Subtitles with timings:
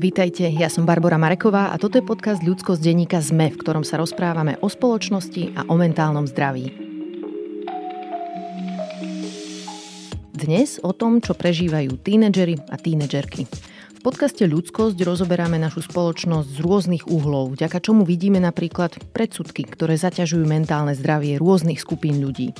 [0.00, 4.00] Vítajte, ja som Barbara Mareková a toto je podcast Ľudskosť denníka ZME, v ktorom sa
[4.00, 6.72] rozprávame o spoločnosti a o mentálnom zdraví.
[10.32, 13.44] Dnes o tom, čo prežívajú tínedžery a tínedžerky.
[14.00, 20.00] V podcaste Ľudskosť rozoberáme našu spoločnosť z rôznych uhlov, vďaka čomu vidíme napríklad predsudky, ktoré
[20.00, 22.56] zaťažujú mentálne zdravie rôznych skupín ľudí.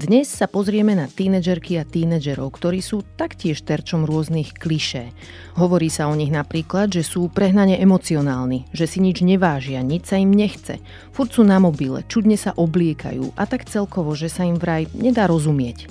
[0.00, 5.12] Dnes sa pozrieme na tínedžerky a tínedžerov, ktorí sú taktiež terčom rôznych klišé.
[5.60, 10.16] Hovorí sa o nich napríklad, že sú prehnane emocionálni, že si nič nevážia, nič sa
[10.16, 10.80] im nechce,
[11.12, 15.28] furt sú na mobile, čudne sa obliekajú a tak celkovo, že sa im vraj nedá
[15.28, 15.84] rozumieť.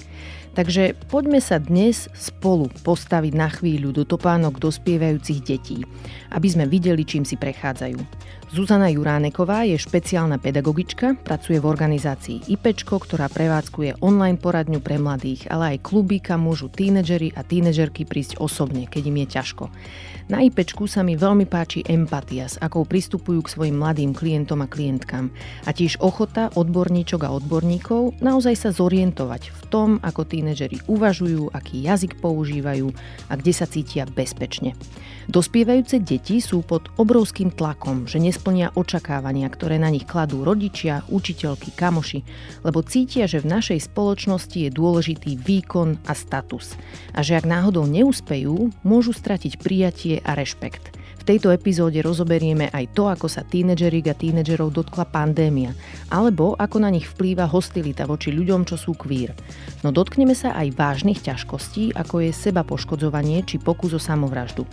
[0.57, 5.85] Takže poďme sa dnes spolu postaviť na chvíľu do topánok dospievajúcich detí,
[6.33, 8.01] aby sme videli, čím si prechádzajú.
[8.47, 15.51] Zuzana Juráneková je špeciálna pedagogička, pracuje v organizácii IPčko, ktorá prevádzkuje online poradňu pre mladých,
[15.51, 19.65] ale aj kluby, kam môžu tínedžeri a tínedžerky prísť osobne, keď im je ťažko.
[20.31, 24.71] Na IPčku sa mi veľmi páči empatia, s akou pristupujú k svojim mladým klientom a
[24.71, 25.27] klientkám.
[25.67, 31.83] A tiež ochota odborníčok a odborníkov naozaj sa zorientovať v tom, ako tínedžeri uvažujú, aký
[31.83, 32.95] jazyk používajú
[33.27, 34.71] a kde sa cítia bezpečne.
[35.27, 41.75] Dospievajúce deti sú pod obrovským tlakom, že nesplnia očakávania, ktoré na nich kladú rodičia, učiteľky,
[41.75, 42.23] kamoši,
[42.63, 46.79] lebo cítia, že v našej spoločnosti je dôležitý výkon a status.
[47.11, 50.95] A že ak náhodou neúspejú, môžu stratiť prijatie a rešpekt
[51.27, 55.75] tejto epizóde rozoberieme aj to, ako sa tínedžerík a tínedžerov dotkla pandémia,
[56.07, 59.35] alebo ako na nich vplýva hostilita voči ľuďom, čo sú queer.
[59.83, 64.63] No dotkneme sa aj vážnych ťažkostí, ako je seba poškodzovanie či pokus o samovraždu.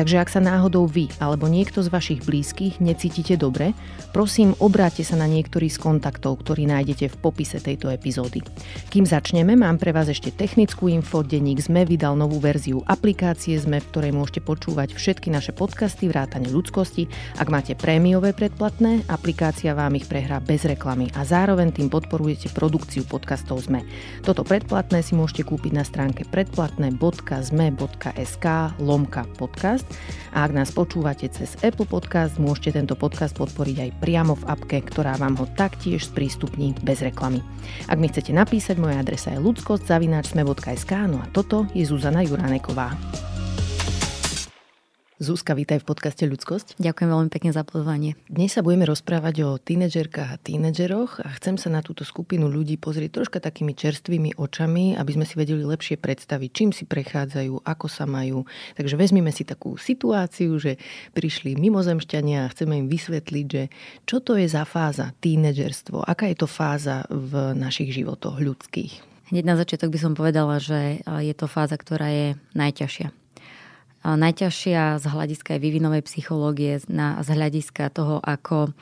[0.00, 3.76] Takže ak sa náhodou vy alebo niekto z vašich blízkych necítite dobre,
[4.16, 8.40] prosím obráte sa na niektorý z kontaktov, ktorý nájdete v popise tejto epizódy.
[8.88, 11.20] Kým začneme, mám pre vás ešte technickú info.
[11.20, 16.48] Denník ZME vydal novú verziu aplikácie ZME, v ktorej môžete počúvať všetky naše podcasty vrátane
[16.48, 17.04] ľudskosti.
[17.36, 23.04] Ak máte prémiové predplatné, aplikácia vám ich prehrá bez reklamy a zároveň tým podporujete produkciu
[23.04, 23.84] podcastov ZME.
[24.24, 28.46] Toto predplatné si môžete kúpiť na stránke predplatné.zme.sk
[28.80, 29.89] lomka podcast
[30.30, 34.78] a ak nás počúvate cez Apple Podcast, môžete tento podcast podporiť aj priamo v apke,
[34.82, 37.42] ktorá vám ho taktiež sprístupní bez reklamy.
[37.86, 42.94] Ak mi chcete napísať, moja adresa je ludskosť.sme.sk no a toto je Zuzana Juráneková.
[45.20, 46.80] Zúska, vítaj v podcaste Ľudskosť.
[46.80, 48.16] Ďakujem veľmi pekne za pozvanie.
[48.32, 52.80] Dnes sa budeme rozprávať o tínedžerkách a tínedžeroch a chcem sa na túto skupinu ľudí
[52.80, 57.86] pozrieť troška takými čerstvými očami, aby sme si vedeli lepšie predstaviť, čím si prechádzajú, ako
[57.92, 58.48] sa majú.
[58.80, 60.80] Takže vezmime si takú situáciu, že
[61.12, 63.68] prišli mimozemšťania a chceme im vysvetliť, že
[64.08, 69.04] čo to je za fáza tínedžerstvo, aká je to fáza v našich životoch ľudských.
[69.36, 73.19] Hneď na začiatok by som povedala, že je to fáza, ktorá je najťažšia
[74.04, 78.72] najťažšia z hľadiska aj vývinovej psychológie, na, z hľadiska toho, ako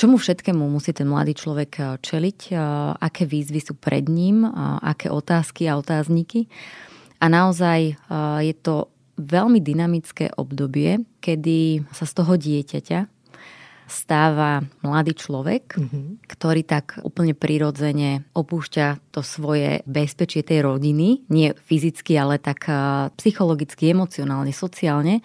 [0.00, 2.58] čomu všetkému musí ten mladý človek eh, čeliť, eh,
[2.96, 4.50] aké výzvy sú pred ním, eh,
[4.80, 6.48] aké otázky a otázniky.
[7.20, 8.00] A naozaj
[8.40, 8.88] je to
[9.20, 13.19] veľmi dynamické obdobie, kedy sa z toho dieťaťa
[13.90, 16.06] stáva mladý človek, mm-hmm.
[16.30, 22.70] ktorý tak úplne prirodzene opúšťa to svoje bezpečie tej rodiny, nie fyzicky, ale tak
[23.18, 25.20] psychologicky, emocionálne, sociálne,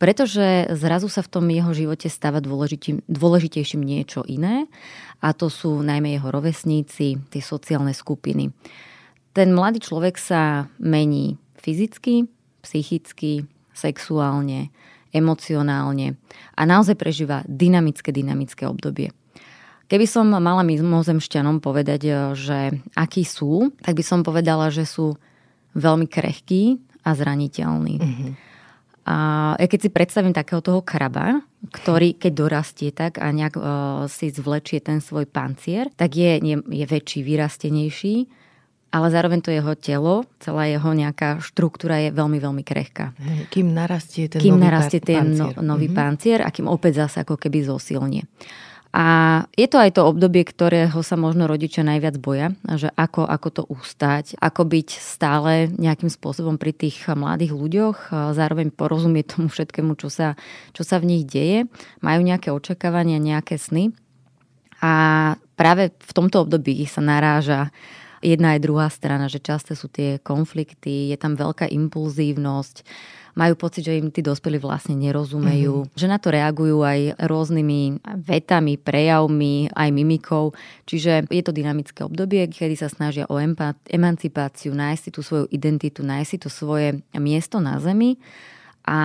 [0.00, 4.64] pretože zrazu sa v tom jeho živote stáva dôležitejším niečo iné
[5.20, 8.48] a to sú najmä jeho rovesníci, tie sociálne skupiny.
[9.36, 12.24] Ten mladý človek sa mení fyzicky,
[12.64, 13.44] psychicky,
[13.76, 14.72] sexuálne,
[15.10, 16.18] emocionálne
[16.54, 19.10] a naozaj prežíva dynamické, dynamické obdobie.
[19.90, 22.58] Keby som mala mimozemšťanom povedať, e, že
[22.94, 25.18] akí sú, tak by som povedala, že sú
[25.74, 27.96] veľmi krehkí a zraniteľní.
[27.98, 28.32] Mm-hmm.
[29.10, 29.16] A
[29.58, 31.42] keď si predstavím takého toho kraba,
[31.74, 33.64] ktorý keď dorastie tak a nejak uh,
[34.06, 38.16] si zvlečie ten svoj pancier, tak je, je, je väčší, vyrastenejší
[38.90, 43.14] ale zároveň to jeho telo, celá jeho nejaká štruktúra je veľmi, veľmi krehká.
[43.54, 45.62] Kým narastie ten kým nový narastie ten no, pancier.
[45.62, 45.98] nový mm-hmm.
[45.98, 48.26] pancier a kým opäť zase ako keby zosilnie.
[48.90, 49.06] A
[49.54, 53.62] je to aj to obdobie, ktorého sa možno rodičia najviac boja, že ako, ako to
[53.70, 60.10] ustať, ako byť stále nejakým spôsobom pri tých mladých ľuďoch, zároveň porozumieť tomu všetkému, čo
[60.10, 60.34] sa,
[60.74, 61.70] čo sa v nich deje,
[62.02, 63.94] majú nejaké očakávania, nejaké sny.
[64.82, 64.92] A
[65.54, 67.70] práve v tomto období sa naráža
[68.20, 72.84] jedna aj druhá strana, že často sú tie konflikty, je tam veľká impulzívnosť,
[73.38, 75.96] majú pocit, že im tí dospelí vlastne nerozumejú, mm-hmm.
[75.96, 80.52] že na to reagujú aj rôznymi vetami, prejavmi, aj mimikou.
[80.84, 83.38] Čiže je to dynamické obdobie, kedy sa snažia o
[83.88, 88.18] emancipáciu, nájsť si tú svoju identitu, nájsť si to svoje miesto na zemi
[88.84, 88.98] a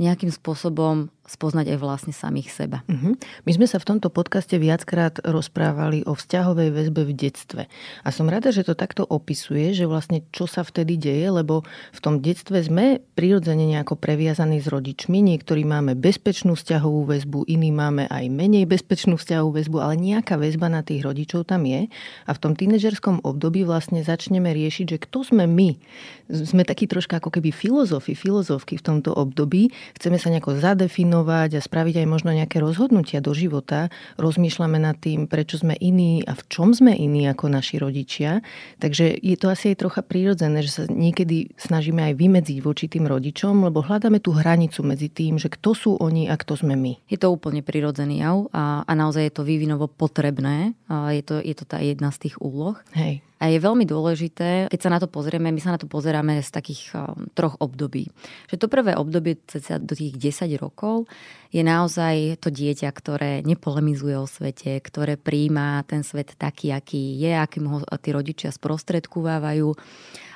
[0.00, 2.82] nejakým spôsobom spoznať aj vlastne samých seba.
[2.90, 3.14] Uh-huh.
[3.46, 7.62] My sme sa v tomto podcaste viackrát rozprávali o vzťahovej väzbe v detstve.
[8.02, 11.62] A som rada, že to takto opisuje, že vlastne čo sa vtedy deje, lebo
[11.94, 15.22] v tom detstve sme prirodzene nejako previazaní s rodičmi.
[15.22, 20.66] Niektorí máme bezpečnú vzťahovú väzbu, iní máme aj menej bezpečnú vzťahovú väzbu, ale nejaká väzba
[20.66, 21.86] na tých rodičov tam je.
[22.26, 25.78] A v tom tínežerskom období vlastne začneme riešiť, že kto sme my.
[26.26, 29.70] Sme takí troška ako keby filozofi, filozofky v tomto období.
[29.94, 34.96] Chceme sa nejako zadefinovať plánovať a spraviť aj možno nejaké rozhodnutia do života, rozmýšľame nad
[34.96, 38.40] tým, prečo sme iní a v čom sme iní ako naši rodičia.
[38.80, 43.04] Takže je to asi aj trocha prírodzené, že sa niekedy snažíme aj vymedziť voči tým
[43.04, 46.96] rodičom, lebo hľadáme tú hranicu medzi tým, že kto sú oni a kto sme my.
[47.12, 50.72] Je to úplne prírodzený jav a, a naozaj je to vývinovo potrebné.
[50.88, 52.80] A je, to, je to tá jedna z tých úloh.
[52.96, 53.20] Hej.
[53.40, 56.50] A je veľmi dôležité, keď sa na to pozrieme, my sa na to pozeráme z
[56.52, 58.12] takých um, troch období.
[58.52, 59.40] Že to prvé obdobie
[59.80, 61.08] do tých 10 rokov
[61.48, 67.32] je naozaj to dieťa, ktoré nepolemizuje o svete, ktoré príjma ten svet taký, aký je,
[67.32, 69.68] akým ho tí rodičia sprostredkovávajú,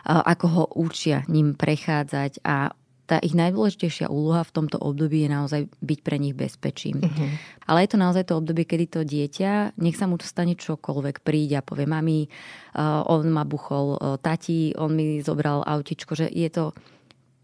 [0.05, 2.73] ako ho učia ním prechádzať a
[3.05, 7.05] tá ich najdôležitejšia úloha v tomto období je naozaj byť pre nich bezpečím.
[7.05, 7.29] Uh-huh.
[7.69, 11.21] Ale je to naozaj to obdobie, kedy to dieťa, nech sa mu to stane čokoľvek,
[11.21, 16.27] príde a povie, mami, uh, on ma buchol, uh, tati, on mi zobral autičko, že
[16.33, 16.73] je to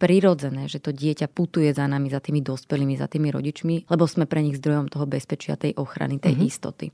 [0.01, 4.25] prirodzené, že to dieťa putuje za nami, za tými dospelými, za tými rodičmi, lebo sme
[4.25, 6.49] pre nich zdrojom toho bezpečia, tej ochrany, tej uh-huh.
[6.49, 6.89] istoty.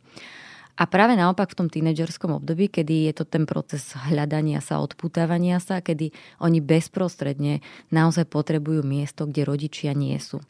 [0.77, 5.57] A práve naopak v tom tínedžerskom období, kedy je to ten proces hľadania sa, odputávania
[5.57, 6.13] sa, kedy
[6.45, 10.45] oni bezprostredne naozaj potrebujú miesto, kde rodičia nie sú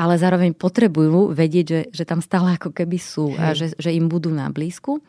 [0.00, 4.08] ale zároveň potrebujú vedieť, že, že tam stále ako keby sú a že, že im
[4.08, 5.04] budú na blízku,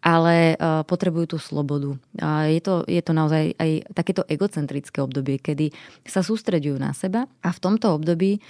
[0.00, 1.92] ale uh, potrebujú tú slobodu.
[2.16, 5.76] A je, to, je to naozaj aj takéto egocentrické obdobie, kedy
[6.08, 8.40] sa sústredujú na seba a v tomto období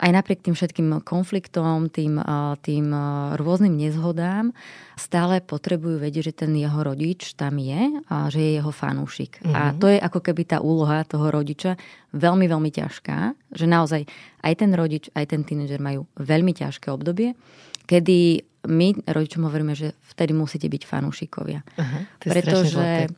[0.00, 2.16] aj napriek tým všetkým konfliktom, tým,
[2.64, 2.86] tým
[3.36, 4.56] rôznym nezhodám,
[4.96, 9.44] stále potrebujú vedieť, že ten jeho rodič tam je a že je jeho fanúšik.
[9.44, 9.54] Mm-hmm.
[9.54, 9.76] A mhm.
[9.76, 11.76] to je ako keby tá úloha toho rodiča
[12.16, 13.18] veľmi, veľmi ťažká,
[13.52, 14.08] že naozaj
[14.40, 17.36] aj ten rodič, aj ten tínedžer majú veľmi ťažké obdobie,
[17.84, 21.64] kedy my rodičom hovoríme, že vtedy musíte byť fanúšikovia.
[21.80, 23.08] Aha, to je Pretože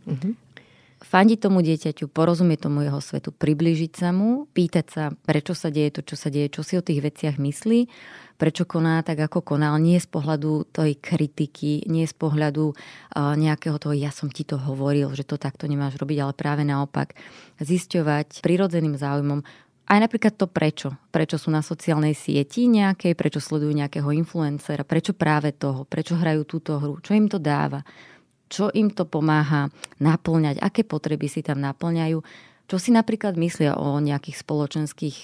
[1.02, 5.98] fandiť tomu dieťaťu, porozumieť tomu jeho svetu, priblížiť sa mu, pýtať sa, prečo sa deje
[5.98, 7.90] to, čo sa deje, čo si o tých veciach myslí,
[8.38, 12.74] prečo koná tak, ako konal, nie z pohľadu tej kritiky, nie z pohľadu
[13.14, 17.14] nejakého toho, ja som ti to hovoril, že to takto nemáš robiť, ale práve naopak
[17.62, 19.42] zisťovať prirodzeným záujmom,
[19.82, 20.94] aj napríklad to prečo.
[21.12, 26.48] Prečo sú na sociálnej sieti nejakej, prečo sledujú nejakého influencera, prečo práve toho, prečo hrajú
[26.48, 27.82] túto hru, čo im to dáva
[28.52, 32.20] čo im to pomáha naplňať, aké potreby si tam naplňajú,
[32.68, 35.16] čo si napríklad myslia o nejakých spoločenských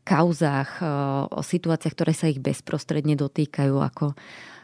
[0.00, 0.80] kauzách,
[1.28, 4.16] o situáciách, ktoré sa ich bezprostredne dotýkajú, ako,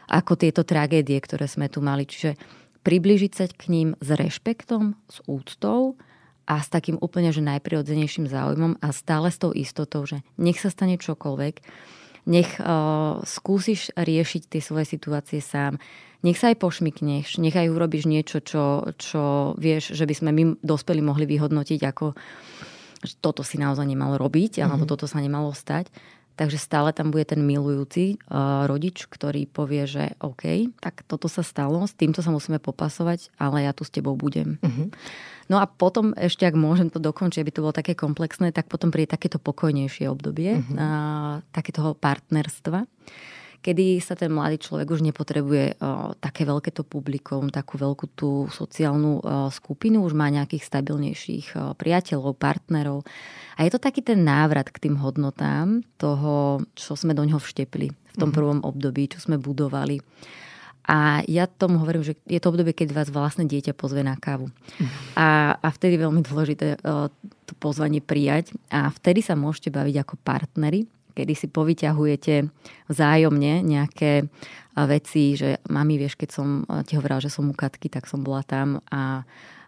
[0.09, 2.09] ako tieto tragédie, ktoré sme tu mali.
[2.09, 2.33] Čiže
[2.81, 5.93] približiť sa k ním s rešpektom, s úctou
[6.49, 10.73] a s takým úplne že najprirodzenejším záujmom a stále s tou istotou, že nech sa
[10.73, 11.55] stane čokoľvek,
[12.27, 15.79] nech uh, skúsiš riešiť tie svoje situácie sám,
[16.21, 20.43] nech sa aj pošmikneš, nech aj urobíš niečo, čo, čo vieš, že by sme my
[20.59, 22.05] dospeli mohli vyhodnotiť ako
[22.97, 24.91] že toto si naozaj nemalo robiť, alebo mm-hmm.
[24.97, 25.93] toto sa nemalo stať.
[26.37, 31.41] Takže stále tam bude ten milujúci uh, rodič, ktorý povie, že OK, tak toto sa
[31.41, 34.61] stalo, s týmto sa musíme popasovať, ale ja tu s tebou budem.
[34.61, 34.87] Mm-hmm.
[35.49, 38.93] No a potom ešte, ak môžem to dokončiť, aby to bolo také komplexné, tak potom
[38.93, 40.77] príde takéto pokojnejšie obdobie, mm-hmm.
[40.77, 42.85] uh, takéto partnerstva
[43.61, 48.47] kedy sa ten mladý človek už nepotrebuje uh, také veľké to publikum, takú veľkú tú
[48.49, 53.03] sociálnu uh, skupinu, už má nejakých stabilnejších uh, priateľov, partnerov.
[53.57, 57.87] A je to taký ten návrat k tým hodnotám toho, čo sme do ňoho vštepli
[57.89, 58.37] v tom mm-hmm.
[58.37, 59.99] prvom období, čo sme budovali.
[60.87, 64.47] A ja tomu hovorím, že je to obdobie, keď vás vlastné dieťa pozve na kávu.
[64.79, 64.87] Mm.
[65.19, 65.27] A,
[65.59, 67.11] a vtedy je veľmi dôležité uh,
[67.43, 70.87] to pozvanie prijať a vtedy sa môžete baviť ako partnery
[71.17, 72.45] kedy si povyťahujete
[72.93, 74.29] vzájomne nejaké
[74.85, 78.45] veci, že mami, vieš, keď som ti hovorila, že som u Katky, tak som bola
[78.45, 79.25] tam a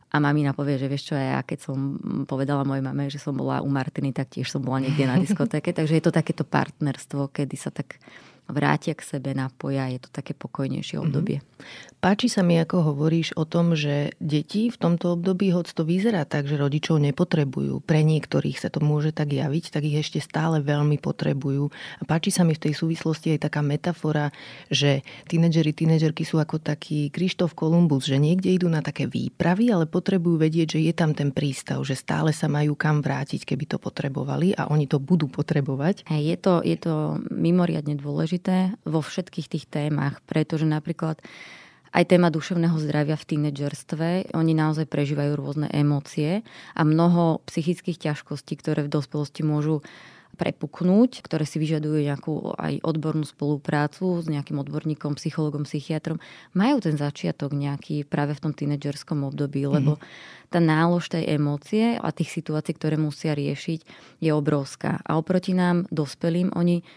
[0.10, 1.77] a mamina povie, že vieš čo, ja keď som
[2.25, 5.70] povedala mojej mame, že som bola u Martiny, tak tiež som bola niekde na diskotéke.
[5.70, 8.01] Takže je to takéto partnerstvo, kedy sa tak
[8.50, 11.03] vrátia k sebe, napoja, je to také pokojnejšie mhm.
[11.06, 11.38] obdobie.
[11.39, 11.98] Mm-hmm.
[12.00, 16.24] Páči sa mi, ako hovoríš o tom, že deti v tomto období, hoď to vyzerá
[16.24, 20.63] tak, že rodičov nepotrebujú, pre niektorých sa to môže tak javiť, tak ich ešte stále
[20.63, 21.68] veľmi potrebujú.
[22.00, 24.32] A páči sa mi v tej súvislosti aj taká metafora,
[24.72, 29.84] že tínedžeri, tínedžerky sú ako taký Krištof Kolumbus, že niekde idú na také výpravy, ale
[29.84, 33.75] potrebujú vedieť, že je tam ten prístav, že stále sa majú kam vrátiť, keby to
[33.75, 36.08] potrebovali a oni to budú potrebovať.
[36.08, 38.38] Je to, je to mimoriadne dôležité
[38.88, 41.19] vo všetkých tých témach, pretože napríklad
[41.89, 44.34] aj téma duševného zdravia v tínedžerstve.
[44.38, 46.46] Oni naozaj prežívajú rôzne emócie
[46.77, 49.81] a mnoho psychických ťažkostí, ktoré v dospelosti môžu
[50.39, 56.24] prepuknúť, ktoré si vyžadujú nejakú aj odbornú spoluprácu s nejakým odborníkom, psychologom, psychiatrom,
[56.55, 60.48] majú ten začiatok nejaký práve v tom tínedžerskom období, lebo mm-hmm.
[60.48, 63.79] tá nálož tej emócie a tých situácií, ktoré musia riešiť,
[64.24, 65.03] je obrovská.
[65.03, 66.88] A oproti nám, dospelým, oni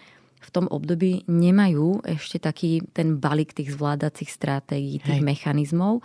[0.43, 5.29] v tom období nemajú ešte taký ten balík tých zvládacích stratégií, tých Hej.
[5.31, 6.03] mechanizmov,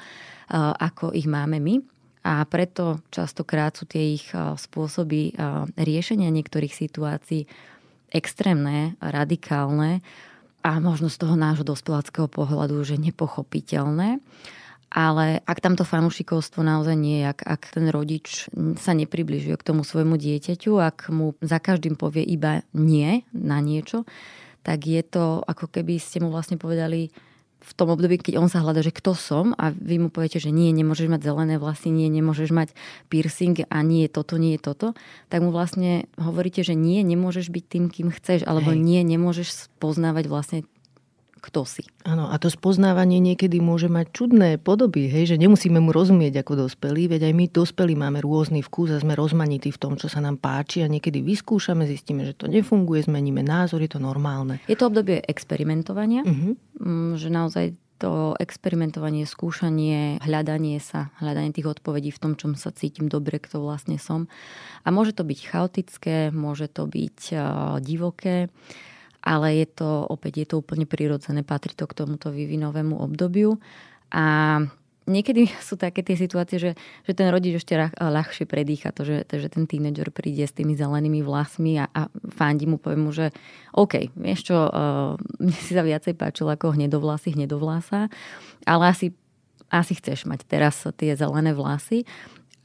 [0.53, 1.81] ako ich máme my.
[2.27, 5.33] A preto častokrát sú tie ich spôsoby
[5.79, 7.49] riešenia niektorých situácií
[8.11, 10.03] extrémne, radikálne
[10.63, 14.19] a možno z toho nášho dospeláckého pohľadu, že nepochopiteľné.
[14.87, 18.47] Ale ak tamto fanúšikovstvo naozaj nie je, ak, ak ten rodič
[18.79, 24.07] sa nepribližuje k tomu svojmu dieťaťu, ak mu za každým povie iba nie na niečo,
[24.63, 27.11] tak je to ako keby ste mu vlastne povedali
[27.57, 30.53] v tom období, keď on sa hľada, že kto som a vy mu poviete, že
[30.53, 32.69] nie, nemôžeš mať zelené vlasy, nie, nemôžeš mať
[33.11, 34.87] piercing a nie je toto, nie je toto,
[35.27, 38.79] tak mu vlastne hovoríte, že nie, nemôžeš byť tým, kým chceš, alebo Hej.
[38.79, 40.59] nie, nemôžeš poznávať vlastne
[41.37, 41.87] kto si.
[42.03, 46.67] Áno, a to spoznávanie niekedy môže mať čudné podoby, hej, že nemusíme mu rozumieť ako
[46.67, 50.19] dospelí, veď aj my dospelí máme rôzny vkus a sme rozmanití v tom, čo sa
[50.19, 54.59] nám páči a niekedy vyskúšame, zistíme, že to nefunguje, zmeníme názor, je to normálne.
[54.65, 56.53] Je to obdobie experimentovania, uh-huh.
[57.15, 63.09] že naozaj to experimentovanie, skúšanie, hľadanie sa, hľadanie tých odpovedí v tom, čom sa cítim
[63.09, 64.29] dobre, kto vlastne som.
[64.85, 67.41] A môže to byť chaotické, môže to byť uh,
[67.81, 68.53] divoké
[69.21, 73.57] ale je to opäť je to úplne prirodzené, patrí to k tomuto vývinovému obdobiu
[74.11, 74.59] a
[75.07, 76.71] niekedy sú také tie situácie, že,
[77.07, 81.23] že ten rodič ešte ľahšie predýcha to, že, že ten tínedžer príde s tými zelenými
[81.23, 83.31] vlasmi a, a fandi mu, povie mu, že
[83.73, 88.11] OK, vieš čo, uh, mne si sa viacej páčilo ako hnedovlasy, hnedovlasa,
[88.67, 89.15] ale asi
[89.67, 92.07] asi chceš mať teraz tie zelené vlasy.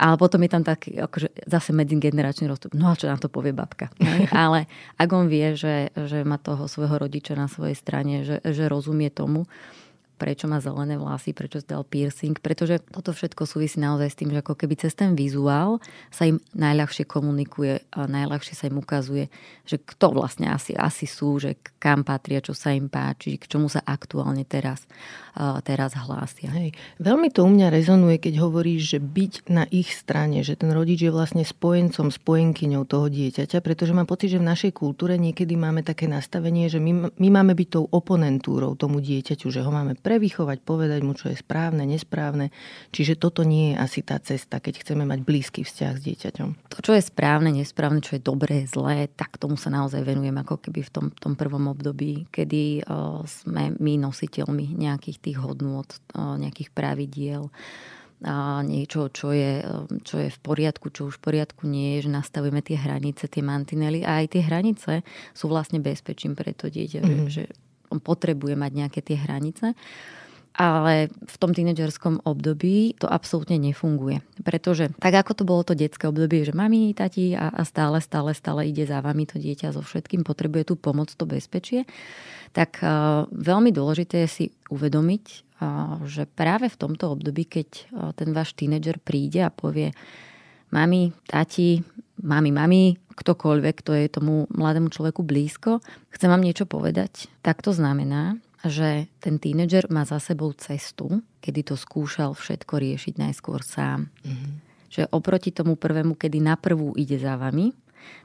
[0.02, 2.74] Ale potom je tam taký akože zase medzigeneračný rozstup.
[2.74, 3.86] No a čo nám to povie babka?
[4.34, 4.66] Ale
[4.98, 9.14] ak on vie, že, že má toho svojho rodiča na svojej strane, že, že rozumie
[9.14, 9.46] tomu,
[10.22, 14.38] prečo má zelené vlasy, prečo si piercing, pretože toto všetko súvisí naozaj s tým, že
[14.38, 15.82] ako keby cez ten vizuál
[16.14, 19.26] sa im najľahšie komunikuje a najľahšie sa im ukazuje,
[19.66, 23.66] že kto vlastne asi, asi sú, že kam patria, čo sa im páči, k čomu
[23.66, 24.86] sa aktuálne teraz,
[25.66, 26.54] teraz hlásia.
[26.54, 26.76] Hej.
[27.02, 31.02] Veľmi to u mňa rezonuje, keď hovoríš, že byť na ich strane, že ten rodič
[31.02, 35.80] je vlastne spojencom, spojenkyňou toho dieťaťa, pretože mám pocit, že v našej kultúre niekedy máme
[35.80, 40.11] také nastavenie, že my, my máme byť tou oponentúrou tomu dieťaťu, že ho máme pre
[40.12, 42.52] prevychovať, povedať mu, čo je správne, nesprávne.
[42.92, 46.48] Čiže toto nie je asi tá cesta, keď chceme mať blízky vzťah s dieťaťom.
[46.68, 50.68] To, čo je správne, nesprávne, čo je dobré, zlé, tak tomu sa naozaj venujem ako
[50.68, 56.36] keby v tom, tom prvom období, kedy uh, sme my nositeľmi nejakých tých hodnôt, uh,
[56.36, 57.48] nejakých pravidiel
[58.22, 59.66] a niečo, čo je,
[60.06, 63.42] čo je v poriadku, čo už v poriadku nie je, že nastavujeme tie hranice, tie
[63.42, 64.92] mantinely a aj tie hranice
[65.34, 67.26] sú vlastne bezpečím pre to dieťa, mm-hmm.
[67.26, 69.76] že, že on potrebuje mať nejaké tie hranice.
[70.52, 74.20] Ale v tom tínedžerskom období to absolútne nefunguje.
[74.44, 78.36] Pretože tak ako to bolo to detské obdobie, že mami, tati a, a stále, stále,
[78.36, 81.88] stále ide za vami to dieťa so všetkým, potrebuje tú pomoc, to bezpečie,
[82.52, 88.12] tak uh, veľmi dôležité je si uvedomiť, uh, že práve v tomto období, keď uh,
[88.12, 89.96] ten váš tínedžer príde a povie
[90.72, 91.84] mami, tati,
[92.24, 97.76] mami, mami, ktokoľvek, kto je tomu mladému človeku blízko, chcem vám niečo povedať, tak to
[97.76, 104.08] znamená, že ten tínedžer má za sebou cestu, kedy to skúšal všetko riešiť najskôr sám.
[104.22, 104.52] Mm-hmm.
[104.92, 107.74] Že oproti tomu prvému, kedy na prvú ide za vami,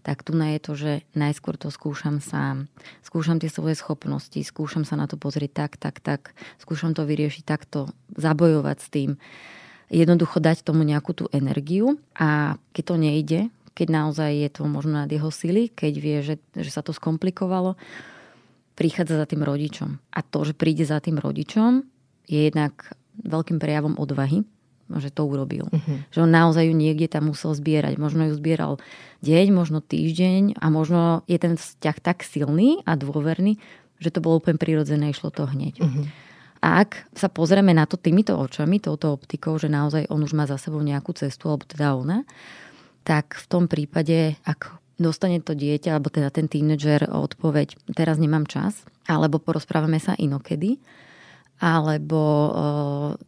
[0.01, 2.69] tak tu je to, že najskôr to skúšam sám.
[3.05, 6.21] Skúšam tie svoje schopnosti, skúšam sa na to pozrieť tak, tak, tak,
[6.61, 9.09] skúšam to vyriešiť takto, zabojovať s tým.
[9.87, 13.39] Jednoducho dať tomu nejakú tú energiu a keď to nejde,
[13.71, 17.77] keď naozaj je to možno nad jeho sily, keď vie, že, že sa to skomplikovalo,
[18.75, 20.01] prichádza za tým rodičom.
[20.11, 21.85] A to, že príde za tým rodičom,
[22.27, 24.43] je jednak veľkým prejavom odvahy,
[24.87, 25.67] že to urobil.
[25.67, 25.97] Uh-huh.
[26.11, 27.99] Že on naozaj ju niekde tam musel zbierať.
[27.99, 28.79] Možno ju zbieral
[29.23, 33.59] deň, možno týždeň a možno je ten vzťah tak silný a dôverný,
[33.97, 35.81] Že to bolo úplne prirodzené, išlo to hneď.
[35.81, 36.05] Uh-huh.
[36.61, 40.49] A ak sa pozrieme na to týmito očami, touto optikou, že naozaj on už má
[40.49, 42.25] za sebou nejakú cestu, alebo teda ona,
[43.05, 48.49] tak v tom prípade, ak dostane to dieťa, alebo teda ten tínedžer odpoveď, teraz nemám
[48.49, 50.81] čas, alebo porozprávame sa inokedy,
[51.57, 52.53] alebo uh,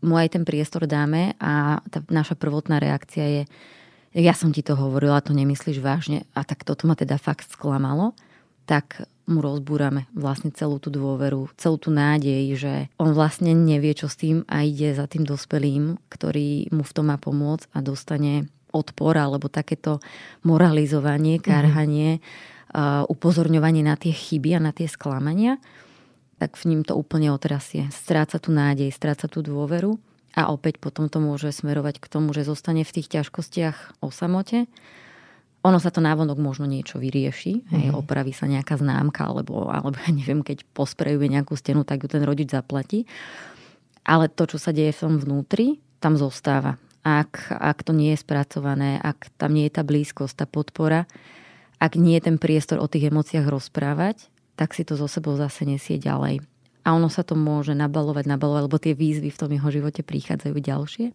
[0.06, 3.44] mu aj ten priestor dáme a tá naša prvotná reakcia je,
[4.14, 8.14] ja som ti to hovorila, to nemyslíš vážne a tak toto ma teda fakt sklamalo,
[8.70, 14.06] tak mu rozbúrame vlastne celú tú dôveru, celú tú nádej, že on vlastne nevie, čo
[14.06, 18.46] s tým a ide za tým dospelým, ktorý mu v tom má pomôcť a dostane
[18.70, 19.98] odpor alebo takéto
[20.46, 21.44] moralizovanie, mhm.
[21.46, 23.10] karhanie, mm-hmm.
[23.10, 25.58] upozorňovanie na tie chyby a na tie sklamania,
[26.38, 27.90] tak v ním to úplne otrasie.
[27.90, 29.98] Stráca tú nádej, stráca tú dôveru
[30.38, 34.70] a opäť potom to môže smerovať k tomu, že zostane v tých ťažkostiach o samote
[35.60, 37.96] ono sa to návonok možno niečo vyrieši, hej, mhm.
[38.00, 42.52] opraví sa nejaká známka, alebo, alebo neviem, keď posprejuje nejakú stenu, tak ju ten rodič
[42.52, 43.04] zaplatí.
[44.08, 46.80] Ale to, čo sa deje v tom vnútri, tam zostáva.
[47.04, 51.08] Ak, ak to nie je spracované, ak tam nie je tá blízkosť, tá podpora,
[51.80, 54.28] ak nie je ten priestor o tých emóciách rozprávať,
[54.60, 56.44] tak si to zo sebou zase nesie ďalej.
[56.84, 60.56] A ono sa to môže nabalovať, nabalovať, lebo tie výzvy v tom jeho živote prichádzajú
[60.60, 61.06] ďalšie.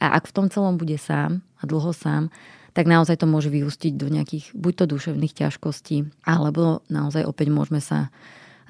[0.00, 2.32] A ak v tom celom bude sám a dlho sám,
[2.72, 7.84] tak naozaj to môže vyústiť do nejakých buď to duševných ťažkostí, alebo naozaj opäť môžeme
[7.84, 8.08] sa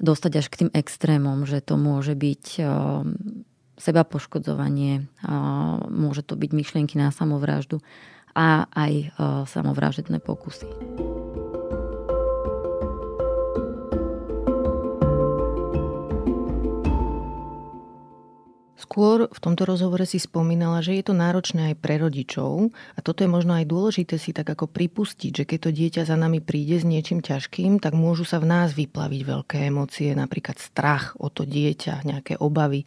[0.03, 2.67] dostať až k tým extrémom, že to môže byť eh,
[3.79, 5.27] seba poškodzovanie, eh,
[5.87, 7.79] môže to byť myšlienky na samovraždu
[8.35, 9.09] a aj eh,
[9.47, 10.67] samovražedné pokusy.
[18.83, 23.23] Skôr v tomto rozhovore si spomínala, že je to náročné aj pre rodičov a toto
[23.23, 26.83] je možno aj dôležité si tak ako pripustiť, že keď to dieťa za nami príde
[26.83, 31.47] s niečím ťažkým, tak môžu sa v nás vyplaviť veľké emócie, napríklad strach o to
[31.47, 32.83] dieťa, nejaké obavy.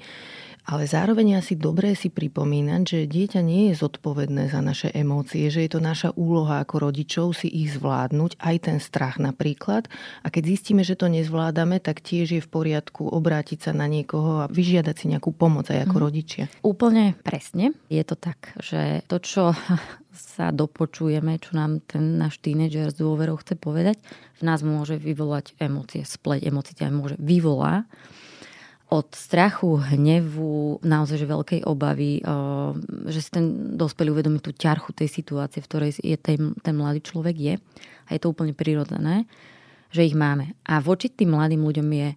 [0.66, 5.62] Ale zároveň asi dobré si pripomínať, že dieťa nie je zodpovedné za naše emócie, že
[5.62, 9.86] je to naša úloha ako rodičov si ich zvládnuť, aj ten strach napríklad.
[10.26, 14.42] A keď zistíme, že to nezvládame, tak tiež je v poriadku obrátiť sa na niekoho
[14.42, 16.02] a vyžiadať si nejakú pomoc aj ako mm.
[16.02, 16.44] rodičia.
[16.66, 17.70] Úplne presne.
[17.86, 19.54] Je to tak, že to, čo
[20.34, 24.02] sa dopočujeme, čo nám ten náš tínedžer z dôverou chce povedať,
[24.36, 27.86] v nás môže vyvolať emócie, spleť emócií môže vyvolá
[28.86, 32.22] od strachu, hnevu, naozaj že veľkej obavy,
[33.10, 37.02] že si ten dospelý uvedomí tú ťarchu tej situácie, v ktorej je ten, ten mladý
[37.02, 37.54] človek je.
[38.06, 39.26] A je to úplne prirodzené,
[39.90, 40.54] že ich máme.
[40.62, 42.08] A voči tým mladým ľuďom je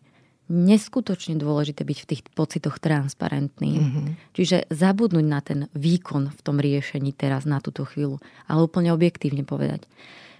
[0.50, 3.82] neskutočne dôležité byť v tých pocitoch transparentný.
[3.82, 4.34] Mm-hmm.
[4.34, 9.46] Čiže zabudnúť na ten výkon v tom riešení teraz na túto chvíľu, ale úplne objektívne
[9.46, 9.86] povedať.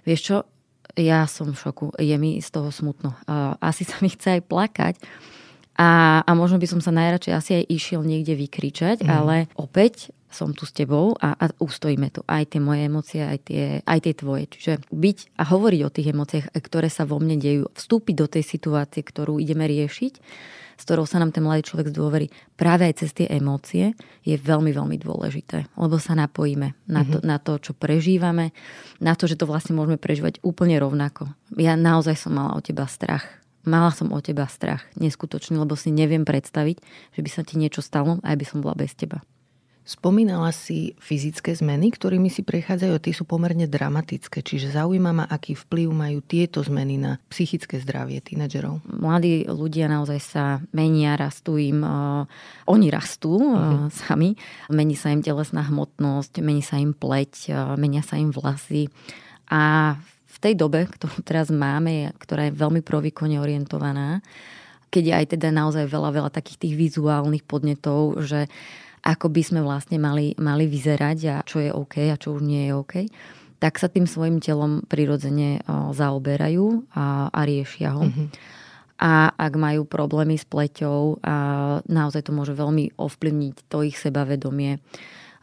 [0.06, 0.36] Vieš čo,
[0.98, 3.14] ja som v šoku, je mi z toho smutno.
[3.62, 4.94] Asi sa mi chce aj plakať,
[5.80, 9.08] a, a možno by som sa najradšej asi aj išiel niekde vykričať, mm.
[9.08, 13.38] ale opäť som tu s tebou a, a ustojíme tu aj tie moje emócie, aj
[13.48, 14.44] tie, aj tie tvoje.
[14.52, 18.44] Čiže byť a hovoriť o tých emóciách, ktoré sa vo mne dejú, vstúpiť do tej
[18.44, 20.14] situácie, ktorú ideme riešiť,
[20.80, 22.28] s ktorou sa nám ten mladý človek zdôverí
[22.60, 25.64] práve aj cez tie emócie, je veľmi, veľmi dôležité.
[25.80, 27.28] Lebo sa napojíme na to, mm-hmm.
[27.28, 28.52] na to, čo prežívame,
[29.00, 31.32] na to, že to vlastne môžeme prežívať úplne rovnako.
[31.56, 35.92] Ja naozaj som mala o teba strach mala som o teba strach, neskutočný, lebo si
[35.92, 36.76] neviem predstaviť,
[37.16, 39.20] že by sa ti niečo stalo a by som bola bez teba.
[39.80, 44.38] Spomínala si fyzické zmeny, ktorými si prechádzajú tie sú pomerne dramatické.
[44.38, 48.86] Čiže zaujíma ma, aký vplyv majú tieto zmeny na psychické zdravie tínedžerov.
[48.86, 52.22] Mladí ľudia naozaj sa menia, rastú im, uh,
[52.70, 53.90] oni rastú uh, uh-huh.
[53.90, 54.38] sami,
[54.70, 58.92] mení sa im telesná hmotnosť, mení sa im pleť, uh, menia sa im vlasy
[59.50, 64.24] a v tej dobe, ktorú teraz máme, ktorá je veľmi provýkone orientovaná,
[64.90, 68.50] keď je aj teda naozaj veľa, veľa takých tých vizuálnych podnetov, že
[69.00, 72.68] ako by sme vlastne mali, mali vyzerať a čo je OK a čo už nie
[72.68, 72.94] je OK,
[73.60, 75.60] tak sa tým svojim telom prirodzene
[75.92, 78.08] zaoberajú a, a riešia ho.
[78.08, 78.28] Mm-hmm.
[79.00, 81.34] A ak majú problémy s pleťou, a
[81.88, 84.76] naozaj to môže veľmi ovplyvniť to ich sebavedomie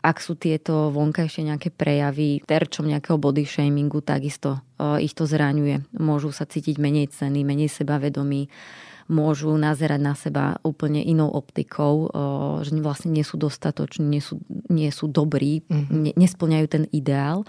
[0.07, 5.83] ak sú tieto vonkajšie nejaké prejavy terčom nejakého body shamingu, takisto uh, ich to zraňuje.
[5.99, 8.47] Môžu sa cítiť menej ceny, menej sebavedomí,
[9.11, 14.39] môžu nazerať na seba úplne inou optikou, uh, že vlastne nie sú dostatoční, nie sú,
[14.71, 15.91] nie sú dobrí, mm-hmm.
[15.91, 17.43] ne, nesplňajú ten ideál.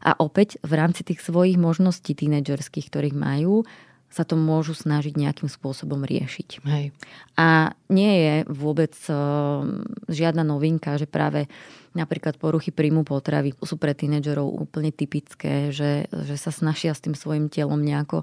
[0.00, 3.68] A opäť v rámci tých svojich možností tínedžerských, ktorých majú,
[4.10, 6.66] sa to môžu snažiť nejakým spôsobom riešiť.
[6.66, 6.90] Hej.
[7.38, 9.62] A nie je vôbec uh,
[10.10, 11.46] žiadna novinka, že práve
[11.94, 17.18] napríklad poruchy príjmu potravy sú pre tínedžerov úplne typické, že, že sa snažia s tým
[17.18, 18.22] svojim telom nejako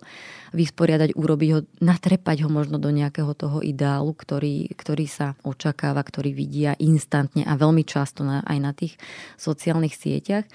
[0.56, 6.32] vysporiadať, urobiť ho, natrepať ho možno do nejakého toho ideálu, ktorý, ktorý sa očakáva, ktorý
[6.32, 8.96] vidia instantne a veľmi často na, aj na tých
[9.36, 10.48] sociálnych sieťach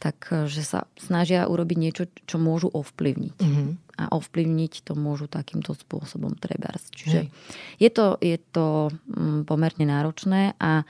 [0.00, 3.36] tak že sa snažia urobiť niečo, čo môžu ovplyvniť.
[3.36, 3.68] Mm-hmm.
[4.00, 6.88] A ovplyvniť to môžu takýmto spôsobom trebárs.
[6.96, 7.28] Čiže
[7.76, 10.88] je to, je to mm, pomerne náročné a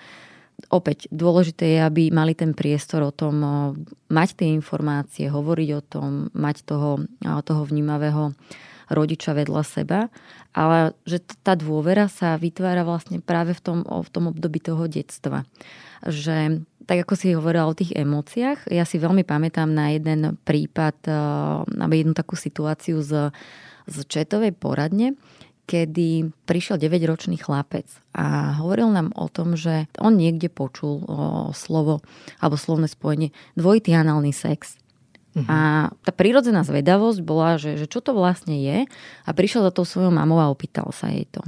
[0.69, 3.41] opäť dôležité je, aby mali ten priestor o tom
[4.13, 8.37] mať tie informácie, hovoriť o tom, mať toho, toho vnímavého
[8.91, 10.01] rodiča vedľa seba,
[10.51, 15.47] ale že tá dôvera sa vytvára vlastne práve v tom, v tom období toho detstva.
[16.03, 21.07] Že tak ako si hovorila o tých emóciách, ja si veľmi pamätám na jeden prípad,
[21.71, 23.31] na jednu takú situáciu z,
[23.87, 25.15] z četovej poradne,
[25.71, 31.19] kedy prišiel 9-ročný chlapec a hovoril nám o tom, že on niekde počul o
[31.55, 32.03] slovo
[32.43, 34.83] alebo slovné spojenie dvojitý análny sex.
[35.31, 35.47] Uh-huh.
[35.47, 35.59] A
[36.03, 38.91] tá prírodzená zvedavosť bola, že, že čo to vlastne je
[39.23, 41.39] a prišiel za tou svojou mamou a opýtal sa jej to.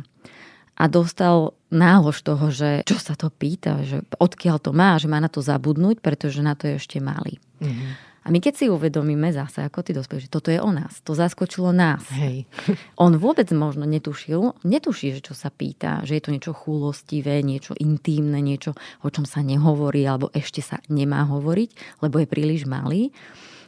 [0.78, 5.18] A dostal nálož toho, že čo sa to pýta, že odkiaľ to má, že má
[5.18, 7.42] na to zabudnúť, pretože na to je ešte malý.
[7.58, 7.98] Uh-huh.
[8.22, 11.10] A my keď si uvedomíme zase, ako ty dospelí, že toto je o nás, to
[11.18, 12.06] zaskočilo nás.
[12.14, 12.46] Hej.
[13.02, 17.74] On vôbec možno netušil, netuší, že čo sa pýta, že je to niečo chúlostivé, niečo
[17.74, 23.10] intímne, niečo, o čom sa nehovorí, alebo ešte sa nemá hovoriť, lebo je príliš malý.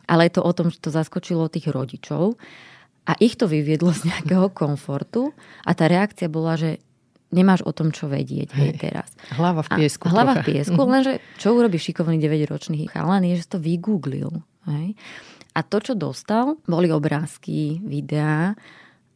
[0.07, 2.37] Ale je to o tom, že to zaskočilo tých rodičov
[3.05, 5.37] a ich to vyviedlo z nejakého komfortu
[5.67, 6.81] a tá reakcia bola, že
[7.35, 9.11] nemáš o tom, čo vedieť hej, teraz.
[9.35, 10.07] Hlava v piesku.
[10.07, 10.43] A hlava trocha.
[10.43, 10.91] v piesku, mhm.
[10.95, 14.31] lenže čo urobí šikovný 9-ročný chalan je, že to vygooglil.
[14.71, 14.95] Hej.
[15.55, 18.55] A to, čo dostal, boli obrázky, videá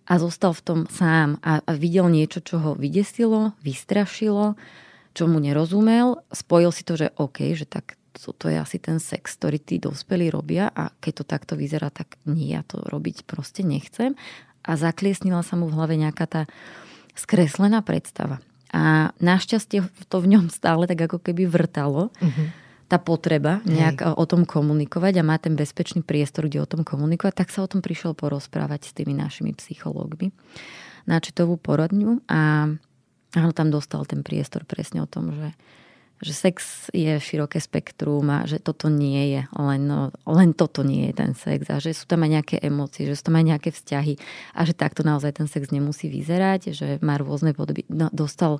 [0.08, 4.54] a zostal v tom sám a, a videl niečo, čo ho vydesilo, vystrašilo,
[5.12, 8.98] čo mu nerozumel, spojil si to, že OK, že tak to, to je asi ten
[8.98, 13.26] sex, ktorý tí dospelí robia a keď to takto vyzerá, tak nie, ja to robiť
[13.26, 14.18] proste nechcem.
[14.62, 16.42] A zakliesnila sa mu v hlave nejaká tá
[17.18, 18.38] skreslená predstava.
[18.70, 22.14] A našťastie to v ňom stále tak ako keby vrtalo.
[22.14, 22.46] Uh-huh.
[22.88, 24.16] Tá potreba nejak Hej.
[24.16, 27.68] o tom komunikovať a má ten bezpečný priestor, kde o tom komunikovať, tak sa o
[27.68, 30.32] tom prišiel porozprávať s tými našimi psychológmi
[31.04, 32.72] na čitovú poradňu a
[33.36, 35.52] áno, tam dostal ten priestor presne o tom, že
[36.18, 41.10] že sex je široké spektrum a že toto nie je, len, no, len toto nie
[41.10, 43.70] je ten sex a že sú tam aj nejaké emócie, že sú tam aj nejaké
[43.70, 44.14] vzťahy
[44.54, 47.86] a že takto naozaj ten sex nemusí vyzerať, že má rôzne podoby.
[47.86, 48.58] No, dostal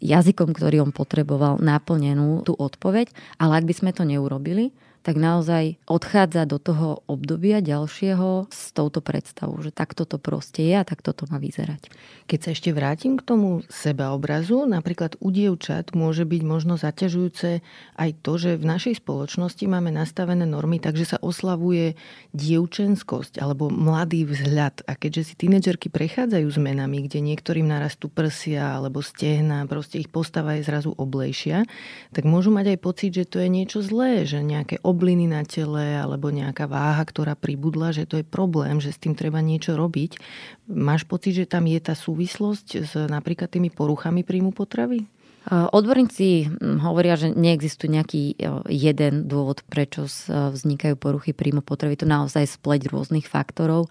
[0.00, 5.80] jazykom, ktorý on potreboval, naplnenú tú odpoveď, ale ak by sme to neurobili, tak naozaj
[5.88, 11.16] odchádza do toho obdobia ďalšieho s touto predstavou, že takto to proste je a takto
[11.16, 11.88] to má vyzerať.
[12.28, 17.64] Keď sa ešte vrátim k tomu sebaobrazu, napríklad u dievčat môže byť možno zaťažujúce
[17.96, 21.96] aj to, že v našej spoločnosti máme nastavené normy, takže sa oslavuje
[22.36, 24.84] dievčenskosť alebo mladý vzhľad.
[24.84, 30.60] A keďže si tínedžerky prechádzajú zmenami, kde niektorým narastú prsia alebo stehna, proste ich postava
[30.60, 31.64] je zrazu oblejšia,
[32.12, 35.94] tak môžu mať aj pocit, že to je niečo zlé, že nejaké obliny na tele
[35.94, 40.18] alebo nejaká váha, ktorá pribudla, že to je problém, že s tým treba niečo robiť.
[40.66, 45.06] Máš pocit, že tam je tá súvislosť s napríklad tými poruchami príjmu potravy?
[45.48, 48.22] Odborníci hm, hovoria, že neexistuje nejaký
[48.68, 51.96] jeden dôvod, prečo vznikajú poruchy príjmu potravy.
[51.96, 53.88] To naozaj spleť rôznych faktorov.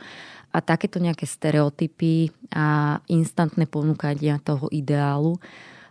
[0.50, 5.38] A takéto nejaké stereotypy a instantné ponúkania toho ideálu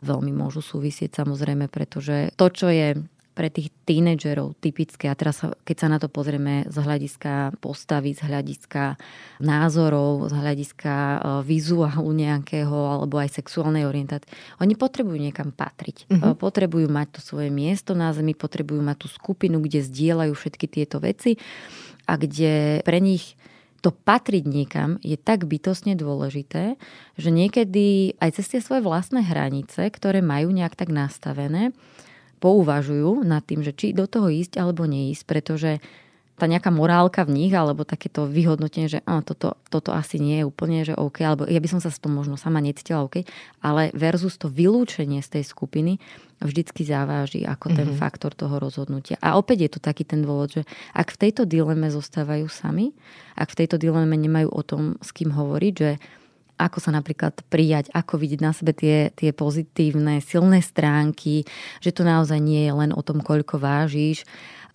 [0.03, 2.99] veľmi môžu súvisieť samozrejme, pretože to, čo je
[3.39, 8.27] pre tých tínedžerov typické, a teraz keď sa na to pozrieme z hľadiska postavy, z
[8.27, 8.99] hľadiska
[9.39, 14.27] názorov, z hľadiska e, vizuálu nejakého alebo aj sexuálnej orientácie,
[14.59, 16.11] oni potrebujú niekam patriť.
[16.11, 16.35] Uh-huh.
[16.35, 20.99] Potrebujú mať to svoje miesto na zemi, potrebujú mať tú skupinu, kde zdieľajú všetky tieto
[20.99, 21.39] veci
[22.11, 23.39] a kde pre nich
[23.79, 26.75] to patriť niekam je tak bytosne dôležité,
[27.15, 31.71] že niekedy aj cez tie svoje vlastné hranice, ktoré majú nejak tak nastavené,
[32.39, 35.83] pouvažujú nad tým, že či do toho ísť alebo neísť, pretože
[36.39, 40.45] tá nejaká morálka v nich, alebo takéto vyhodnotenie, že á, toto, toto asi nie je
[40.47, 43.27] úplne, že OK, alebo ja by som sa s tom možno sama necítila OK,
[43.59, 45.99] ale versus to vylúčenie z tej skupiny
[46.39, 47.99] vždycky záváži ako ten mm-hmm.
[47.99, 49.19] faktor toho rozhodnutia.
[49.19, 50.63] A opäť je to taký ten dôvod, že
[50.95, 52.95] ak v tejto dileme zostávajú sami,
[53.35, 55.99] ak v tejto dileme nemajú o tom, s kým hovoriť, že
[56.59, 61.47] ako sa napríklad prijať, ako vidieť na sebe tie, tie pozitívne, silné stránky,
[61.79, 64.27] že to naozaj nie je len o tom, koľko vážiš,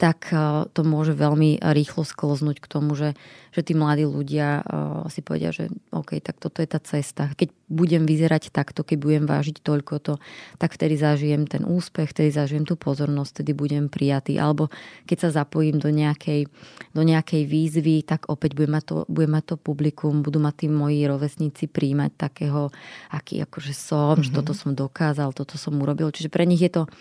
[0.04, 3.16] tak e, to môže veľmi rýchlo sklznúť k tomu, že,
[3.56, 4.64] že tí mladí ľudia e,
[5.08, 7.32] si povedia, že OK, tak toto je tá cesta.
[7.32, 10.14] Keď budem vyzerať takto, keď budem vážiť toľko to,
[10.60, 14.36] tak vtedy zažijem ten úspech, vtedy zažijem tú pozornosť, vtedy budem prijatý.
[14.44, 14.68] Alebo
[15.08, 16.52] keď sa zapojím do nejakej,
[16.92, 20.68] do nejakej výzvy, tak opäť budem mať to, budem mať to publikum, budú ma tí
[20.68, 22.76] moji rovesníci príjmať takého,
[23.08, 24.26] aký akože som, mm-hmm.
[24.28, 24.38] že mhm.
[24.44, 26.12] toto som dokázal, toto som urobil.
[26.12, 26.92] Čiže pre nich je to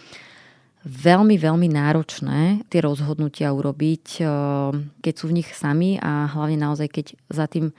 [0.84, 4.26] veľmi, veľmi náročné tie rozhodnutia urobiť, eh,
[5.02, 7.70] keď sú v nich sami a hlavne naozaj, keď za tým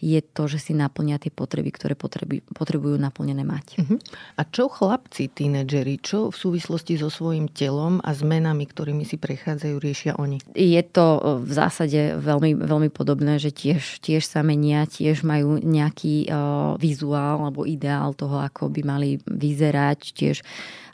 [0.00, 3.66] je to, že si naplnia tie potreby, ktoré potrebujú, potrebujú naplnené mať.
[3.84, 4.00] Uh-huh.
[4.40, 9.76] A čo chlapci, tínedžeri, čo v súvislosti so svojím telom a zmenami, ktorými si prechádzajú,
[9.76, 10.40] riešia oni?
[10.56, 15.60] Je to eh, v zásade veľmi, veľmi podobné, že tiež, tiež sa menia, tiež majú
[15.60, 20.40] nejaký uh, vizuál alebo ideál toho, ako by mali vyzerať, tiež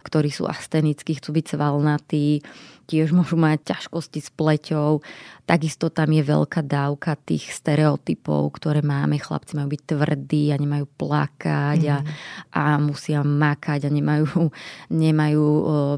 [0.07, 2.47] ktorí sú astenickí, chcú byť svalnatí,
[2.87, 5.03] tiež môžu mať ťažkosti s pleťou.
[5.43, 9.19] Takisto tam je veľká dávka tých stereotypov, ktoré máme.
[9.19, 11.91] Chlapci majú byť tvrdí a nemajú plakať mm.
[11.91, 12.07] a, mhm.
[12.55, 14.49] a musia makať a nemajú,
[14.95, 15.47] nemajú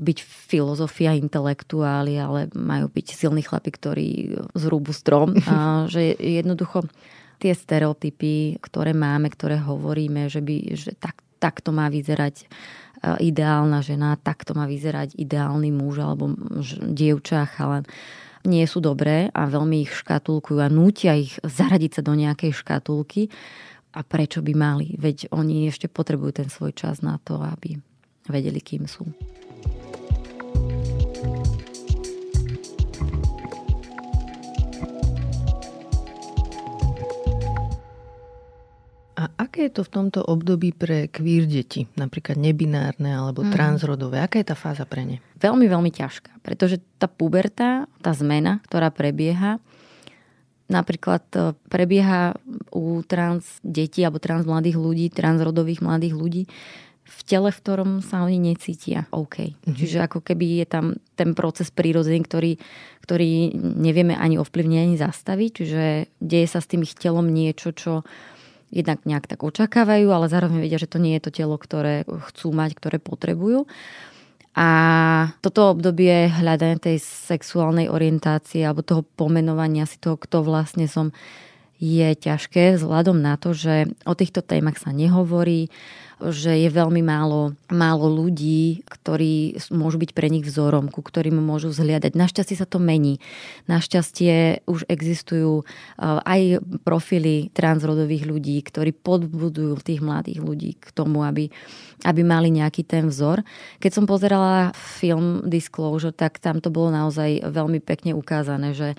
[0.01, 4.09] byť filozofia intelektuáli, ale majú byť silní chlapi, ktorí
[4.57, 5.37] zrúbu strom.
[5.45, 6.89] A že jednoducho
[7.39, 12.51] tie stereotypy, ktoré máme, ktoré hovoríme, že, by, že tak, takto má vyzerať
[13.03, 16.35] ideálna žena, takto má vyzerať ideálny muž alebo
[16.93, 17.87] dievča, chalan
[18.47, 23.29] nie sú dobré a veľmi ich škatulkujú a nútia ich zaradiť sa do nejakej škatulky.
[23.97, 24.95] A prečo by mali?
[24.95, 27.81] Veď oni ešte potrebujú ten svoj čas na to, aby
[28.29, 29.09] vedeli, kým sú.
[39.19, 43.51] A aké je to v tomto období pre queer deti, napríklad nebinárne alebo mm.
[43.51, 44.23] transrodové?
[44.23, 45.19] Aká je tá fáza pre ne?
[45.43, 49.59] Veľmi, veľmi ťažká, pretože tá puberta, tá zmena, ktorá prebieha,
[50.71, 52.39] napríklad e, prebieha
[52.71, 56.43] u trans detí alebo trans mladých ľudí, transrodových mladých ľudí,
[57.09, 59.51] v tele, v ktorom sa oni necítia OK.
[59.51, 59.75] Mm-hmm.
[59.75, 62.53] Čiže ako keby je tam ten proces prírodzený, ktorý,
[63.03, 65.51] ktorý nevieme ani ovplyvniť, ani zastaviť.
[65.51, 65.83] Čiže
[66.21, 68.05] deje sa s tým ich telom niečo, čo
[68.69, 72.53] jednak nejak tak očakávajú, ale zároveň vedia, že to nie je to telo, ktoré chcú
[72.53, 73.65] mať, ktoré potrebujú.
[74.59, 74.69] A
[75.39, 81.15] toto obdobie hľadania tej sexuálnej orientácie alebo toho pomenovania si toho, kto vlastne som,
[81.79, 85.71] je ťažké vzhľadom na to, že o týchto témach sa nehovorí,
[86.19, 91.71] že je veľmi málo, málo ľudí, ktorí môžu byť pre nich vzorom, ku ktorým môžu
[91.71, 92.19] zhliadať.
[92.19, 93.23] Našťastie sa to mení.
[93.71, 101.23] Našťastie už existujú uh, aj profily transrodových ľudí, ktorí podbudujú tých mladých ľudí k tomu,
[101.23, 101.55] aby,
[102.03, 103.47] aby mali nejaký ten vzor.
[103.79, 108.99] Keď som pozerala film Disclosure, tak tam to bolo naozaj veľmi pekne ukázané, že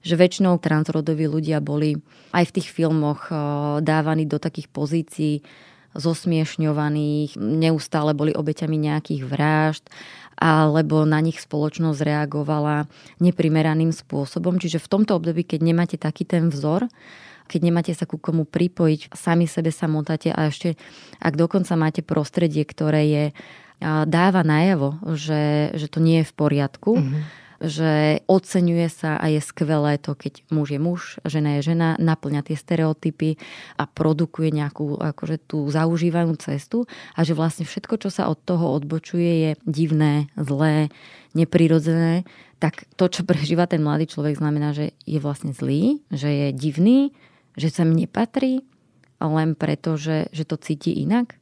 [0.00, 2.00] že väčšinou transrodoví ľudia boli
[2.32, 5.44] aj v tých filmoch uh, dávaní do takých pozícií
[5.94, 9.84] zosmiešňovaných, neustále boli obeťami nejakých vražd,
[10.38, 14.56] alebo na nich spoločnosť reagovala neprimeraným spôsobom.
[14.56, 16.86] Čiže v tomto období, keď nemáte taký ten vzor,
[17.50, 20.78] keď nemáte sa ku komu pripojiť, sami sebe sa motáte a ešte
[21.18, 23.24] ak dokonca máte prostredie, ktoré je
[24.06, 29.36] dáva najavo, že, že to nie je v poriadku, mm-hmm že oceňuje sa a je
[29.44, 33.36] skvelé to, keď muž je muž, žena je žena, naplňa tie stereotypy
[33.76, 38.72] a produkuje nejakú akože tú zaužívanú cestu a že vlastne všetko, čo sa od toho
[38.72, 40.88] odbočuje, je divné, zlé,
[41.36, 42.24] neprirodzené,
[42.56, 47.12] tak to, čo prežíva ten mladý človek, znamená, že je vlastne zlý, že je divný,
[47.60, 48.64] že sa mi nepatrí,
[49.20, 51.36] len preto, že, že to cíti inak.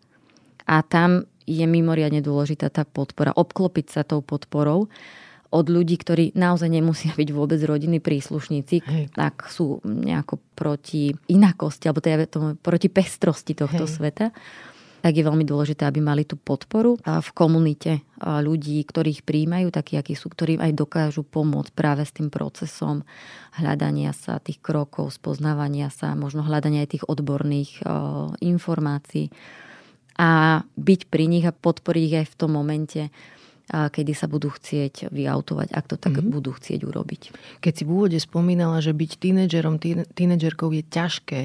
[0.66, 4.90] A tam je mimoriadne dôležitá tá podpora, obklopiť sa tou podporou
[5.49, 9.05] od ľudí, ktorí naozaj nemusia byť vôbec rodiny príslušníci, Hej.
[9.17, 12.29] ak sú nejako proti inakosti, alebo teda
[12.61, 13.93] proti pestrosti tohto Hej.
[13.97, 14.27] sveta
[14.99, 20.19] tak je veľmi dôležité, aby mali tú podporu v komunite ľudí, ktorých príjmajú, takí, akí
[20.19, 23.07] sú, ktorí aj dokážu pomôcť práve s tým procesom
[23.55, 27.79] hľadania sa tých krokov, spoznávania sa, možno hľadania aj tých odborných
[28.43, 29.31] informácií
[30.19, 33.15] a byť pri nich a podporiť ich aj v tom momente,
[33.68, 36.33] a kedy sa budú chcieť vyautovať, ak to tak mm-hmm.
[36.33, 37.22] budú chcieť urobiť.
[37.61, 39.76] Keď si v úvode spomínala, že byť tínedžerom,
[40.16, 41.42] tínedžerkou je ťažké,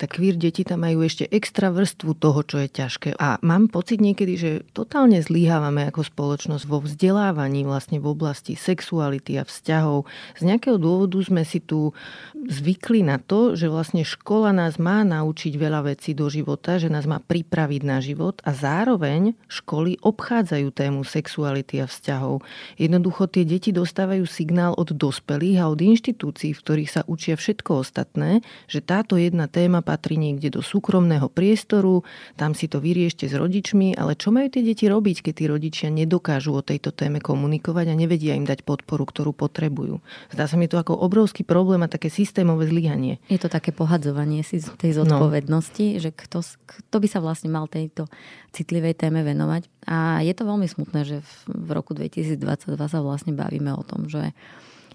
[0.00, 3.20] tak queer deti tam majú ešte extra vrstvu toho, čo je ťažké.
[3.20, 9.36] A mám pocit niekedy, že totálne zlíhávame ako spoločnosť vo vzdelávaní vlastne v oblasti sexuality
[9.36, 10.08] a vzťahov.
[10.40, 11.92] Z nejakého dôvodu sme si tu
[12.32, 17.04] zvykli na to, že vlastne škola nás má naučiť veľa vecí do života, že nás
[17.04, 22.46] má pripraviť na život a zároveň školy obchádzajú tému sexuality sexuality a vzťahov.
[22.78, 27.82] Jednoducho tie deti dostávajú signál od dospelých a od inštitúcií, v ktorých sa učia všetko
[27.82, 32.06] ostatné, že táto jedna téma patrí niekde do súkromného priestoru,
[32.38, 35.88] tam si to vyriešte s rodičmi, ale čo majú tie deti robiť, keď tí rodičia
[35.90, 39.98] nedokážu o tejto téme komunikovať a nevedia im dať podporu, ktorú potrebujú.
[40.30, 43.18] Zdá sa mi to ako obrovský problém a také systémové zlyhanie.
[43.26, 45.04] Je to také pohadzovanie si tej no.
[45.04, 46.00] zodpovednosti, no.
[46.00, 48.06] že kto, kto by sa vlastne mal tejto
[48.54, 49.75] citlivej téme venovať.
[49.86, 52.42] A je to veľmi smutné, že v roku 2022
[52.74, 54.34] sa vlastne bavíme o tom, že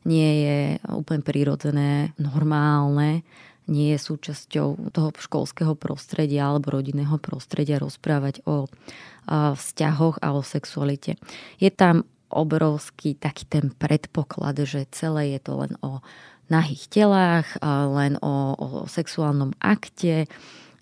[0.03, 0.59] nie je
[0.91, 3.23] úplne prirodzené, normálne,
[3.69, 8.67] nie je súčasťou toho školského prostredia alebo rodinného prostredia rozprávať o
[9.31, 11.15] vzťahoch a o sexualite.
[11.61, 15.99] Je tam obrovský taký ten predpoklad, že celé je to len o
[16.51, 17.47] nahých telách,
[17.95, 20.27] len o, o sexuálnom akte,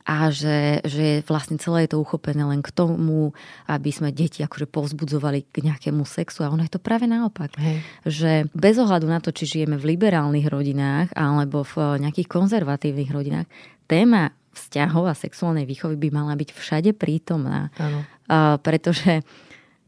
[0.09, 3.37] a že, že vlastne celé je to uchopené len k tomu,
[3.69, 7.53] aby sme deti akože povzbudzovali k nejakému sexu a ono je to práve naopak.
[7.61, 7.85] Hej.
[8.09, 13.45] Že bez ohľadu na to, či žijeme v liberálnych rodinách alebo v nejakých konzervatívnych rodinách,
[13.85, 17.69] téma vzťahov a sexuálnej výchovy by mala byť všade prítomná.
[17.77, 19.21] Uh, pretože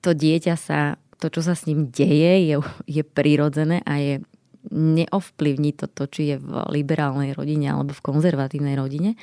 [0.06, 4.22] to dieťa sa, to, čo sa s ním deje, je, je prirodzené a je
[4.70, 9.18] neovplyvní to, či je v liberálnej rodine alebo v konzervatívnej rodine.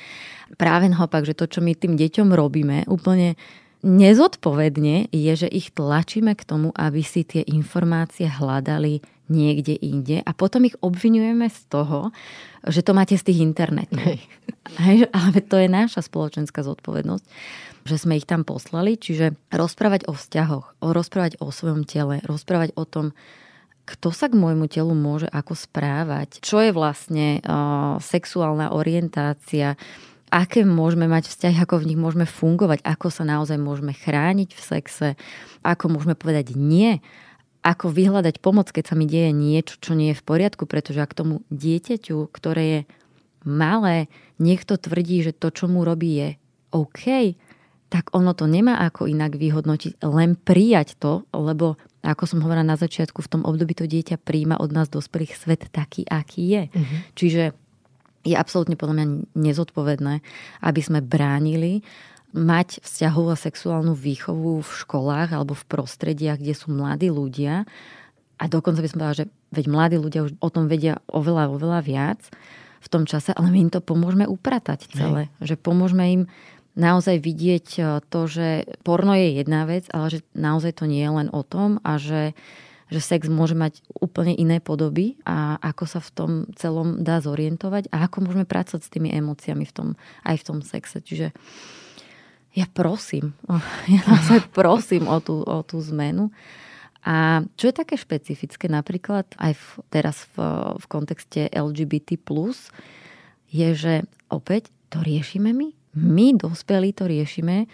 [0.59, 3.39] Práve naopak, že to, čo my tým deťom robíme, úplne
[3.79, 8.99] nezodpovedne je, že ich tlačíme k tomu, aby si tie informácie hľadali
[9.29, 12.09] niekde inde a potom ich obvinujeme z toho,
[12.65, 14.19] že to máte z tých internetov.
[14.83, 17.25] Hej, ale to je naša spoločenská zodpovednosť,
[17.87, 22.83] že sme ich tam poslali, čiže rozprávať o vzťahoch, rozprávať o svojom tele, rozprávať o
[22.83, 23.15] tom,
[23.89, 29.73] kto sa k môjmu telu môže ako správať, čo je vlastne uh, sexuálna orientácia,
[30.29, 34.61] aké môžeme mať vzťahy, ako v nich môžeme fungovať, ako sa naozaj môžeme chrániť v
[34.61, 35.07] sexe,
[35.65, 37.01] ako môžeme povedať nie,
[37.65, 41.17] ako vyhľadať pomoc, keď sa mi deje niečo, čo nie je v poriadku, pretože ak
[41.17, 42.79] tomu dieťaťu, ktoré je
[43.43, 46.29] malé, niekto tvrdí, že to, čo mu robí, je
[46.71, 47.35] OK,
[47.89, 52.79] tak ono to nemá ako inak vyhodnotiť, len prijať to, lebo ako som hovorila na
[52.79, 56.63] začiatku, v tom období to dieťa príjma od nás dospelých svet taký, aký je.
[56.71, 56.99] Uh-huh.
[57.15, 57.43] Čiže
[58.23, 60.13] je absolútne podľa mňa nezodpovedné,
[60.63, 61.83] aby sme bránili
[62.29, 67.65] mať vzťahovú a sexuálnu výchovu v školách alebo v prostrediach, kde sú mladí ľudia.
[68.39, 71.79] A dokonca by som povedala, že veď mladí ľudia už o tom vedia oveľa, oveľa
[71.81, 72.21] viac
[72.79, 75.27] v tom čase, ale my im to pomôžeme upratať celé.
[75.41, 75.51] Hej.
[75.51, 76.21] Že pomôžeme im
[76.79, 78.47] naozaj vidieť e, to, že
[78.87, 82.31] porno je jedna vec, ale že naozaj to nie je len o tom a že,
[82.87, 87.91] že sex môže mať úplne iné podoby a ako sa v tom celom dá zorientovať
[87.91, 89.87] a ako môžeme pracovať s tými emóciami v tom,
[90.23, 91.03] aj v tom sexe.
[91.03, 91.35] Čiže
[92.55, 93.35] ja prosím,
[93.93, 96.31] ja naozaj prosím o tú, o tú zmenu.
[97.03, 100.43] A čo je také špecifické napríklad aj v, teraz v,
[100.75, 102.19] v kontexte LGBT+,
[103.49, 103.93] je, že
[104.27, 107.65] opäť to riešime my my, dospelí, to riešime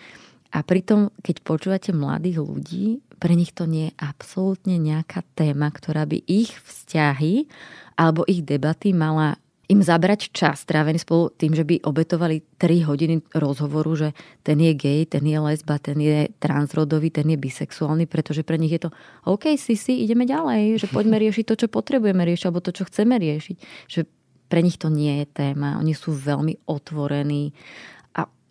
[0.55, 6.07] a pritom, keď počúvate mladých ľudí, pre nich to nie je absolútne nejaká téma, ktorá
[6.07, 7.51] by ich vzťahy
[7.99, 13.15] alebo ich debaty mala im zabrať čas strávený spolu tým, že by obetovali 3 hodiny
[13.33, 14.09] rozhovoru, že
[14.45, 18.77] ten je gay, ten je lesba, ten je transrodový, ten je bisexuálny, pretože pre nich
[18.77, 18.89] je to
[19.25, 22.85] OK, si si, ideme ďalej, že poďme riešiť to, čo potrebujeme riešiť, alebo to, čo
[22.85, 23.57] chceme riešiť.
[23.89, 24.01] Že
[24.45, 25.81] pre nich to nie je téma.
[25.81, 27.49] Oni sú veľmi otvorení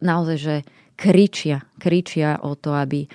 [0.05, 0.55] naozaj, že
[0.95, 3.09] kričia, kričia o to, aby,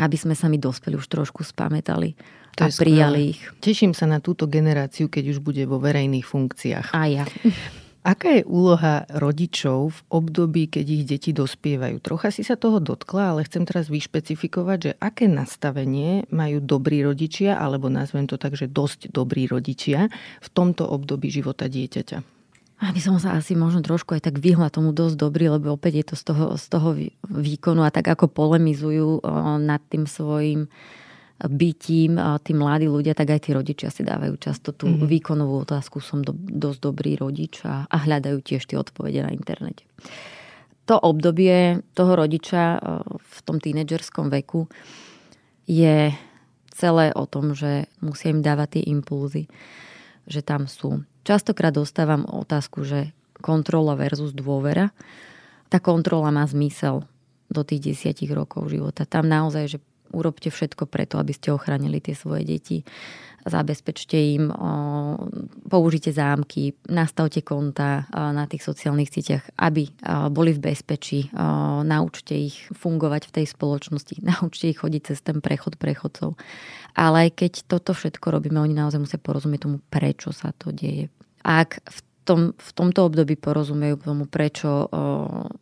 [0.00, 2.16] aby sme sa mi dospeli už trošku spametali
[2.56, 3.40] to a prijali ich.
[3.60, 6.96] Teším sa na túto generáciu, keď už bude vo verejných funkciách.
[6.96, 7.24] A ja.
[8.06, 11.98] Aká je úloha rodičov v období, keď ich deti dospievajú?
[11.98, 17.58] Trocha si sa toho dotkla, ale chcem teraz vyšpecifikovať, že aké nastavenie majú dobrí rodičia,
[17.58, 20.06] alebo nazvem to tak, že dosť dobrí rodičia
[20.38, 22.35] v tomto období života dieťaťa.
[22.76, 26.06] Aby som sa asi možno trošku aj tak vyhla tomu dosť dobrý, lebo opäť je
[26.12, 26.88] to z toho, z toho
[27.24, 29.24] výkonu a tak ako polemizujú
[29.64, 30.68] nad tým svojim
[31.36, 35.08] bytím tí mladí ľudia, tak aj tí rodičia si dávajú často tú mm-hmm.
[35.08, 39.84] výkonovú otázku, som do, dosť dobrý rodič a, a hľadajú tiež tie odpovede na internete.
[40.88, 42.80] To obdobie toho rodiča
[43.16, 44.70] v tom tínedžerskom veku
[45.68, 46.14] je
[46.72, 49.48] celé o tom, že musia im dávať tie impulzy,
[50.28, 53.10] že tam sú Častokrát dostávam otázku, že
[53.42, 54.94] kontrola versus dôvera.
[55.66, 57.02] Tá kontrola má zmysel
[57.50, 59.02] do tých desiatich rokov života.
[59.02, 59.78] Tam naozaj, že
[60.14, 62.86] urobte všetko preto, aby ste ochránili tie svoje deti
[63.46, 64.50] zabezpečte im,
[65.70, 69.86] použite zámky, nastavte konta na tých sociálnych sieťach, aby
[70.34, 71.30] boli v bezpečí,
[71.86, 76.34] naučte ich fungovať v tej spoločnosti, naučte ich chodiť cez ten prechod prechodcov.
[76.98, 81.06] Ale aj keď toto všetko robíme, oni naozaj musia porozumieť tomu, prečo sa to deje.
[81.46, 84.90] Ak v, tom, v tomto období porozumejú tomu, prečo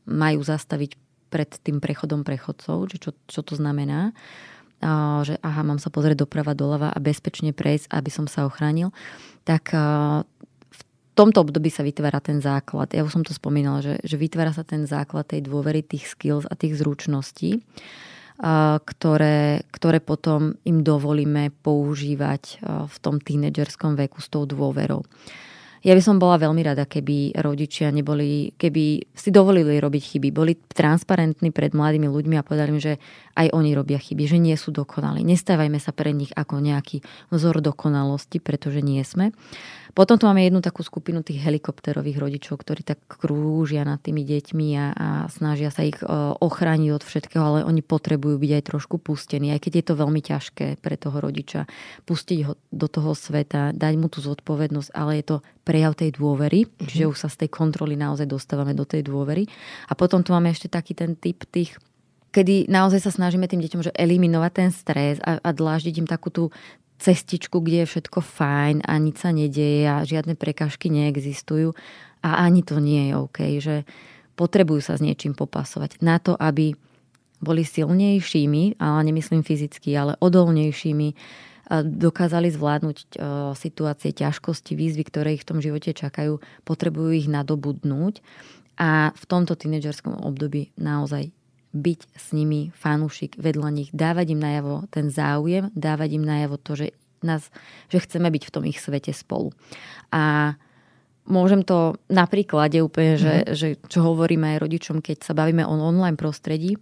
[0.09, 0.97] majú zastaviť
[1.29, 4.17] pred tým prechodom prechodcov, čo, čo to znamená,
[5.29, 8.97] že aha, mám sa pozrieť doprava, doľava a bezpečne prejsť, aby som sa ochránil,
[9.45, 9.77] tak
[10.73, 10.81] v
[11.13, 12.93] tomto období sa vytvára ten základ.
[12.97, 16.49] Ja už som to spomínala, že, že vytvára sa ten základ tej dôvery, tých skills
[16.49, 17.61] a tých zručností,
[18.83, 25.07] ktoré, ktoré potom im dovolíme používať v tom tínedžerskom veku s tou dôverou.
[25.85, 30.57] Ja by som bola veľmi rada, keby rodičia neboli, keby si dovolili robiť chyby, boli
[30.57, 32.97] transparentní pred mladými ľuďmi a povedali im, že
[33.37, 35.21] aj oni robia chyby, že nie sú dokonali.
[35.21, 39.37] Nestávajme sa pre nich ako nejaký vzor dokonalosti, pretože nie sme.
[39.95, 44.69] Potom tu máme jednu takú skupinu tých helikopterových rodičov, ktorí tak krúžia nad tými deťmi
[44.75, 46.03] a, a snažia sa ich
[46.43, 50.19] ochrániť od všetkého, ale oni potrebujú byť aj trošku pustení, aj keď je to veľmi
[50.19, 51.71] ťažké pre toho rodiča
[52.11, 56.67] pustiť ho do toho sveta, dať mu tú zodpovednosť, ale je to prejav tej dôvery,
[56.67, 56.91] mm-hmm.
[56.91, 59.47] čiže už sa z tej kontroly naozaj dostávame do tej dôvery.
[59.87, 61.79] A potom tu máme ešte taký ten typ tých
[62.35, 66.35] kedy naozaj sa snažíme tým deťom že eliminovať ten stres a, a dláždiť im takú
[66.35, 66.51] tú
[66.99, 71.75] cestičku, kde je všetko fajn a nič sa nedieje a žiadne prekažky neexistujú
[72.25, 73.77] a ani to nie je OK, že
[74.35, 76.01] potrebujú sa s niečím popasovať.
[76.01, 76.75] Na to, aby
[77.45, 81.09] boli silnejšími, ale nemyslím fyzicky, ale odolnejšími,
[81.85, 83.21] dokázali zvládnuť
[83.57, 88.25] situácie, ťažkosti, výzvy, ktoré ich v tom živote čakajú, potrebujú ich nadobudnúť.
[88.75, 91.31] A v tomto tínedžerskom období naozaj
[91.75, 96.79] byť s nimi fanúšik vedľa nich, dávať im najavo ten záujem, dávať im najavo to,
[96.79, 96.89] že,
[97.21, 97.51] nás,
[97.91, 99.51] že chceme byť v tom ich svete spolu.
[100.15, 100.55] A
[101.27, 103.47] môžem to na príklade úplne, že, mm.
[103.53, 106.79] že čo hovoríme aj rodičom, keď sa bavíme o online prostredí,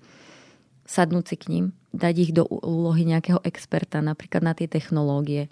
[0.85, 1.65] sadnúť si k ním,
[1.97, 5.49] dať ich do úlohy nejakého experta, napríklad na tie technológie,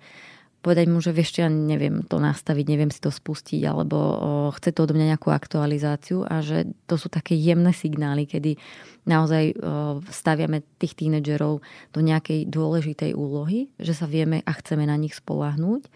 [0.60, 3.96] povedať mu, že vieš, ja neviem to nastaviť, neviem si to spustiť, alebo
[4.52, 8.60] chce to odo mňa nejakú aktualizáciu a že to sú také jemné signály, kedy
[9.08, 9.56] naozaj
[10.12, 11.64] staviame tých tínedžerov
[11.96, 15.88] do nejakej dôležitej úlohy, že sa vieme a chceme na nich spolahnúť,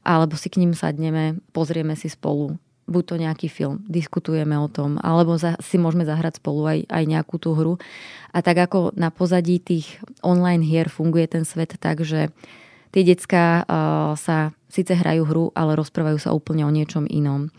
[0.00, 2.56] alebo si k ním sadneme, pozrieme si spolu
[2.90, 7.04] buď to nejaký film, diskutujeme o tom, alebo za, si môžeme zahrať spolu aj, aj
[7.06, 7.78] nejakú tú hru.
[8.34, 12.34] A tak ako na pozadí tých online hier funguje ten svet tak, že
[12.90, 13.62] Tie decka
[14.18, 17.50] sa síce hrajú hru, ale rozprávajú sa úplne o niečom inom.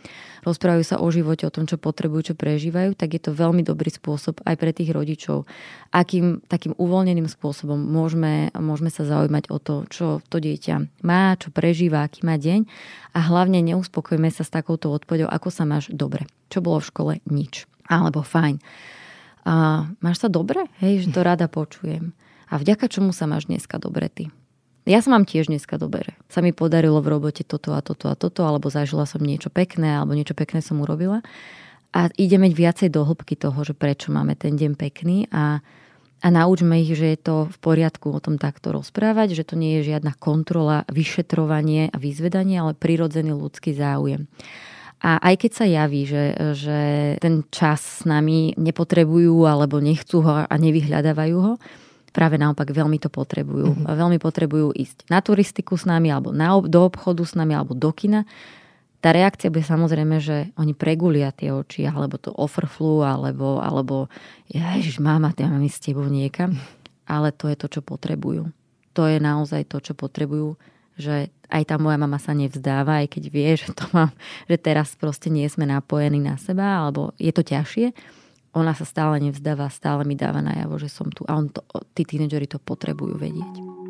[0.42, 3.94] Rozprávajú sa o živote, o tom, čo potrebujú, čo prežívajú, tak je to veľmi dobrý
[3.94, 5.46] spôsob aj pre tých rodičov.
[5.94, 11.54] Akým takým uvoľneným spôsobom môžeme, môžeme sa zaujímať o to, čo to dieťa má, čo
[11.54, 12.66] prežíva, aký má deň
[13.14, 16.26] a hlavne neuspokojme sa s takouto odpovedou, ako sa máš dobre.
[16.50, 17.14] Čo bolo v škole?
[17.30, 17.70] Nič.
[17.86, 18.58] Alebo fajn.
[19.46, 20.66] A máš sa dobre?
[20.82, 22.18] Hej, že to rada počujem.
[22.50, 24.34] A vďaka čomu sa máš dneska dobre ty?
[24.90, 26.18] Ja sa mám tiež dneska dobre.
[26.26, 30.02] Sa mi podarilo v robote toto a toto a toto, alebo zažila som niečo pekné,
[30.02, 31.22] alebo niečo pekné som urobila.
[31.92, 35.62] A ideme viacej do hĺbky toho, že prečo máme ten deň pekný a,
[36.24, 39.80] a naučme ich, že je to v poriadku o tom takto rozprávať, že to nie
[39.80, 44.26] je žiadna kontrola, vyšetrovanie a vyzvedanie, ale prirodzený ľudský záujem.
[45.02, 46.80] A aj keď sa javí, že, že
[47.18, 51.54] ten čas s nami nepotrebujú alebo nechcú ho a nevyhľadávajú ho,
[52.12, 53.72] práve naopak veľmi to potrebujú.
[53.72, 53.98] Mm-hmm.
[53.98, 57.90] Veľmi potrebujú ísť na turistiku s nami, alebo na, do obchodu s nami, alebo do
[57.96, 58.28] kina.
[59.02, 64.12] Tá reakcia bude samozrejme, že oni pregulia tie oči, alebo to offerflu, alebo, alebo
[64.46, 66.60] ježiš, mama, ja mám ísť s tebou niekam.
[67.10, 68.54] Ale to je to, čo potrebujú.
[68.94, 70.60] To je naozaj to, čo potrebujú
[71.00, 74.14] že aj tá moja mama sa nevzdáva, aj keď vie, že, to mám,
[74.46, 77.96] že teraz proste nie sme napojení na seba, alebo je to ťažšie,
[78.52, 81.24] ona sa stále nevzdáva, stále mi dáva najavo, že som tu.
[81.28, 81.64] A on to,
[81.96, 83.81] tí tínedžeri to potrebujú vedieť.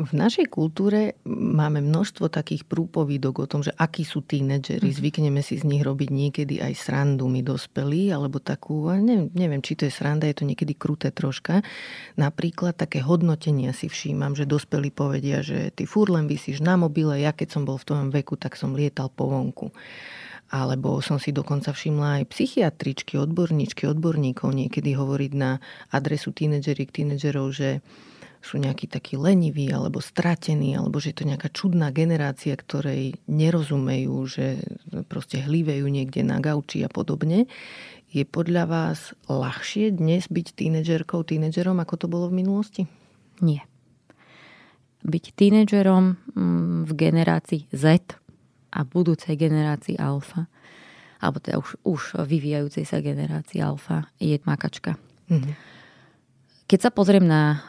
[0.00, 4.80] V našej kultúre máme množstvo takých prúpovídok o tom, že akí sú tínedžeri.
[4.80, 4.96] Mm-hmm.
[4.96, 9.76] Zvykneme si z nich robiť niekedy aj srandu my dospelí, alebo takú, neviem, neviem, či
[9.76, 11.60] to je sranda, je to niekedy kruté troška.
[12.16, 17.20] Napríklad také hodnotenia si všímam, že dospelí povedia, že ty fur len vysíš na mobile,
[17.20, 19.68] ja keď som bol v tvojom veku, tak som lietal po vonku.
[20.48, 25.60] Alebo som si dokonca všimla aj psychiatričky, odborníčky, odborníkov niekedy hovoriť na
[25.92, 27.84] adresu tínedžeriek, tínedžerov, že
[28.40, 34.16] sú nejakí takí leniví alebo stratení, alebo že je to nejaká čudná generácia, ktorej nerozumejú,
[34.24, 34.64] že
[35.12, 37.44] proste hlívejú niekde na gauči a podobne.
[38.10, 42.82] Je podľa vás ľahšie dnes byť tínedžerkou, tínedžerom, ako to bolo v minulosti?
[43.44, 43.62] Nie.
[45.04, 48.16] Byť tínedžerom mm, v generácii Z
[48.72, 50.48] a budúcej generácii alfa,
[51.20, 54.96] alebo teda už, už vyvíjajúcej sa generácii alfa, je makačka.
[55.28, 55.79] Mm-hmm
[56.70, 57.66] keď sa pozriem na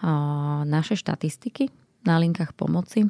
[0.70, 1.74] naše štatistiky
[2.06, 3.10] na linkách pomoci,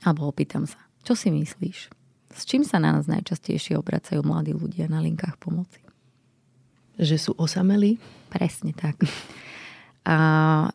[0.00, 1.92] alebo opýtam sa, čo si myslíš?
[2.32, 5.84] S čím sa na nás najčastejšie obracajú mladí ľudia na linkách pomoci?
[6.96, 8.00] Že sú osamelí?
[8.32, 8.96] Presne tak.
[10.08, 10.16] A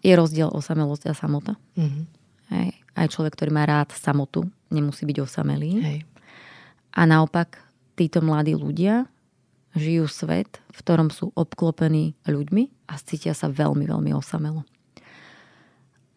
[0.06, 1.58] je rozdiel osamelosť a samota.
[1.74, 2.06] Mm-hmm.
[2.54, 2.70] Hej.
[2.94, 5.82] Aj človek, ktorý má rád samotu, nemusí byť osamelý.
[5.82, 6.00] Hej.
[6.94, 7.58] A naopak,
[7.98, 9.10] títo mladí ľudia
[9.74, 14.66] žijú svet, v ktorom sú obklopení ľuďmi a cítia sa veľmi, veľmi osamelo.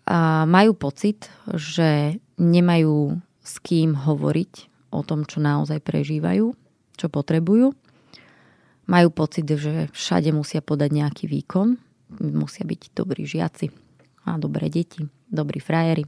[0.06, 6.54] A majú pocit, že nemajú s kým hovoriť o tom, čo naozaj prežívajú,
[6.94, 7.74] čo potrebujú.
[8.86, 11.74] Majú pocit, že všade musia podať nejaký výkon,
[12.22, 13.74] musia byť dobrí žiaci
[14.30, 16.06] a dobré deti, dobrí frajeri.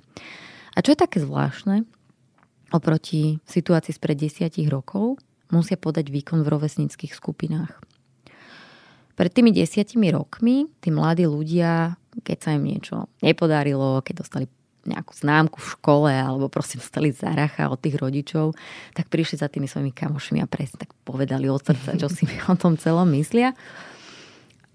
[0.75, 1.83] A čo je také zvláštne,
[2.71, 5.19] oproti situácii spred desiatich rokov,
[5.51, 7.73] musia podať výkon v rovesnických skupinách.
[9.19, 14.47] Pred tými desiatimi rokmi tí mladí ľudia, keď sa im niečo nepodarilo, keď dostali
[14.89, 18.57] nejakú známku v škole alebo proste dostali zaracha od tých rodičov,
[18.97, 22.55] tak prišli za tými svojimi kamošmi a presne tak povedali od srdca, čo si o
[22.57, 23.53] tom celom myslia.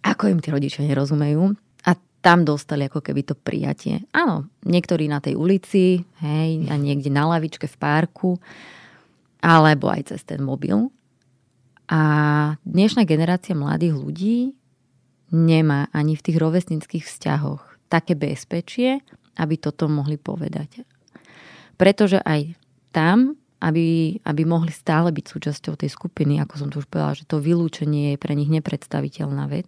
[0.04, 1.56] Ako im tí rodičia nerozumejú.
[1.88, 4.04] A tam dostali ako keby to prijatie.
[4.12, 8.32] Áno, niektorí na tej ulici, hej, a niekde na lavičke v parku
[9.44, 10.88] alebo aj cez ten mobil.
[11.92, 12.02] A
[12.64, 14.38] dnešná generácia mladých ľudí
[15.36, 19.04] nemá ani v tých rovesnických vzťahoch také bezpečie,
[19.36, 20.88] aby toto mohli povedať.
[21.76, 22.56] Pretože aj
[22.96, 27.28] tam, aby, aby mohli stále byť súčasťou tej skupiny, ako som tu už povedala, že
[27.28, 29.68] to vylúčenie je pre nich nepredstaviteľná vec,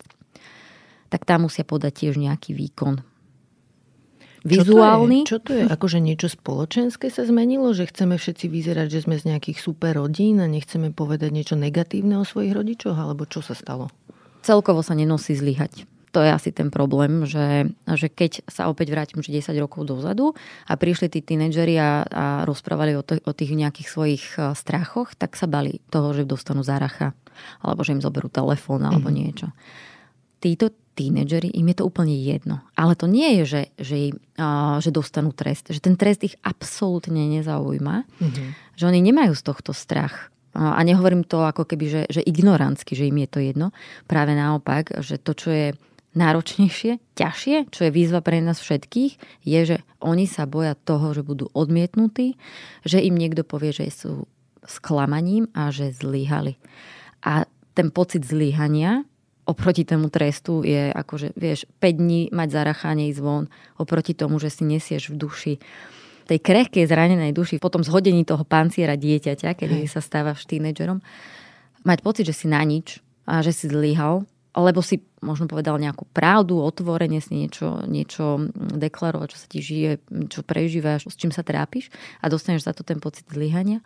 [1.11, 3.03] tak tam musia podať tiež nejaký výkon
[4.45, 5.25] vizuálny.
[5.25, 5.65] Čo to je?
[5.65, 5.73] Čo to je?
[5.73, 7.73] Akože niečo spoločenské sa zmenilo?
[7.73, 12.21] Že chceme všetci vyzerať, že sme z nejakých super rodín a nechceme povedať niečo negatívne
[12.21, 12.95] o svojich rodičoch?
[12.95, 13.89] Alebo čo sa stalo?
[14.45, 15.89] Celkovo sa nenosí zlyhať.
[16.15, 20.31] To je asi ten problém, že, že keď sa opäť vrátim že 10 rokov dozadu
[20.63, 25.11] a prišli tí tínedžeri a, a rozprávali o, to, o tých nejakých svojich e, strachoch,
[25.19, 27.11] tak sa bali toho, že dostanú záracha
[27.59, 29.19] alebo že im zoberú telefón alebo mm-hmm.
[29.27, 29.47] niečo.
[30.39, 32.63] Títo tínedžeri, im je to úplne jedno.
[32.79, 33.97] Ale to nie je, že, že,
[34.39, 35.67] uh, že dostanú trest.
[35.67, 37.95] Že ten trest ich absolútne nezaujíma.
[38.07, 38.47] Mm-hmm.
[38.79, 40.31] Že oni nemajú z tohto strach.
[40.55, 43.75] A nehovorím to ako keby, že, že ignorantsky, že im je to jedno.
[44.07, 45.67] Práve naopak, že to, čo je
[46.15, 51.27] náročnejšie, ťažšie, čo je výzva pre nás všetkých, je, že oni sa boja toho, že
[51.27, 52.39] budú odmietnutí,
[52.87, 54.31] že im niekto povie, že sú
[54.63, 56.55] sklamaním a že zlyhali.
[57.27, 57.43] A
[57.75, 59.03] ten pocit zlyhania
[59.45, 63.45] oproti tomu trestu je akože, vieš, 5 dní mať zarachánej zvon
[63.77, 65.53] oproti tomu, že si nesieš v duši
[66.25, 69.85] tej krehkej zranenej duši, potom zhodení toho panciera dieťaťa, Hej.
[69.85, 70.99] sa stávaš tínedžerom,
[71.85, 74.25] mať pocit, že si na nič a že si zlyhal,
[74.57, 79.91] alebo si možno povedal nejakú pravdu, otvorene si niečo, niečo deklarovať, čo sa ti žije,
[80.31, 81.93] čo prežívaš, s čím sa trápiš
[82.23, 83.85] a dostaneš za to ten pocit zlyhania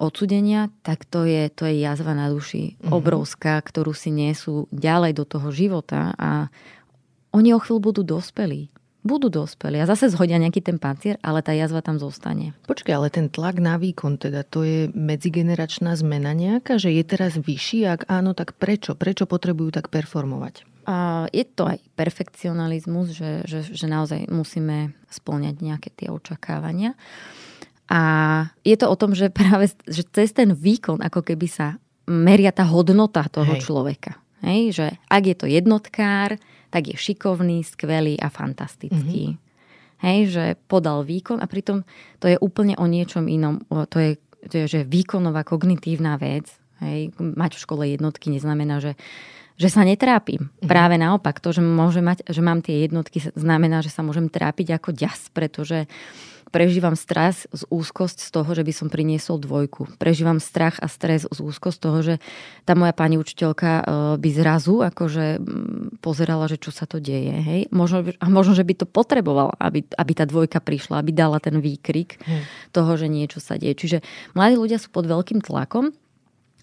[0.00, 2.92] odsudenia, tak to je, to je jazva na duši mm-hmm.
[2.92, 6.48] obrovská, ktorú si nesú ďalej do toho života a
[7.32, 8.68] oni o chvíľu budú dospelí.
[9.02, 12.54] Budú dospelí a zase zhodia nejaký ten pancier, ale tá jazva tam zostane.
[12.70, 17.34] Počkaj, ale ten tlak na výkon, teda to je medzigeneračná zmena nejaká, že je teraz
[17.34, 17.82] vyšší?
[17.90, 18.94] Ak áno, tak prečo?
[18.94, 20.62] Prečo potrebujú tak performovať?
[20.86, 26.94] A je to aj perfekcionalizmus, že, že, že naozaj musíme splňať nejaké tie očakávania.
[27.92, 28.00] A
[28.64, 31.76] je to o tom, že práve že cez ten výkon ako keby sa
[32.08, 33.68] meria tá hodnota toho Hej.
[33.68, 34.16] človeka.
[34.42, 36.34] Hej, že ak je to jednotkár,
[36.72, 39.36] tak je šikovný, skvelý a fantastický.
[39.36, 40.02] Mm-hmm.
[40.02, 41.86] Hej, že podal výkon a pritom
[42.18, 43.62] to je úplne o niečom inom.
[43.70, 44.18] To je,
[44.50, 46.50] to je že výkonová kognitívna vec.
[46.82, 48.98] Hej, mať v škole jednotky neznamená, že
[49.52, 50.48] že sa netrápim.
[50.48, 50.66] Mm-hmm.
[50.66, 54.80] Práve naopak, to, že, môže mať, že mám tie jednotky, znamená, že sa môžem trápiť
[54.80, 55.86] ako ďas, pretože
[56.52, 59.96] prežívam stres z úzkosť z toho, že by som priniesol dvojku.
[59.96, 62.14] Prežívam strach a stres z úzkosť z toho, že
[62.68, 63.82] tá moja pani učiteľka e,
[64.20, 65.40] by zrazu akože
[66.04, 67.32] pozerala, že čo sa to deje.
[67.32, 67.60] Hej?
[67.72, 71.56] Možno, a možno, že by to potreboval, aby, aby tá dvojka prišla, aby dala ten
[71.56, 72.70] výkrik hmm.
[72.76, 73.72] toho, že niečo sa deje.
[73.72, 73.98] Čiže
[74.36, 75.96] mladí ľudia sú pod veľkým tlakom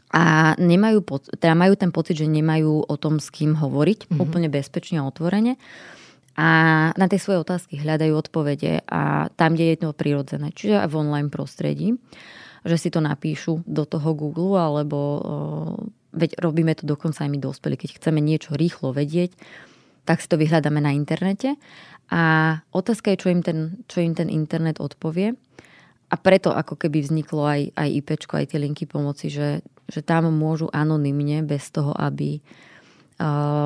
[0.10, 1.06] a nemajú,
[1.38, 4.22] teda majú ten pocit, že nemajú o tom s kým hovoriť mm-hmm.
[4.22, 5.54] úplne bezpečne a otvorene.
[6.40, 6.48] A
[6.96, 11.00] na tie svoje otázky hľadajú odpovede a tam, kde je to prirodzené, čiže aj v
[11.04, 12.00] online prostredí,
[12.64, 14.98] že si to napíšu do toho Google alebo
[16.16, 19.36] veď robíme to dokonca aj my dospelí, keď chceme niečo rýchlo vedieť,
[20.08, 21.60] tak si to vyhľadáme na internete
[22.08, 25.36] a otázka je, čo im ten, čo im ten internet odpovie.
[26.10, 30.34] A preto ako keby vzniklo aj, aj IPčko, aj tie linky pomoci, že, že tam
[30.34, 32.42] môžu anonymne, bez toho, aby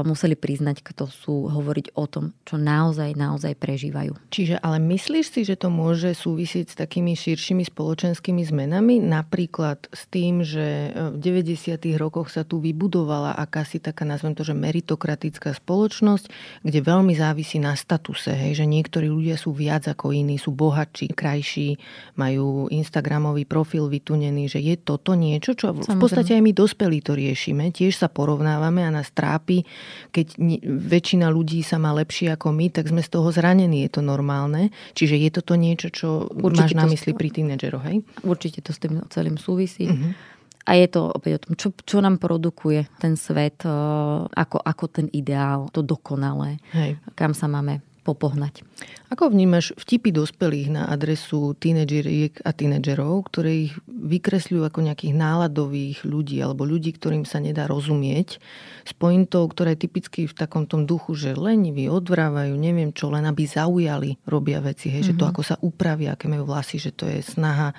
[0.04, 4.18] museli priznať, kto sú, hovoriť o tom, čo naozaj, naozaj prežívajú.
[4.34, 8.98] Čiže ale myslíš si, že to môže súvisieť s takými širšími spoločenskými zmenami?
[8.98, 11.78] Napríklad s tým, že v 90.
[12.02, 16.34] rokoch sa tu vybudovala akási taká, nazvem to, že meritokratická spoločnosť,
[16.66, 21.14] kde veľmi závisí na statuse, hej, že niektorí ľudia sú viac ako iní, sú bohatší,
[21.14, 21.78] krajší,
[22.18, 25.94] majú Instagramový profil vytunený, že je toto niečo, čo Samozrejme.
[25.94, 29.68] v podstate aj my dospelí to riešime, tiež sa porovnávame a nás trápi trápi,
[30.16, 34.02] keď väčšina ľudí sa má lepšie ako my, tak sme z toho zranení, je to
[34.02, 34.72] normálne.
[34.96, 37.98] Čiže je toto niečo, čo Určite máš na mysli pri tínedžeroch, hej?
[38.24, 39.92] Určite to s tým celým súvisí.
[39.92, 40.16] Uh-huh.
[40.64, 45.12] A je to opäť o tom, čo, čo nám produkuje ten svet, ako, ako ten
[45.12, 47.04] ideál, to dokonalé, Hej.
[47.20, 48.68] kam sa máme popohnať.
[49.10, 56.04] Ako vnímaš vtipy dospelých na adresu tínedžeriek a tínedžerov, ktoré ich vykresľujú ako nejakých náladových
[56.04, 58.44] ľudí alebo ľudí, ktorým sa nedá rozumieť
[58.84, 63.24] s pointou, ktorá je typicky v takom tom duchu, že leniví odvrávajú, neviem čo, len
[63.24, 65.16] aby zaujali, robia veci, hej, mm-hmm.
[65.16, 65.32] že to mhm.
[65.32, 67.72] ako sa upravia, aké majú vlasy, že to je snaha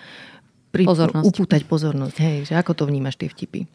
[0.75, 1.25] pri, pozornosť.
[1.29, 2.17] upútať pozornosť.
[2.19, 3.71] Hej, že ako to vnímaš tie vtipy?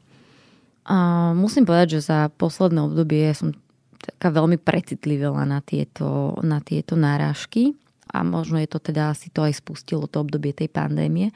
[0.90, 3.54] A musím povedať, že za posledné obdobie som
[4.00, 7.76] taká veľmi precitlivela na tieto, na tieto náražky
[8.10, 11.30] a možno je to teda asi to aj spustilo to obdobie tej pandémie,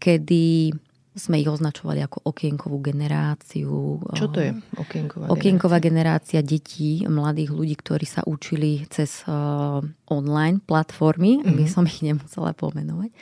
[0.00, 0.72] kedy
[1.12, 4.00] sme ich označovali ako okienkovú generáciu.
[4.16, 5.36] Čo to je okienková generácia?
[5.36, 11.56] Okienková generácia detí, mladých ľudí, ktorí sa učili cez uh, online platformy, mm-hmm.
[11.56, 13.12] by som ich nemusela pomenovať.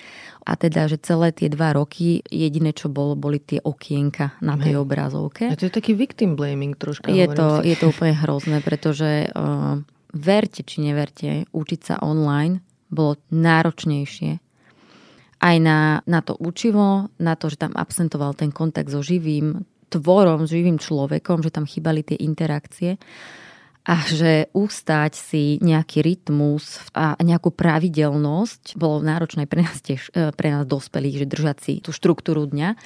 [0.47, 4.79] A teda, že celé tie dva roky jediné, čo bolo, boli tie okienka na tej
[4.79, 4.83] Hej.
[4.87, 5.45] obrazovke.
[5.51, 7.11] A to je taký victim blaming troška.
[7.11, 9.83] Je to, je to úplne hrozné, pretože uh,
[10.15, 14.50] verte či neverte, učiť sa online bolo náročnejšie
[15.41, 20.47] aj na, na to učivo, na to, že tam absentoval ten kontakt so živým tvorom,
[20.47, 23.01] s živým človekom, že tam chýbali tie interakcie
[23.89, 30.31] a že ustať si nejaký rytmus a nejakú pravidelnosť bolo náročné pre nás, tiež, e,
[30.37, 32.77] pre nás dospelých, že držať si tú štruktúru dňa.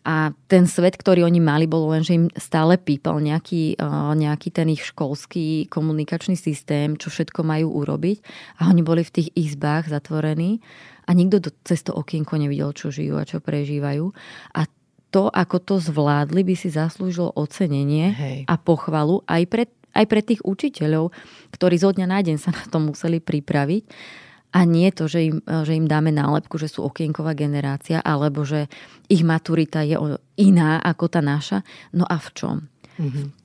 [0.00, 3.86] A ten svet, ktorý oni mali, bolo len, že im stále pípal nejaký, e,
[4.16, 8.18] nejaký ten ich školský komunikačný systém, čo všetko majú urobiť.
[8.64, 10.64] A oni boli v tých izbách zatvorení
[11.10, 14.14] a nikto do, cez to okienko nevidel, čo žijú a čo prežívajú.
[14.54, 14.70] A
[15.10, 18.38] to, ako to zvládli, by si zaslúžilo ocenenie Hej.
[18.46, 21.10] a pochvalu aj pre, aj pre tých učiteľov,
[21.50, 23.84] ktorí zo dňa na deň sa na to museli pripraviť.
[24.54, 28.70] A nie to, že im, že im dáme nálepku, že sú okienková generácia, alebo že
[29.10, 29.98] ich maturita je
[30.38, 31.66] iná ako tá naša.
[31.90, 32.56] No a v čom?
[32.98, 33.40] Mm-hmm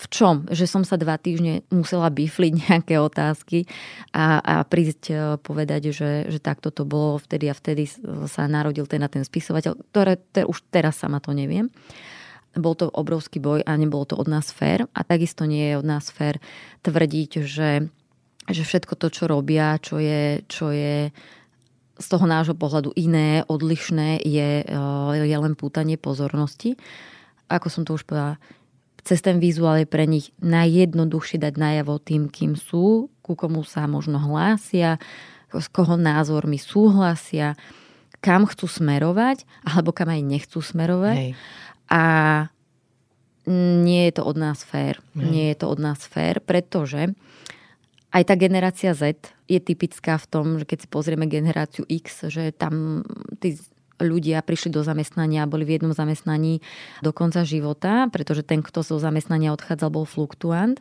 [0.00, 0.34] v čom?
[0.48, 3.68] Že som sa dva týždne musela bifliť nejaké otázky
[4.16, 7.84] a, a prísť e, povedať, že, že takto to bolo vtedy a vtedy
[8.26, 11.68] sa narodil ten a ten spisovateľ, ktoré te, už teraz sama to neviem.
[12.56, 15.86] Bol to obrovský boj a nebolo to od nás fér a takisto nie je od
[15.86, 16.42] nás fér
[16.82, 17.86] tvrdiť, že,
[18.50, 21.14] že všetko to, čo robia, čo je, čo je
[22.00, 26.80] z toho nášho pohľadu iné, odlišné, je, e, je len pútanie pozornosti.
[27.52, 28.40] Ako som to už povedala,
[29.04, 33.86] cez ten vizuál je pre nich najjednoduchšie dať najavo tým, kým sú, ku komu sa
[33.86, 34.98] možno hlásia,
[35.50, 37.58] s koho názormi súhlasia,
[38.22, 41.16] kam chcú smerovať, alebo kam aj nechcú smerovať.
[41.16, 41.32] Hej.
[41.90, 42.02] A
[43.50, 45.00] nie je to od nás fér.
[45.16, 45.26] Hej.
[45.26, 47.10] Nie je to od nás fér, pretože
[48.10, 52.50] aj tá generácia Z je typická v tom, že keď si pozrieme generáciu X, že
[52.54, 53.06] tam
[53.38, 53.58] tí
[54.02, 56.64] ľudia prišli do zamestnania a boli v jednom zamestnaní
[57.04, 60.80] do konca života, pretože ten, kto zo zamestnania odchádzal, bol fluktuant,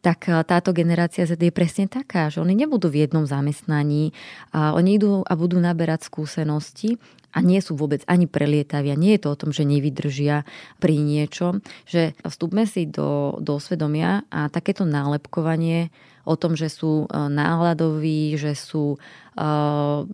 [0.00, 4.14] tak e, táto generácia Z je presne taká, že oni nebudú v jednom zamestnaní,
[4.54, 6.96] a oni idú a budú naberať skúsenosti
[7.34, 8.96] a nie sú vôbec ani prelietavia.
[8.96, 10.48] Nie je to o tom, že nevydržia
[10.80, 15.92] pri niečom, že vstúpme si do, do svedomia a takéto nálepkovanie
[16.24, 20.04] o tom, že sú e, náhľadoví, že sú uh,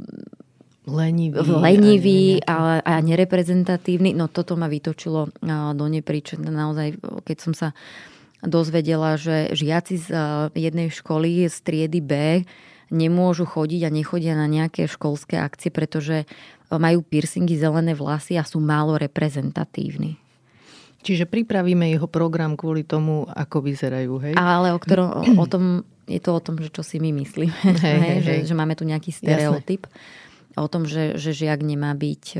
[0.84, 4.12] lenivý, lenivý a, a nereprezentatívny.
[4.12, 5.32] No toto ma vytočilo
[5.74, 6.36] do nepríče.
[6.36, 7.68] Naozaj, keď som sa
[8.44, 10.08] dozvedela, že žiaci z
[10.52, 12.12] jednej školy z triedy B
[12.92, 16.28] nemôžu chodiť a nechodia na nejaké školské akcie, pretože
[16.68, 20.20] majú piercingy, zelené vlasy a sú málo reprezentatívni.
[21.04, 24.34] Čiže pripravíme jeho program kvôli tomu, ako vyzerajú, hej?
[24.40, 27.76] Ale o, ktorom, o tom je to o tom, že čo si my myslíme.
[27.76, 28.42] Hej, hej, že, hej.
[28.48, 29.84] že máme tu nejaký stereotyp.
[29.88, 30.23] Jasne
[30.56, 32.38] o tom, že, že žiak nemá byť,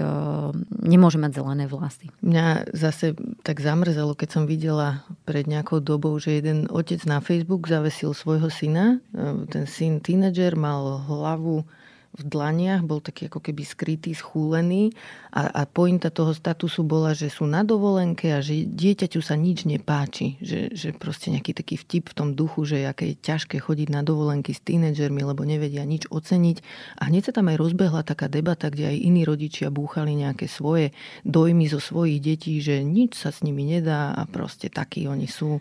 [0.71, 2.11] nemôže mať zelené vlasy.
[2.23, 7.67] Mňa zase tak zamrzelo, keď som videla pred nejakou dobou, že jeden otec na Facebook
[7.67, 9.03] zavesil svojho syna.
[9.51, 11.67] Ten syn tínedžer mal hlavu
[12.15, 14.95] v dlaniach, bol taký ako keby skrytý, schúlený
[15.35, 19.67] a, a pointa toho statusu bola, že sú na dovolenke a že dieťaťu sa nič
[19.67, 20.39] nepáči.
[20.39, 24.07] Že, že proste nejaký taký vtip v tom duchu, že aké je ťažké chodiť na
[24.07, 26.57] dovolenky s tínedžermi, lebo nevedia nič oceniť.
[27.03, 30.95] A hneď sa tam aj rozbehla taká debata, kde aj iní rodičia búchali nejaké svoje
[31.27, 35.59] dojmy zo svojich detí, že nič sa s nimi nedá a proste takí oni sú.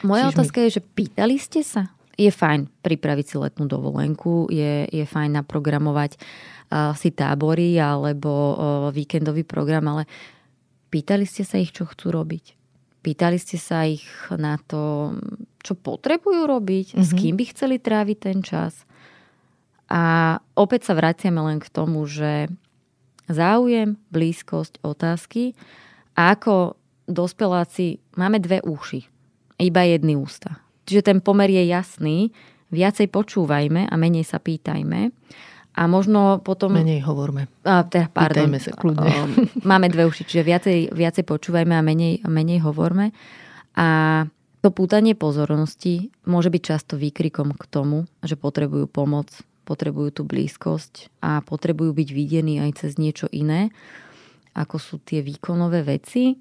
[0.00, 0.64] Moja Čiže otázka mi...
[0.64, 1.92] je, že pýtali ste sa?
[2.20, 8.56] Je fajn pripraviť si letnú dovolenku, je, je fajn naprogramovať uh, si tábory alebo uh,
[8.92, 10.04] víkendový program, ale
[10.92, 12.60] pýtali ste sa ich, čo chcú robiť?
[13.00, 15.16] Pýtali ste sa ich na to,
[15.64, 17.06] čo potrebujú robiť, mm-hmm.
[17.08, 17.16] s mhm.
[17.16, 18.84] kým by chceli tráviť ten čas.
[19.90, 22.52] A opäť sa vraciame len k tomu, že
[23.26, 25.56] záujem, blízkosť, otázky
[26.14, 26.78] a ako
[27.10, 29.02] dospeláci máme dve uši,
[29.58, 30.62] iba jedny ústa.
[30.90, 32.34] Čiže ten pomer je jasný.
[32.74, 35.14] Viacej počúvajme a menej sa pýtajme.
[35.78, 36.74] A možno potom...
[36.74, 37.46] Menej hovorme.
[37.62, 38.50] A, teda, pardon.
[38.50, 39.14] Pýtajme sa kľudne.
[39.62, 43.14] Máme dve uši, čiže viacej, viacej počúvajme a menej, menej hovorme.
[43.78, 43.86] A
[44.60, 49.30] to pútanie pozornosti môže byť často výkrikom k tomu, že potrebujú pomoc,
[49.62, 53.70] potrebujú tú blízkosť a potrebujú byť videní aj cez niečo iné,
[54.58, 56.34] ako sú tie výkonové veci,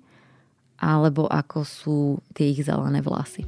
[0.81, 1.99] alebo ako sú
[2.33, 3.45] tie ich zelené vlasy.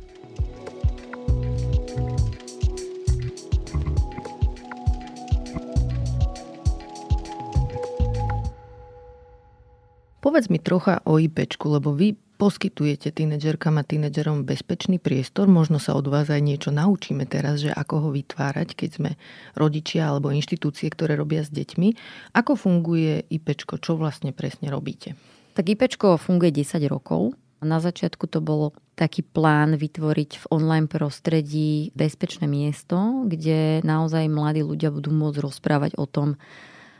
[10.22, 15.50] Povedz mi trocha o IPčku, lebo vy poskytujete tínedžerkám a tínedžerom bezpečný priestor.
[15.50, 19.12] Možno sa od vás aj niečo naučíme teraz, že ako ho vytvárať, keď sme
[19.58, 21.98] rodičia alebo inštitúcie, ktoré robia s deťmi.
[22.38, 23.82] Ako funguje IPčko?
[23.82, 25.18] Čo vlastne presne robíte?
[25.58, 27.34] Tak IPčko funguje 10 rokov.
[27.66, 34.62] Na začiatku to bolo taký plán vytvoriť v online prostredí bezpečné miesto, kde naozaj mladí
[34.62, 36.38] ľudia budú môcť rozprávať o tom,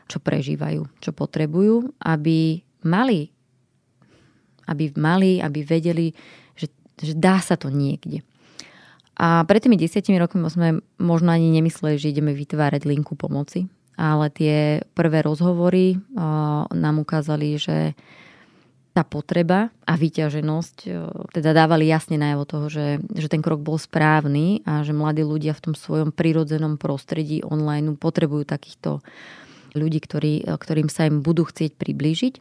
[0.10, 3.32] čo prežívajú, čo potrebujú, aby mali,
[4.70, 6.16] aby mali, aby vedeli,
[6.56, 8.24] že, že dá sa to niekde.
[9.22, 14.34] A pred tými desiatimi rokmi sme možno ani nemysleli, že ideme vytvárať linku pomoci, ale
[14.34, 16.02] tie prvé rozhovory
[16.74, 17.94] nám ukázali, že
[18.92, 20.78] tá potreba a vyťaženosť
[21.32, 25.56] teda dávali jasne najavo toho, že, že ten krok bol správny a že mladí ľudia
[25.56, 29.00] v tom svojom prirodzenom prostredí online potrebujú takýchto
[29.78, 32.34] ľudí, ktorí, ktorým sa im budú chcieť priblížiť.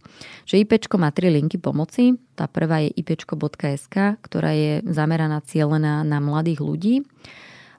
[0.46, 2.18] Že IPčko má tri linky pomoci.
[2.34, 6.96] Tá prvá je ipčko.sk, ktorá je zameraná cieľená na mladých ľudí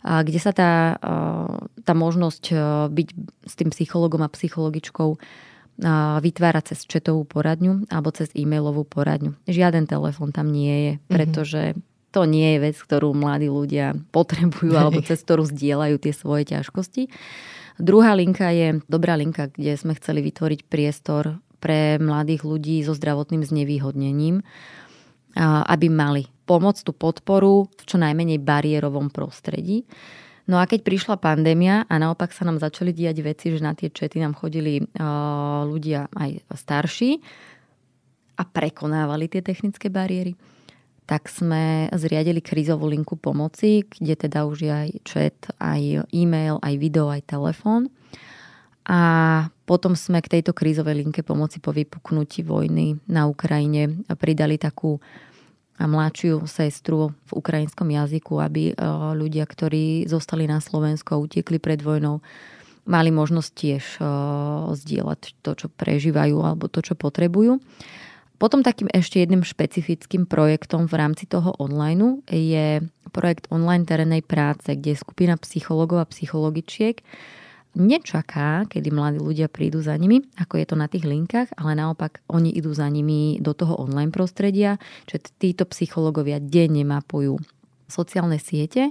[0.01, 0.97] kde sa tá,
[1.85, 2.43] tá možnosť
[2.89, 3.07] byť
[3.45, 5.13] s tým psychologom a psychologičkou
[6.21, 9.37] vytvára cez četovú poradňu alebo cez e-mailovú poradňu.
[9.49, 11.01] Žiaden telefon tam nie je, mhm.
[11.09, 11.61] pretože
[12.11, 17.07] to nie je vec, ktorú mladí ľudia potrebujú alebo cez ktorú zdieľajú tie svoje ťažkosti.
[17.80, 23.45] Druhá linka je dobrá linka, kde sme chceli vytvoriť priestor pre mladých ľudí so zdravotným
[23.45, 24.41] znevýhodnením,
[25.39, 29.86] aby mali pomoc, tú podporu v čo najmenej bariérovom prostredí.
[30.49, 33.88] No a keď prišla pandémia a naopak sa nám začali diať veci, že na tie
[33.93, 34.84] čety nám chodili
[35.69, 37.22] ľudia aj starší
[38.36, 40.36] a prekonávali tie technické bariéry,
[41.12, 46.80] tak sme zriadili krízovú linku pomoci, kde teda už je aj chat, aj e-mail, aj
[46.80, 47.91] video, aj telefón.
[48.88, 48.99] A
[49.68, 55.03] potom sme k tejto krízovej linke pomoci po vypuknutí vojny na Ukrajine pridali takú
[55.76, 58.74] mladšiu sestru v ukrajinskom jazyku, aby e,
[59.12, 62.24] ľudia, ktorí zostali na Slovensku a utekli pred vojnou,
[62.88, 64.03] mali možnosť tiež e,
[64.80, 67.59] zdieľať to, čo prežívajú alebo to, čo potrebujú.
[68.41, 72.81] Potom takým ešte jedným špecifickým projektom v rámci toho online je
[73.13, 77.05] projekt online terénnej práce, kde skupina psychologov a psychologičiek
[77.77, 82.25] nečaká, kedy mladí ľudia prídu za nimi, ako je to na tých linkách, ale naopak
[82.33, 87.37] oni idú za nimi do toho online prostredia, že títo psychológovia denne mapujú
[87.85, 88.89] sociálne siete.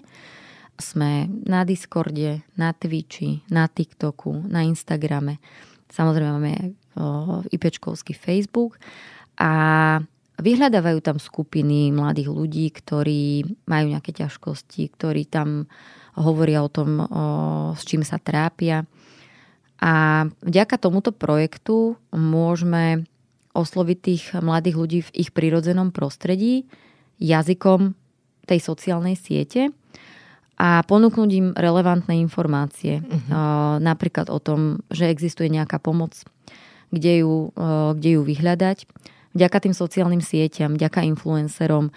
[0.78, 5.42] Sme na Discorde, na Twitchi, na TikToku, na Instagrame.
[5.90, 6.54] Samozrejme máme
[7.52, 8.80] IPčkovský Facebook
[9.40, 9.52] a
[10.36, 15.64] vyhľadávajú tam skupiny mladých ľudí, ktorí majú nejaké ťažkosti, ktorí tam
[16.20, 17.06] hovoria o tom, o,
[17.72, 18.84] s čím sa trápia.
[19.80, 23.08] A vďaka tomuto projektu môžeme
[23.56, 26.68] osloviť tých mladých ľudí v ich prirodzenom prostredí
[27.16, 27.96] jazykom
[28.44, 29.72] tej sociálnej siete
[30.60, 33.00] a ponúknuť im relevantné informácie.
[33.00, 33.80] Uh-huh.
[33.80, 36.12] Napríklad o tom, že existuje nejaká pomoc,
[36.92, 37.48] kde ju,
[37.96, 38.84] kde ju vyhľadať.
[39.30, 41.94] Vďaka tým sociálnym sieťam, vďaka influencerom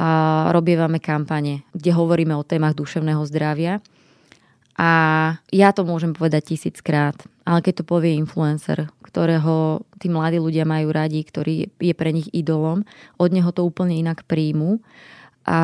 [0.00, 0.08] a
[0.48, 3.84] robievame kampane, kde hovoríme o témach duševného zdravia.
[4.80, 4.90] A
[5.52, 7.12] ja to môžem povedať tisíckrát,
[7.44, 12.32] ale keď to povie influencer, ktorého tí mladí ľudia majú radi, ktorý je pre nich
[12.32, 12.88] idolom,
[13.20, 14.80] od neho to úplne inak príjmu
[15.44, 15.60] a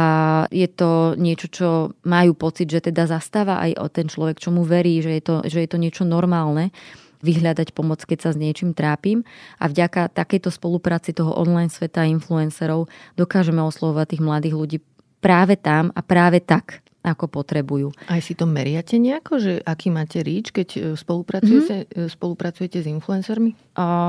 [0.48, 1.68] je to niečo, čo
[2.08, 5.34] majú pocit, že teda zastáva aj o ten človek, čo mu verí, že je to,
[5.44, 6.72] že je to niečo normálne
[7.20, 9.22] vyhľadať pomoc, keď sa s niečím trápim.
[9.60, 14.78] A vďaka takejto spolupráci toho online sveta influencerov dokážeme oslovovať tých mladých ľudí
[15.20, 17.94] práve tam a práve tak, ako potrebujú.
[18.10, 22.10] Aj si to meriate nejako, že aký máte ríč, keď e, spolupracujete, mm-hmm.
[22.10, 23.54] spolupracujete s influencermi?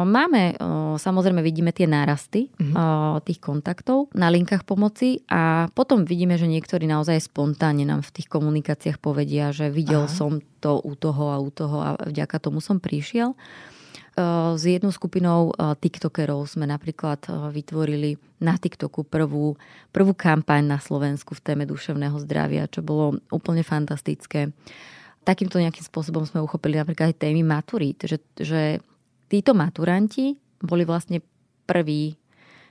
[0.08, 0.56] Máme,
[0.96, 3.20] samozrejme vidíme tie nárasty mm-hmm.
[3.28, 8.32] tých kontaktov na linkách pomoci a potom vidíme, že niektorí naozaj spontánne nám v tých
[8.32, 10.12] komunikáciách povedia, že videl Aha.
[10.12, 13.38] som to u toho a u toho a vďaka tomu som prišiel.
[14.58, 17.24] S jednou skupinou TikTokerov sme napríklad
[17.54, 19.58] vytvorili na TikToku prvú,
[19.94, 24.54] prvú kampaň na Slovensku v téme duševného zdravia, čo bolo úplne fantastické.
[25.22, 28.80] Takýmto nejakým spôsobom sme uchopili napríklad aj témy maturít, že, že
[29.28, 31.20] títo maturanti boli vlastne
[31.68, 32.16] prví,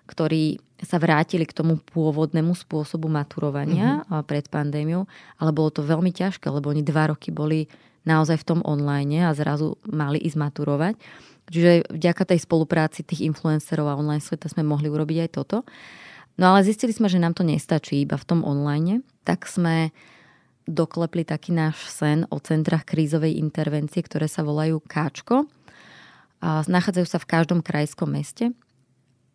[0.07, 4.23] ktorí sa vrátili k tomu pôvodnému spôsobu maturovania mm-hmm.
[4.29, 5.09] pred pandémiou,
[5.41, 7.65] ale bolo to veľmi ťažké, lebo oni dva roky boli
[8.07, 10.95] naozaj v tom online a zrazu mali ísť maturovať.
[11.47, 15.63] Čiže vďaka tej spolupráci tých influencerov a online sveta sme mohli urobiť aj toto.
[16.39, 19.95] No ale zistili sme, že nám to nestačí iba v tom online, tak sme
[20.67, 25.47] doklepli taký náš sen o centrách krízovej intervencie, ktoré sa volajú Káčko.
[26.43, 28.53] A nachádzajú sa v každom krajskom meste.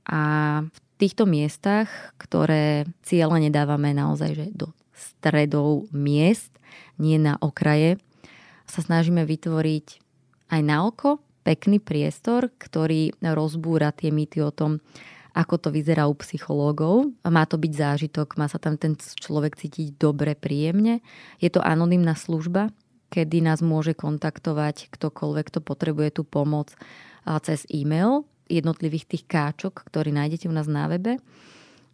[0.05, 0.22] A
[0.67, 6.53] v týchto miestach, ktoré cieľa nedávame naozaj že do stredov miest,
[7.01, 7.97] nie na okraje,
[8.72, 9.88] sa snažíme vytvoriť
[10.55, 14.80] aj na oko pekný priestor, ktorý rozbúra tie mýty o tom,
[15.32, 17.11] ako to vyzerá u psychológov.
[17.24, 20.99] Má to byť zážitok, má sa tam ten človek cítiť dobre, príjemne.
[21.39, 22.69] Je to anonymná služba,
[23.11, 26.76] kedy nás môže kontaktovať ktokoľvek, kto potrebuje tú pomoc
[27.47, 31.17] cez e-mail jednotlivých tých káčok, ktorý nájdete u nás na webe.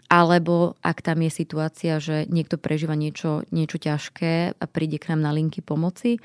[0.08, 5.22] Alebo ak tam je situácia, že niekto prežíva niečo, niečo ťažké a príde k nám
[5.24, 6.18] na linky pomoci,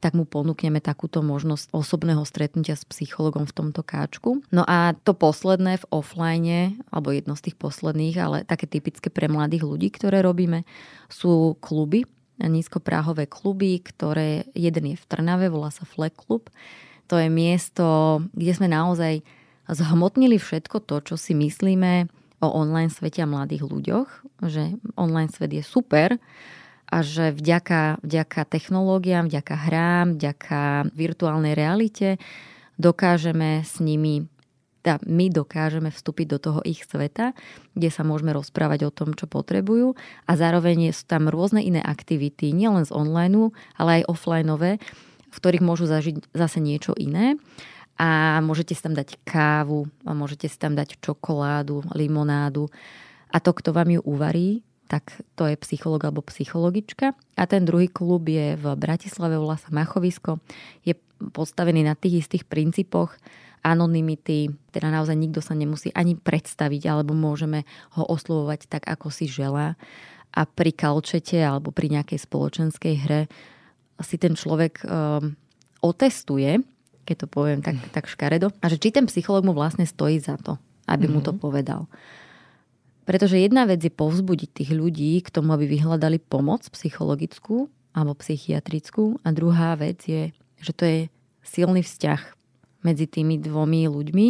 [0.00, 4.40] tak mu ponúkneme takúto možnosť osobného stretnutia s psychologom v tomto káčku.
[4.48, 9.28] No a to posledné v offline, alebo jedno z tých posledných, ale také typické pre
[9.28, 10.64] mladých ľudí, ktoré robíme,
[11.12, 12.08] sú kluby,
[12.40, 16.48] nízkopráhové kluby, ktoré jeden je v Trnave, volá sa Flag Club.
[17.12, 17.84] To je miesto,
[18.32, 19.20] kde sme naozaj
[19.68, 22.08] zhmotnili všetko to, čo si myslíme
[22.40, 24.08] o online svete a mladých ľuďoch,
[24.48, 26.16] že online svet je super,
[26.90, 32.18] a že vďaka, vďaka technológiám, vďaka hrám, vďaka virtuálnej realite
[32.82, 34.26] dokážeme s nimi
[34.80, 37.36] tá, my dokážeme vstúpiť do toho ich sveta,
[37.76, 39.92] kde sa môžeme rozprávať o tom, čo potrebujú.
[40.24, 44.80] A zároveň sú tam rôzne iné aktivity, nielen z online, ale aj offlineové,
[45.30, 47.36] v ktorých môžu zažiť zase niečo iné.
[48.00, 52.72] A môžete si tam dať kávu, a môžete si tam dať čokoládu, limonádu.
[53.28, 57.14] A to, kto vám ju uvarí, tak to je psycholog alebo psychologička.
[57.38, 60.42] A ten druhý klub je v Bratislave, volá sa Machovisko.
[60.82, 60.98] Je
[61.30, 63.14] postavený na tých istých princípoch
[63.62, 67.62] anonymity, teda naozaj nikto sa nemusí ani predstaviť, alebo môžeme
[67.94, 69.78] ho oslovovať tak, ako si želá.
[70.34, 73.20] A pri kalčete alebo pri nejakej spoločenskej hre
[74.00, 75.36] si ten človek um,
[75.84, 76.64] otestuje,
[77.04, 80.40] keď to poviem tak, tak škaredo, a že či ten psycholog mu vlastne stojí za
[80.40, 80.56] to,
[80.88, 81.20] aby mm-hmm.
[81.20, 81.38] mu to mhm.
[81.38, 81.82] povedal.
[83.08, 89.18] Pretože jedna vec je povzbudiť tých ľudí k tomu, aby vyhľadali pomoc psychologickú alebo psychiatrickú.
[89.26, 90.30] A druhá vec je,
[90.60, 90.98] že to je
[91.42, 92.20] silný vzťah
[92.86, 94.28] medzi tými dvomi ľuďmi.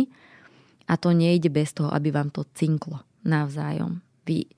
[0.91, 4.03] A to nejde bez toho, aby vám to cinklo navzájom.
[4.27, 4.49] Vy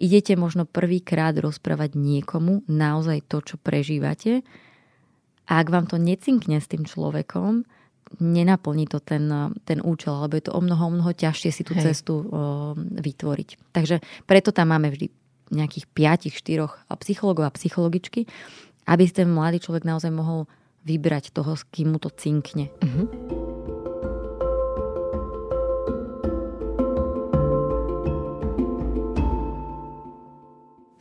[0.00, 4.46] idete možno prvýkrát rozprávať niekomu naozaj to, čo prežívate.
[5.44, 7.68] A ak vám to necinkne s tým človekom,
[8.20, 9.30] nenaplní to ten,
[9.64, 11.90] ten účel, alebo je to o mnoho, o mnoho ťažšie si tú Hej.
[11.90, 12.24] cestu o,
[12.78, 13.72] vytvoriť.
[13.74, 15.10] Takže preto tam máme vždy
[15.52, 18.26] nejakých 5-4 psychologov a psychologičky,
[18.88, 20.48] aby ten mladý človek naozaj mohol
[20.84, 22.68] vybrať toho, s kým mu to cinkne.
[22.84, 23.43] Uh-huh.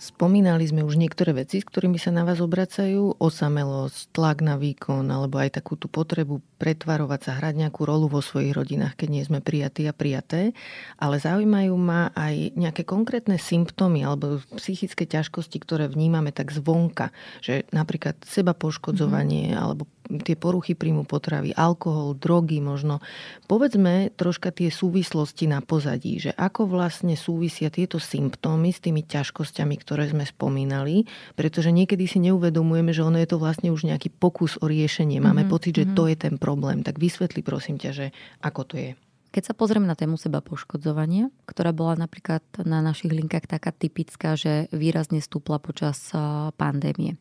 [0.03, 3.23] Spomínali sme už niektoré veci, s ktorými sa na vás obracajú.
[3.23, 8.19] Osamelosť, tlak na výkon, alebo aj takú tú potrebu pretvarovať sa, hrať nejakú rolu vo
[8.19, 10.51] svojich rodinách, keď nie sme prijatí a prijaté.
[10.99, 17.15] Ale zaujímajú ma aj nejaké konkrétne symptómy alebo psychické ťažkosti, ktoré vnímame tak zvonka.
[17.39, 19.63] Že napríklad seba poškodzovanie mm-hmm.
[19.63, 19.87] alebo
[20.23, 22.99] tie poruchy príjmu potravy, alkohol, drogy možno.
[23.47, 29.75] Povedzme troška tie súvislosti na pozadí, že ako vlastne súvisia tieto symptómy s tými ťažkosťami,
[29.79, 31.05] ktoré sme spomínali,
[31.37, 35.21] pretože niekedy si neuvedomujeme, že ono je to vlastne už nejaký pokus o riešenie.
[35.21, 35.53] Máme mm-hmm.
[35.53, 36.09] pocit, že to mhm.
[36.09, 36.81] je ten problém.
[36.81, 38.05] Tak vysvetli prosím ťa, že
[38.41, 38.91] ako to je.
[39.33, 44.37] Keď sa pozrieme na tému seba poškodzovania, ktorá bola napríklad na našich linkách taká typická,
[44.37, 46.13] že výrazne stúpla počas
[46.53, 47.17] pandémie.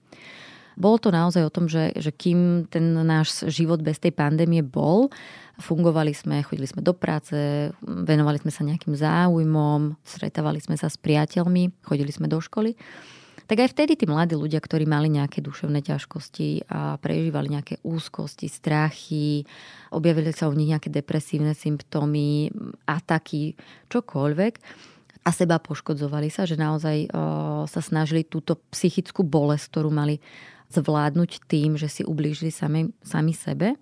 [0.77, 5.13] Bolo to naozaj o tom, že, že kým ten náš život bez tej pandémie bol,
[5.61, 7.35] fungovali sme, chodili sme do práce,
[7.85, 12.73] venovali sme sa nejakým záujmom, stretávali sme sa s priateľmi, chodili sme do školy,
[13.51, 18.49] tak aj vtedy tí mladí ľudia, ktorí mali nejaké duševné ťažkosti a prežívali nejaké úzkosti,
[18.49, 19.45] strachy,
[19.93, 22.49] objavili sa u nich nejaké depresívne symptómy,
[22.89, 23.53] ataky,
[23.93, 24.55] čokoľvek,
[25.23, 27.09] a seba poškodzovali sa, že naozaj o,
[27.71, 30.19] sa snažili túto psychickú bolesť, ktorú mali
[30.73, 33.77] zvládnuť tým, že si ublížili sami, sami sebe,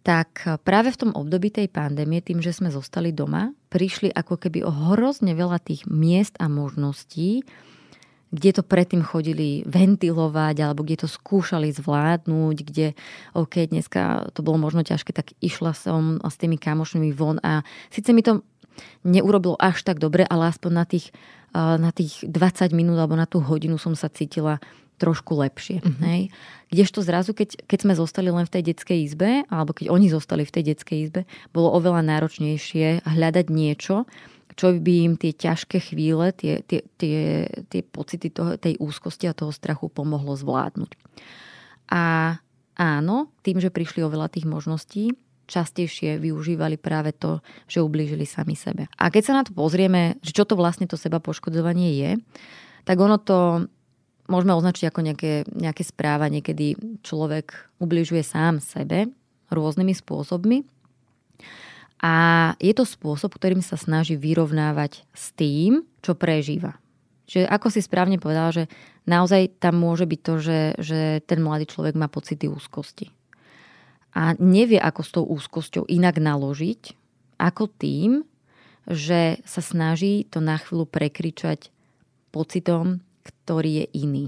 [0.00, 4.64] tak práve v tom období tej pandémie, tým, že sme zostali doma, prišli ako keby
[4.64, 7.44] o hrozne veľa tých miest a možností,
[8.30, 12.86] kde to predtým chodili ventilovať alebo kde to skúšali zvládnuť, kde
[13.34, 18.14] OK, dneska to bolo možno ťažké, tak išla som s tými kamošmi von a síce
[18.14, 18.46] mi to
[19.02, 21.10] neurobilo až tak dobre, ale aspoň na tých,
[21.52, 24.62] na tých 20 minút alebo na tú hodinu som sa cítila
[25.00, 25.80] trošku lepšie.
[25.80, 26.04] Mm-hmm.
[26.04, 26.22] Hej.
[26.68, 30.44] Kdežto zrazu, keď, keď sme zostali len v tej detskej izbe, alebo keď oni zostali
[30.44, 31.20] v tej detskej izbe,
[31.56, 34.04] bolo oveľa náročnejšie hľadať niečo,
[34.54, 39.32] čo by im tie ťažké chvíle, tie, tie, tie, tie pocity toho, tej úzkosti a
[39.32, 41.00] toho strachu pomohlo zvládnuť.
[41.90, 42.36] A
[42.76, 45.16] áno, tým, že prišli oveľa tých možností,
[45.50, 48.86] častejšie využívali práve to, že ublížili sami sebe.
[48.94, 52.10] A keď sa na to pozrieme, že čo to vlastne to seba poškodzovanie je,
[52.86, 53.66] tak ono to
[54.30, 57.52] môžeme označiť ako nejaké, nejaké správanie, kedy človek
[57.82, 59.10] ubližuje sám sebe
[59.50, 60.62] rôznymi spôsobmi.
[62.00, 62.14] A
[62.56, 66.80] je to spôsob, ktorým sa snaží vyrovnávať s tým, čo prežíva.
[67.28, 68.64] Že ako si správne povedal, že
[69.04, 73.12] naozaj tam môže byť to, že, že ten mladý človek má pocity úzkosti.
[74.16, 76.96] A nevie, ako s tou úzkosťou inak naložiť,
[77.36, 78.24] ako tým,
[78.88, 81.70] že sa snaží to na chvíľu prekričať
[82.32, 84.26] pocitom, ktorý je iný.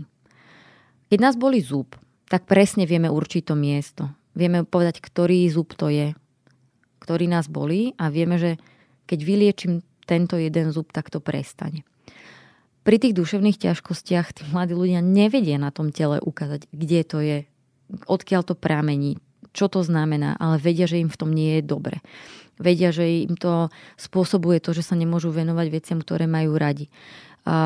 [1.13, 1.93] Keď nás boli zub,
[2.33, 4.09] tak presne vieme určiť to miesto.
[4.33, 6.17] Vieme povedať, ktorý zub to je,
[7.05, 8.57] ktorý nás bolí a vieme, že
[9.05, 11.85] keď vyliečím tento jeden zub, tak to prestane.
[12.83, 17.39] Pri tých duševných ťažkostiach tí mladí ľudia nevedia na tom tele ukázať, kde to je,
[18.09, 19.21] odkiaľ to pramení,
[19.53, 22.01] čo to znamená, ale vedia, že im v tom nie je dobre.
[22.57, 23.69] Vedia, že im to
[24.01, 26.89] spôsobuje to, že sa nemôžu venovať veciam, ktoré majú radi
[27.43, 27.57] a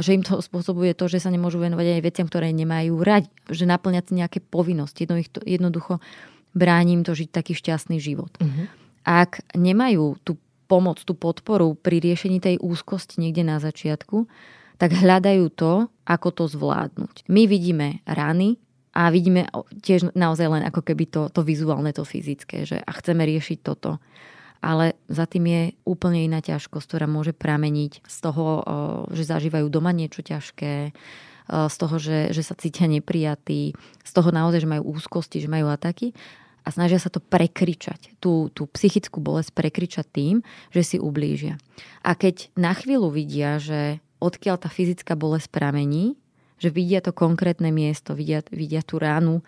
[0.00, 3.68] že im to spôsobuje to, že sa nemôžu venovať aj veciam, ktoré nemajú radi, že
[3.68, 5.04] naplňať si nejaké povinnosti.
[5.04, 6.00] Jedno, to, jednoducho
[6.56, 8.32] bránim to žiť taký šťastný život.
[8.40, 8.64] Uh-huh.
[9.04, 14.24] Ak nemajú tú pomoc, tú podporu pri riešení tej úzkosti niekde na začiatku,
[14.80, 17.28] tak hľadajú to, ako to zvládnuť.
[17.28, 18.56] My vidíme rany
[18.96, 19.52] a vidíme
[19.84, 24.00] tiež naozaj len ako keby to, to vizuálne, to fyzické, že a chceme riešiť toto
[24.60, 28.64] ale za tým je úplne iná ťažkosť, ktorá môže prameniť z toho,
[29.12, 30.92] že zažívajú doma niečo ťažké,
[31.50, 35.66] z toho, že, že sa cítia neprijatí, z toho naozaj, že majú úzkosti, že majú
[35.72, 36.14] ataky
[36.62, 40.34] a snažia sa to prekričať, tú, tú psychickú bolesť prekričať tým,
[40.70, 41.56] že si ublížia.
[42.04, 46.20] A keď na chvíľu vidia, že odkiaľ tá fyzická bolesť pramení,
[46.60, 49.40] že vidia to konkrétne miesto, vidia, vidia tú ránu,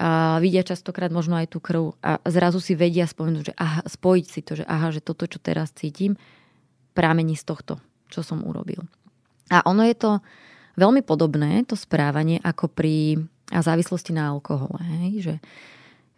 [0.00, 4.26] a vidia častokrát možno aj tú krv a zrazu si vedia spomenúť, že aha, spojiť
[4.26, 6.16] si to, že aha, že toto, čo teraz cítim,
[6.96, 8.84] prámení z tohto, čo som urobil.
[9.52, 10.10] A ono je to
[10.80, 13.20] veľmi podobné, to správanie, ako pri
[13.52, 14.80] a závislosti na alkohole.
[14.80, 15.10] Hej?
[15.20, 15.34] Že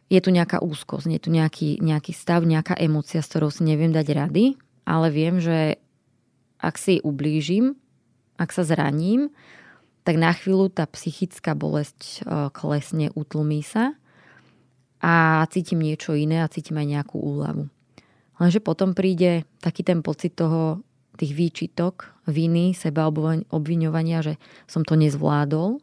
[0.06, 3.90] je tu nejaká úzkosť, je tu nejaký, nejaký stav, nejaká emocia, s ktorou si neviem
[3.90, 4.54] dať rady,
[4.86, 5.82] ale viem, že
[6.62, 7.74] ak si ublížim,
[8.38, 9.34] ak sa zraním,
[10.05, 12.16] tak na chvíľu tá psychická bolesť e,
[12.52, 13.96] klesne, utlmí sa
[15.00, 17.68] a cítim niečo iné a cítim aj nejakú úľavu.
[18.40, 20.84] Lenže potom príde taký ten pocit toho,
[21.14, 24.34] tých výčitok, viny, seba obviňovania, že
[24.66, 25.78] som to nezvládol.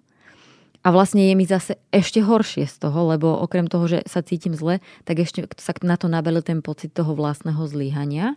[0.82, 4.58] A vlastne je mi zase ešte horšie z toho, lebo okrem toho, že sa cítim
[4.58, 8.36] zle, tak ešte sa na to nabelil ten pocit toho vlastného zlyhania.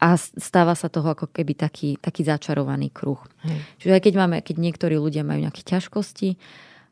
[0.00, 3.20] A stáva sa toho ako keby taký, taký začarovaný kruh.
[3.44, 3.60] Hej.
[3.84, 6.40] Čiže aj keď, máme, keď niektorí ľudia majú nejaké ťažkosti,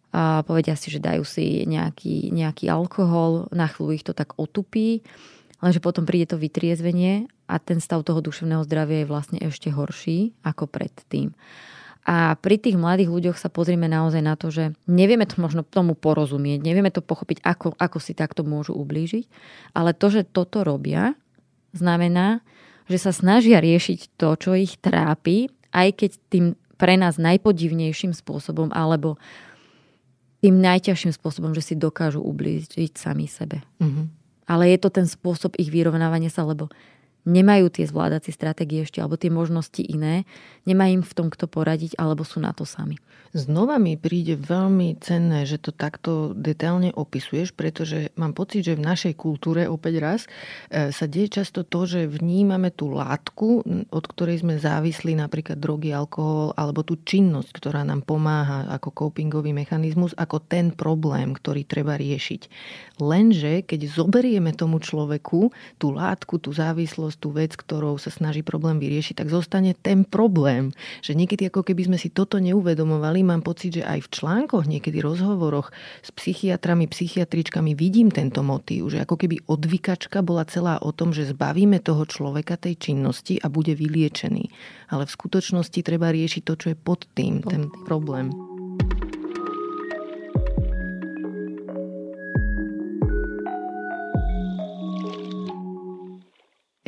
[0.09, 5.05] a povedia si, že dajú si nejaký, nejaký alkohol, na chvíľu ich to tak otupí,
[5.61, 10.33] lenže potom príde to vytriezvenie a ten stav toho duševného zdravia je vlastne ešte horší
[10.45, 11.37] ako predtým.
[12.09, 15.93] A pri tých mladých ľuďoch sa pozrieme naozaj na to, že nevieme to možno tomu
[15.93, 19.29] porozumieť, nevieme to pochopiť, ako, ako si takto môžu ublížiť,
[19.77, 21.13] ale to, že toto robia,
[21.77, 22.41] znamená,
[22.89, 26.47] že sa snažia riešiť to, čo ich trápi, aj keď tým
[26.79, 29.21] pre nás najpodivnejším spôsobom alebo
[30.39, 33.61] tým najťažším spôsobom, že si dokážu ublížiť sami sebe.
[33.83, 34.07] Mm-hmm.
[34.49, 36.71] Ale je to ten spôsob ich vyrovnávania sa, lebo
[37.27, 40.29] nemajú tie zvládacie stratégie ešte, alebo tie možnosti iné,
[40.69, 43.01] nemá im v tom kto poradiť, alebo sú na to sami.
[43.37, 48.89] Znova mi príde veľmi cenné, že to takto detailne opisuješ, pretože mám pocit, že v
[48.89, 50.21] našej kultúre, opäť raz,
[50.73, 53.61] e, sa deje často to, že vnímame tú látku,
[53.93, 59.53] od ktorej sme závislí, napríklad drogy, alkohol, alebo tú činnosť, ktorá nám pomáha ako copingový
[59.53, 62.49] mechanizmus, ako ten problém, ktorý treba riešiť.
[62.97, 68.77] Lenže keď zoberieme tomu človeku tú látku, tú závislosť, tú vec, ktorou sa snaží problém
[68.77, 70.75] vyriešiť, tak zostane ten problém.
[71.01, 74.99] Že niekedy ako keby sme si toto neuvedomovali, mám pocit, že aj v článkoch, niekedy
[75.01, 75.71] rozhovoroch
[76.03, 81.31] s psychiatrami, psychiatričkami vidím tento motív, že ako keby odvykačka bola celá o tom, že
[81.31, 84.51] zbavíme toho človeka tej činnosti a bude vyliečený.
[84.91, 87.85] Ale v skutočnosti treba riešiť to, čo je pod tým, pod ten tým.
[87.85, 88.48] problém.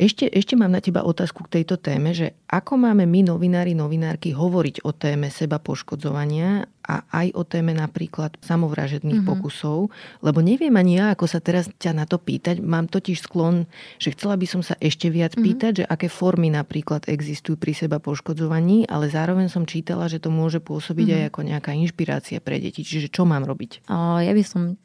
[0.01, 4.35] Ešte, ešte mám na teba otázku k tejto téme, že ako máme my, novinári, novinárky,
[4.35, 9.39] hovoriť o téme seba poškodzovania a aj o téme napríklad samovražedných mm-hmm.
[9.39, 12.59] pokusov, lebo neviem ani ja, ako sa teraz ťa na to pýtať.
[12.59, 13.69] Mám totiž sklon,
[14.01, 15.45] že chcela by som sa ešte viac mm-hmm.
[15.45, 20.33] pýtať, že aké formy napríklad existujú pri seba poškodzovaní, ale zároveň som čítala, že to
[20.33, 21.23] môže pôsobiť mm-hmm.
[21.23, 22.81] aj ako nejaká inšpirácia pre deti.
[22.81, 23.87] Čiže čo mám robiť?
[23.87, 24.75] O, ja by som,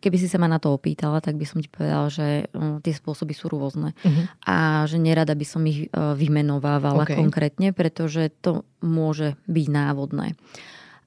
[0.00, 2.96] keby si sa ma na to opýtala, tak by som ti povedala, že o, tie
[2.96, 3.92] spôsoby sú rôzne.
[4.02, 4.24] Mm-hmm.
[4.48, 7.11] A že nerada by som ich e, vymenovávala okay.
[7.18, 10.38] Konkrétne, pretože to môže byť návodné.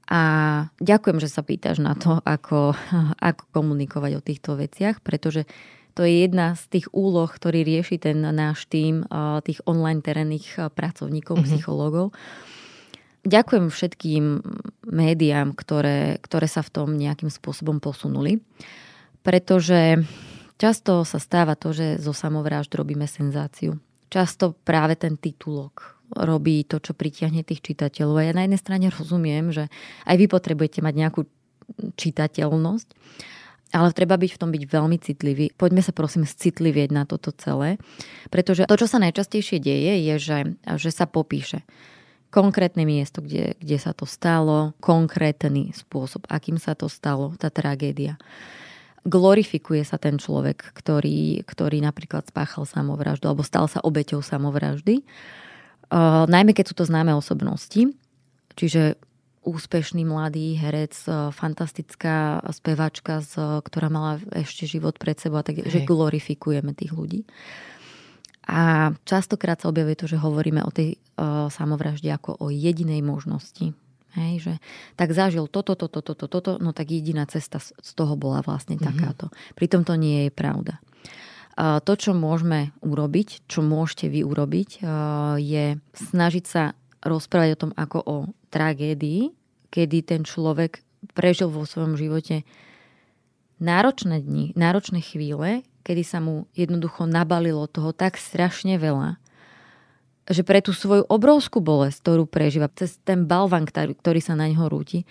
[0.06, 0.22] A
[0.78, 2.78] ďakujem, že sa pýtaš na to, ako,
[3.34, 5.49] ako komunikovať o týchto veciach, pretože
[5.95, 10.60] to je jedna z tých úloh, ktorý rieši ten náš tým e, tých online terénnych
[10.60, 11.49] e, pracovníkov, mm-hmm.
[11.56, 12.12] psychológov.
[13.26, 14.24] Ďakujem všetkým
[14.91, 18.43] médiám, ktoré, ktoré sa v tom nejakým spôsobom posunuli,
[19.24, 20.03] pretože
[20.56, 23.76] Často sa stáva to, že zo samovrážd robíme senzáciu.
[24.08, 28.16] Často práve ten titulok robí to, čo pritiahne tých čitateľov.
[28.18, 29.68] A ja na jednej strane rozumiem, že
[30.07, 31.22] aj vy potrebujete mať nejakú
[31.99, 32.88] čitateľnosť,
[33.76, 35.45] ale treba byť v tom byť veľmi citlivý.
[35.59, 37.76] Poďme sa prosím citlivieť na toto celé,
[38.32, 40.39] pretože to, čo sa najčastejšie deje, je, že,
[40.80, 41.68] že sa popíše
[42.36, 48.20] konkrétne miesto, kde, kde sa to stalo, konkrétny spôsob, akým sa to stalo, tá tragédia
[49.05, 55.05] glorifikuje sa ten človek, ktorý, ktorý napríklad spáchal samovraždu alebo stal sa obeťou samovraždy.
[55.92, 57.94] Uh, najmä keď sú to známe osobnosti,
[58.58, 58.98] čiže
[59.46, 60.98] úspešný mladý herec,
[61.30, 63.22] fantastická spevačka,
[63.62, 65.70] ktorá mala ešte život pred sebou a tak, Hej.
[65.70, 67.22] že glorifikujeme tých ľudí.
[68.50, 73.74] A častokrát sa objavuje to, že hovoríme o tej uh, samovražde ako o jedinej možnosti.
[74.16, 74.54] Hej, že
[74.96, 78.90] tak zažil toto, toto, toto, toto, no tak jediná cesta z toho bola vlastne mm-hmm.
[78.96, 79.26] takáto.
[79.58, 80.80] Pritom to nie je pravda.
[81.56, 84.84] To, čo môžeme urobiť, čo môžete vy urobiť,
[85.39, 88.18] je snažiť sa rozprávať o tom ako o
[88.51, 89.32] tragédii,
[89.72, 90.84] kedy ten človek
[91.16, 92.43] prežil vo svojom živote
[93.64, 99.16] náročné dni, náročné chvíle, kedy sa mu jednoducho nabalilo toho tak strašne veľa,
[100.26, 104.66] že pre tú svoju obrovskú bolesť, ktorú prežíva, cez ten balvan, ktorý, sa na ňo
[104.68, 105.06] rúti,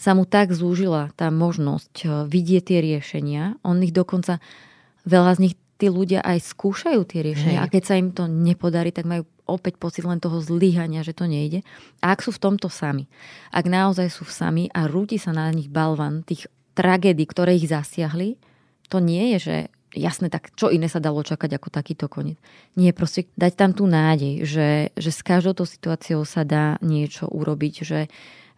[0.00, 3.60] sa mu tak zúžila tá možnosť eh, vidieť tie riešenia.
[3.60, 4.40] On ich dokonca,
[5.04, 7.60] veľa z nich tí ľudia aj skúšajú tie riešenia.
[7.60, 7.66] Hej.
[7.68, 11.30] A keď sa im to nepodarí, tak majú opäť pocit len toho zlyhania, že to
[11.30, 11.62] nejde.
[12.02, 13.06] A ak sú v tomto sami,
[13.54, 18.36] ak naozaj sú sami a rúti sa na nich balvan tých tragédií, ktoré ich zasiahli,
[18.90, 19.56] to nie je, že
[19.96, 22.36] jasné, tak čo iné sa dalo čakať ako takýto koniec.
[22.76, 27.30] Nie, proste dať tam tú nádej, že, že s každou tou situáciou sa dá niečo
[27.30, 28.00] urobiť, že,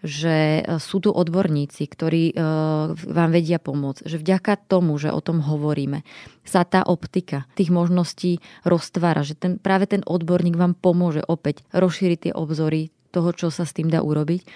[0.05, 4.07] že e, sú tu odborníci, ktorí uh, vám vedia pomôcť.
[4.07, 6.07] Že vďaka tomu, že o tom hovoríme,
[6.47, 9.27] sa tá optika tých možností roztvára.
[9.27, 13.75] Že ten, práve ten odborník vám pomôže opäť rozšíriť tie obzory toho, čo sa s
[13.75, 14.47] tým dá urobiť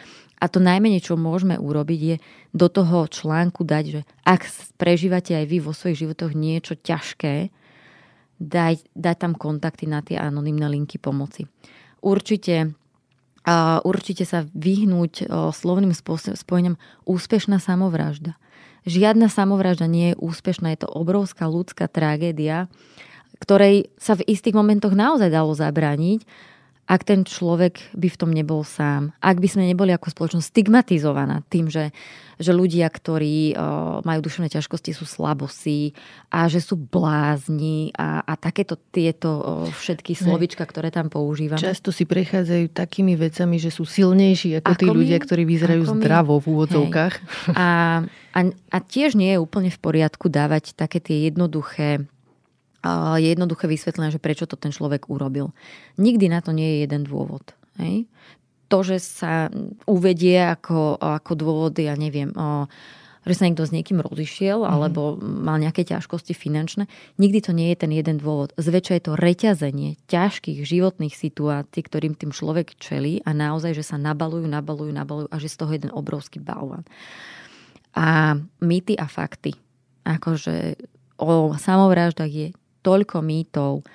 [0.42, 2.16] a to najmenej, čo môžeme urobiť, je
[2.50, 4.42] do toho článku dať, že ak
[4.74, 7.54] prežívate aj vy vo svojich životoch niečo ťažké,
[8.42, 11.46] dať, dať tam kontakty na tie anonimné linky pomoci.
[12.02, 12.74] Určite
[13.82, 15.90] určite sa vyhnúť slovným
[16.36, 18.38] spojeniam úspešná samovražda.
[18.82, 22.66] Žiadna samovražda nie je úspešná, je to obrovská ľudská tragédia,
[23.38, 26.22] ktorej sa v istých momentoch naozaj dalo zabrániť,
[26.92, 29.16] ak ten človek by v tom nebol sám.
[29.24, 31.88] Ak by sme neboli ako spoločnosť stigmatizovaná tým, že,
[32.36, 33.56] že ľudia, ktorí
[34.04, 35.96] majú duševné ťažkosti, sú slabosí
[36.28, 41.64] a že sú blázni a, a takéto tieto všetky slovička, ktoré tam používame.
[41.64, 44.92] Často si prechádzajú takými vecami, že sú silnejší ako, ako tí my?
[44.92, 47.14] ľudia, ktorí vyzerajú zdravo v úvodzovkách.
[47.56, 48.04] A,
[48.36, 52.04] a, a tiež nie je úplne v poriadku dávať také tie jednoduché
[53.18, 55.54] je jednoduché vysvetlenie, že prečo to ten človek urobil.
[56.02, 57.54] Nikdy na to nie je jeden dôvod.
[57.78, 58.10] Hej?
[58.66, 59.52] To, že sa
[59.86, 62.66] uvedie ako, ako dôvod, ja neviem, o,
[63.22, 64.74] že sa niekto s niekým rozišiel mm-hmm.
[64.74, 66.90] alebo mal nejaké ťažkosti finančné.
[67.22, 68.50] Nikdy to nie je ten jeden dôvod.
[68.58, 74.00] Zväčša je to reťazenie ťažkých životných situácií, ktorým tým človek čelí a naozaj, že sa
[74.00, 76.82] nabalujú, nabalujú, nabalujú a že z toho jeden obrovský balvan.
[77.92, 79.52] A mýty a fakty.
[80.02, 80.80] Akože
[81.20, 82.48] o samovraždách je
[82.82, 83.86] toľko mýtov.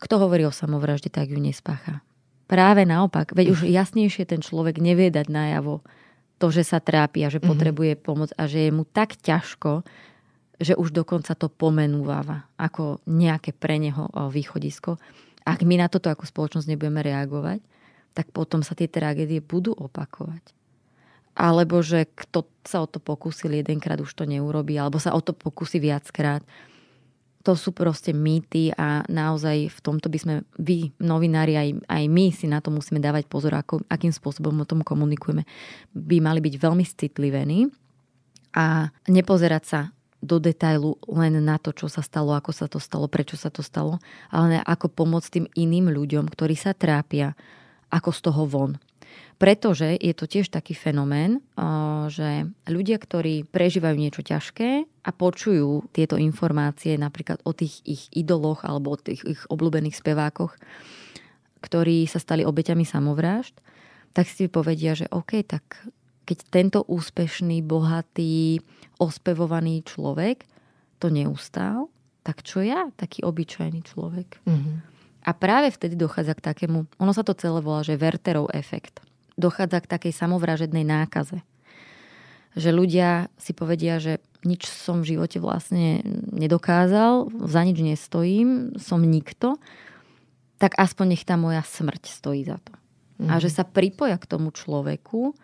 [0.00, 2.04] Kto hovorí o samovražde, tak ju nespácha.
[2.44, 5.80] Práve naopak, veď už jasnejšie ten človek nevie dať najavo
[6.36, 7.50] to, že sa trápi a že mm-hmm.
[7.50, 9.80] potrebuje pomoc a že je mu tak ťažko,
[10.60, 15.00] že už dokonca to pomenúváva ako nejaké pre neho východisko.
[15.48, 17.64] Ak my na toto ako spoločnosť nebudeme reagovať,
[18.14, 20.54] tak potom sa tie tragédie budú opakovať.
[21.34, 25.34] Alebo že kto sa o to pokúsil jedenkrát, už to neurobí, alebo sa o to
[25.34, 26.46] pokusí viackrát
[27.44, 32.32] to sú proste mýty a naozaj v tomto by sme vy, novinári, aj, aj my
[32.32, 35.44] si na to musíme dávať pozor, ako, akým spôsobom o tom komunikujeme.
[35.92, 37.68] By mali byť veľmi citlivení
[38.56, 39.80] a nepozerať sa
[40.24, 43.60] do detailu len na to, čo sa stalo, ako sa to stalo, prečo sa to
[43.60, 44.00] stalo,
[44.32, 47.36] ale ako pomôcť tým iným ľuďom, ktorí sa trápia,
[47.92, 48.72] ako z toho von.
[49.34, 51.42] Pretože je to tiež taký fenomén,
[52.06, 58.62] že ľudia, ktorí prežívajú niečo ťažké a počujú tieto informácie napríklad o tých ich idoloch
[58.62, 60.54] alebo o tých ich obľúbených spevákoch,
[61.60, 63.58] ktorí sa stali obeťami samovrážd,
[64.14, 65.66] tak si povedia, že OK, tak
[66.24, 68.62] keď tento úspešný, bohatý,
[69.02, 70.46] ospevovaný človek
[71.02, 71.90] to neustál,
[72.22, 74.40] tak čo ja, taký obyčajný človek?
[74.46, 74.93] Mm-hmm.
[75.24, 79.00] A práve vtedy dochádza k takému, ono sa to celé volá, že Werterov efekt
[79.34, 81.42] dochádza k takej samovražednej nákaze.
[82.54, 89.02] Že ľudia si povedia, že nič som v živote vlastne nedokázal, za nič nestojím, som
[89.02, 89.58] nikto,
[90.62, 92.72] tak aspoň nech tá moja smrť stojí za to.
[93.18, 93.30] Mm-hmm.
[93.30, 95.34] A že sa pripoja k tomu človeku,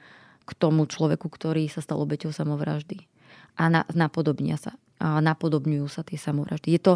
[0.46, 3.10] k tomu človeku, ktorý sa stal obeťou samovraždy.
[3.58, 4.78] A na, napodobnia sa.
[5.02, 6.78] A napodobňujú sa tie samovraždy.
[6.78, 6.94] Je to,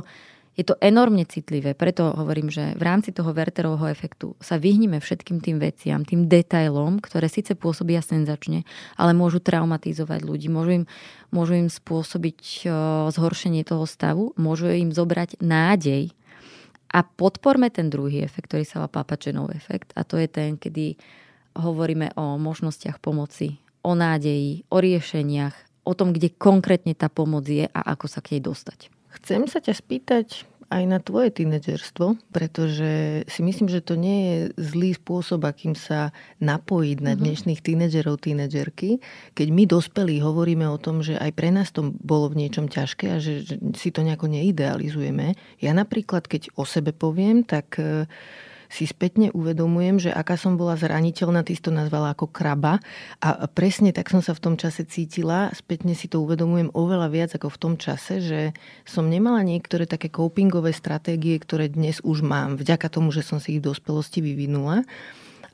[0.55, 5.43] je to enormne citlivé, preto hovorím, že v rámci toho Werterovho efektu sa vyhnime všetkým
[5.43, 8.63] tým veciam, tým detailom, ktoré síce pôsobia senzačne,
[8.95, 10.85] ale môžu traumatizovať ľudí, môžu im,
[11.35, 12.71] môžu im spôsobiť
[13.11, 16.15] zhoršenie toho stavu, môžu im zobrať nádej
[16.95, 20.95] a podporme ten druhý efekt, ktorý sa volá Papačenov efekt a to je ten, kedy
[21.59, 27.67] hovoríme o možnostiach pomoci, o nádeji, o riešeniach, o tom, kde konkrétne tá pomoc je
[27.67, 28.94] a ako sa k nej dostať.
[29.21, 30.27] Chcem sa ťa spýtať
[30.73, 36.11] aj na tvoje tínedžerstvo, pretože si myslím, že to nie je zlý spôsob, akým sa
[36.43, 37.19] napojiť na mhm.
[37.21, 38.99] dnešných tínedžerov, tínedžerky.
[39.39, 43.07] Keď my dospelí hovoríme o tom, že aj pre nás to bolo v niečom ťažké
[43.15, 43.47] a že
[43.79, 45.39] si to nejako neidealizujeme.
[45.63, 47.79] Ja napríklad, keď o sebe poviem, tak
[48.75, 52.83] si spätne uvedomujem, že aká som bola zraniteľná, ty si to nazvala ako kraba
[53.23, 57.31] a presne tak som sa v tom čase cítila, spätne si to uvedomujem oveľa viac
[57.39, 58.41] ako v tom čase, že
[58.83, 63.55] som nemala niektoré také copingové stratégie, ktoré dnes už mám, vďaka tomu, že som si
[63.55, 64.83] ich v dospelosti vyvinula.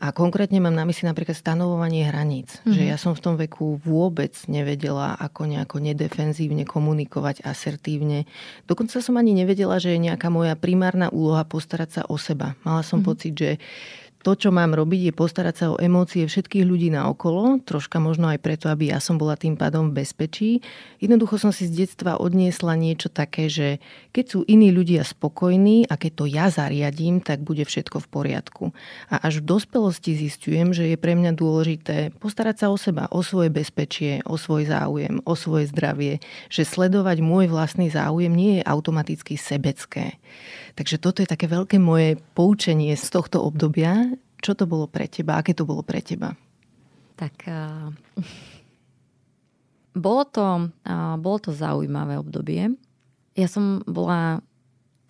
[0.00, 2.56] A konkrétne mám na mysli napríklad stanovovanie hraníc.
[2.64, 2.72] Mm-hmm.
[2.72, 2.90] Že mhm.
[2.90, 8.24] ja som v tom veku vôbec nevedela, ako nejako nedefenzívne komunikovať asertívne.
[8.64, 12.56] Dokonca som ani nevedela, že je nejaká moja primárna úloha postarať sa o seba.
[12.64, 13.08] Mala som mm-hmm.
[13.12, 13.50] pocit, že
[14.20, 18.28] to, čo mám robiť, je postarať sa o emócie všetkých ľudí na okolo, troška možno
[18.28, 20.50] aj preto, aby ja som bola tým pádom v bezpečí.
[21.00, 23.80] Jednoducho som si z detstva odniesla niečo také, že
[24.12, 28.64] keď sú iní ľudia spokojní a keď to ja zariadím, tak bude všetko v poriadku.
[29.08, 33.24] A až v dospelosti zistujem, že je pre mňa dôležité postarať sa o seba, o
[33.24, 36.20] svoje bezpečie, o svoj záujem, o svoje zdravie,
[36.52, 40.20] že sledovať môj vlastný záujem nie je automaticky sebecké.
[40.76, 44.10] Takže toto je také veľké moje poučenie z tohto obdobia,
[44.40, 45.36] čo to bolo pre teba?
[45.38, 46.32] Aké to bolo pre teba?
[47.20, 47.92] Tak uh,
[49.92, 52.72] bolo, to, uh, bolo to zaujímavé obdobie.
[53.36, 54.40] Ja som bola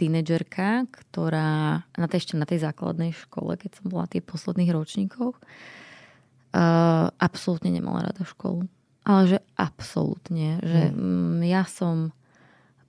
[0.01, 5.37] tínedžerka, ktorá na tej, ešte na tej základnej škole, keď som bola tie posledných ročníkoch,
[5.37, 8.67] uh, absolútne nemala rada školu.
[9.05, 10.61] Ale že absolútne.
[10.61, 11.41] Že hmm.
[11.45, 12.13] ja som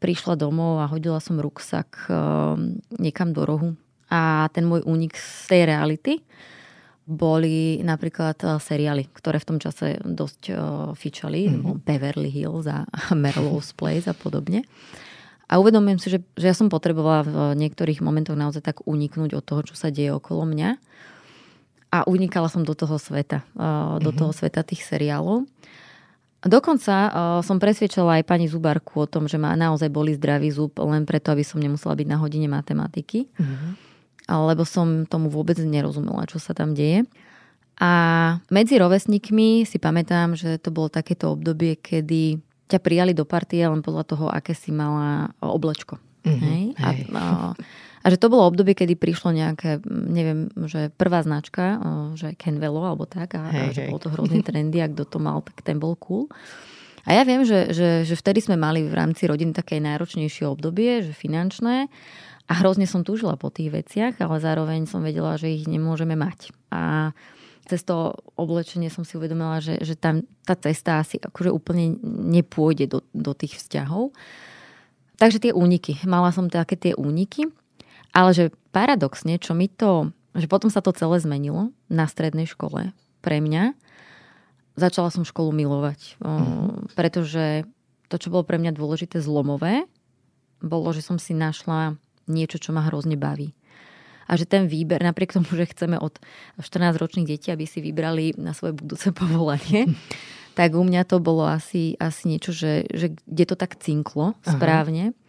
[0.02, 2.58] prišla domov a hodila som ruksak uh,
[2.98, 3.70] niekam do rohu.
[4.12, 6.14] A ten môj únik z tej reality
[7.08, 10.58] boli napríklad uh, seriály, ktoré v tom čase dosť uh,
[10.94, 11.50] fičali.
[11.50, 11.82] Mm-hmm.
[11.82, 12.86] Beverly Hills a
[13.16, 14.68] Merlow's Place a podobne.
[15.52, 19.44] A uvedomujem si, že, že ja som potrebovala v niektorých momentoch naozaj tak uniknúť od
[19.44, 20.80] toho, čo sa deje okolo mňa.
[21.92, 24.16] A unikala som do toho sveta, do mm-hmm.
[24.16, 25.44] toho sveta tých seriálov.
[26.40, 27.12] Dokonca uh,
[27.44, 31.36] som presvedčala aj pani Zubarku o tom, že ma naozaj boli zdravý zub len preto,
[31.36, 33.28] aby som nemusela byť na hodine matematiky.
[33.36, 33.91] Mm-hmm.
[34.30, 37.07] Lebo som tomu vôbec nerozumela, čo sa tam deje.
[37.81, 37.91] A
[38.53, 42.38] medzi rovesníkmi si pamätám, že to bolo takéto obdobie, kedy
[42.69, 45.98] ťa prijali do partie len podľa toho, aké si mala oblečko.
[46.22, 46.45] Mm-hmm.
[46.45, 46.64] Hej?
[46.77, 46.88] A,
[47.18, 47.26] a,
[48.02, 51.81] a že to bolo obdobie, kedy prišlo nejaké, neviem, že prvá značka,
[52.14, 53.89] že Kenvelo alebo tak, a, hej, a že hej.
[53.89, 56.30] bolo to hrozný trendy a kto to mal, tak ten bol cool.
[57.02, 61.02] A ja viem, že, že, že vtedy sme mali v rámci rodiny také najročnejšie obdobie,
[61.02, 61.89] že finančné
[62.52, 66.52] a hrozne som túžila po tých veciach, ale zároveň som vedela, že ich nemôžeme mať.
[66.68, 67.15] A
[67.64, 72.91] cez to oblečenie som si uvedomila, že, že tam tá cesta asi akože úplne nepôjde
[72.91, 74.11] do, do tých vzťahov.
[75.15, 76.03] Takže tie úniky.
[76.03, 77.48] Mala som také tie úniky,
[78.11, 82.91] ale že paradoxne, čo mi to, že potom sa to celé zmenilo na strednej škole
[83.23, 83.80] pre mňa,
[84.76, 86.19] začala som školu milovať.
[86.19, 86.99] Mm-hmm.
[86.99, 87.64] Pretože
[88.11, 89.88] to, čo bolo pre mňa dôležité zlomové,
[90.60, 91.95] bolo, že som si našla
[92.32, 93.52] niečo, čo ma hrozne baví
[94.32, 96.16] a že ten výber, napriek tomu, že chceme od
[96.56, 99.91] 14-ročných detí, aby si vybrali na svoje budúce povolanie,
[100.56, 105.12] tak u mňa to bolo asi, asi niečo, že, že kde to tak cinklo správne.
[105.12, 105.20] Aha.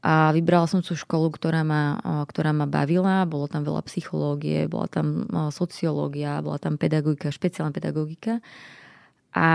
[0.00, 3.28] A vybrala som tú školu, ktorá ma, ktorá ma bavila.
[3.28, 8.40] Bolo tam veľa psychológie, bola tam sociológia, bola tam pedagogika, špeciálna pedagogika.
[9.36, 9.48] A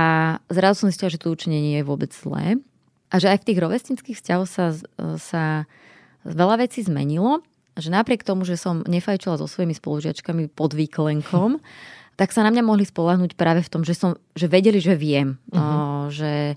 [0.54, 2.62] zrazu som zistila, že to učenie nie je vôbec zlé.
[3.10, 4.78] A že aj v tých rovesnických vzťahoch sa,
[5.18, 5.66] sa
[6.26, 7.46] veľa vecí zmenilo
[7.76, 11.60] že napriek tomu, že som nefajčila so svojimi spolužiačkami pod výklenkom,
[12.20, 15.36] tak sa na mňa mohli spolahnuť práve v tom, že, som, že vedeli, že viem.
[15.52, 16.08] Uh-huh.
[16.08, 16.56] O, že,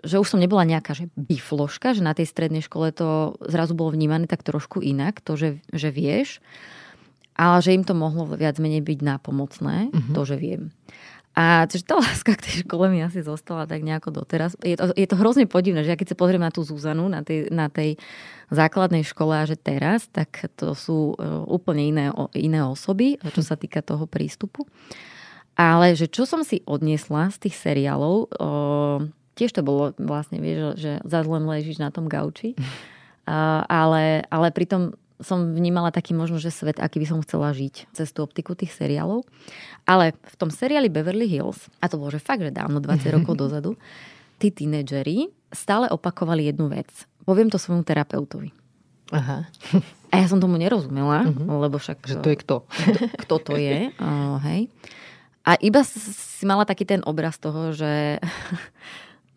[0.00, 3.92] že už som nebola nejaká že bifloška, že na tej strednej škole to zrazu bolo
[3.92, 6.40] vnímané tak trošku inak, to, že, že vieš,
[7.36, 10.12] ale že im to mohlo viac menej byť nápomocné, uh-huh.
[10.16, 10.72] to, že viem.
[11.32, 14.52] A čiže tá láska k tej škole mi asi zostala tak nejako doteraz.
[14.60, 17.24] Je to, je to hrozne podivné, že ja keď sa pozriem na tú Zuzanu, na
[17.24, 17.96] tej, na tej
[18.52, 22.06] základnej škole a že teraz, tak to sú e, úplne iné,
[22.36, 24.68] iné osoby, čo sa týka toho prístupu.
[25.56, 28.26] Ale že čo som si odniesla z tých seriálov, o,
[29.36, 32.56] tiež to bolo vlastne, vieš, že zase len ležíš na tom gauči,
[33.28, 37.90] a, ale, ale pritom som vnímala taký možno, že svet, aký by som chcela žiť
[37.94, 39.24] cez tú optiku tých seriálov.
[39.88, 43.34] Ale v tom seriáli Beverly Hills, a to bolo, že fakt, že dávno, 20 rokov
[43.38, 43.78] dozadu,
[44.42, 46.90] tí tínedžeri stále opakovali jednu vec.
[47.22, 48.50] Poviem to svojmu terapeutovi.
[49.12, 49.46] Aha.
[50.08, 51.68] A ja som tomu nerozumela, uh-huh.
[51.68, 52.00] lebo však...
[52.04, 52.56] Že to je kto?
[53.28, 54.72] Kto to je, uh, hej.
[55.42, 58.22] A iba si mala taký ten obraz toho, že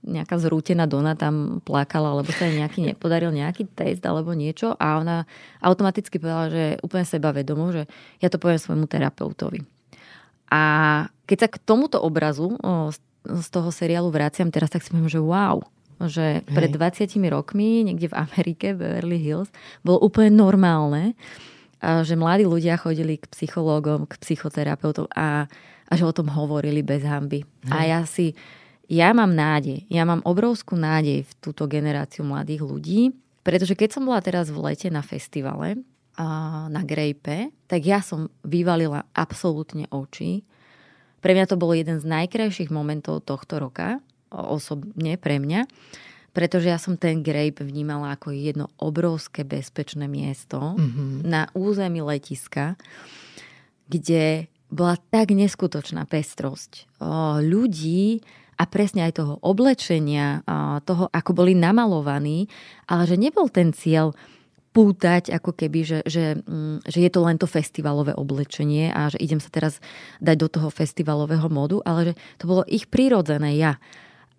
[0.06, 5.02] nejaká zrútená Dona tam plakala, lebo sa jej nejaký nepodaril nejaký test alebo niečo a
[5.02, 5.26] ona
[5.60, 7.84] automaticky povedala, že je úplne sebavedomo, že
[8.22, 9.66] ja to poviem svojmu terapeutovi.
[10.54, 10.62] A
[11.26, 12.94] keď sa k tomuto obrazu o,
[13.26, 15.66] z toho seriálu vraciam teraz, tak si poviem, že wow,
[16.06, 19.50] že pred 20 rokmi niekde v Amerike, v Beverly Hills,
[19.82, 21.18] bolo úplne normálne,
[21.82, 25.46] že mladí ľudia chodili k psychológom, k psychoterapeutom a,
[25.90, 27.46] a že o tom hovorili bez hamby.
[27.68, 27.72] Hej.
[27.72, 28.34] A ja si
[28.86, 33.02] ja mám nádej, ja mám obrovskú nádej v túto generáciu mladých ľudí,
[33.46, 35.82] pretože keď som bola teraz v lete na festivale,
[36.72, 40.48] na Grejpe, tak ja som vyvalila absolútne oči.
[41.20, 44.00] Pre mňa to bolo jeden z najkrajších momentov tohto roka,
[44.32, 45.68] osobne pre mňa,
[46.32, 51.24] pretože ja som ten Grape vnímala ako jedno obrovské bezpečné miesto mm-hmm.
[51.24, 52.76] na území letiska,
[53.88, 58.20] kde bola tak neskutočná pestrosť o, ľudí,
[58.56, 60.42] a presne aj toho oblečenia,
[60.88, 62.48] toho, ako boli namalovaní,
[62.88, 64.16] ale že nebol ten cieľ
[64.76, 69.24] pútať, ako keby, že, že, mm, že je to len to festivalové oblečenie a že
[69.24, 69.80] idem sa teraz
[70.20, 73.80] dať do toho festivalového modu, ale že to bolo ich prírodzené ja.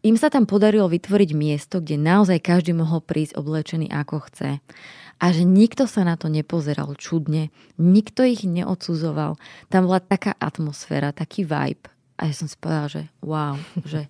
[0.05, 4.61] Im sa tam podarilo vytvoriť miesto, kde naozaj každý mohol prísť oblečený ako chce.
[5.17, 7.49] A že nikto sa na to nepozeral čudne,
[7.81, 9.41] nikto ich neodsudzoval.
[9.73, 11.96] Tam bola taká atmosféra, taký vibe.
[12.17, 14.09] A ja som si povedala, že wow, že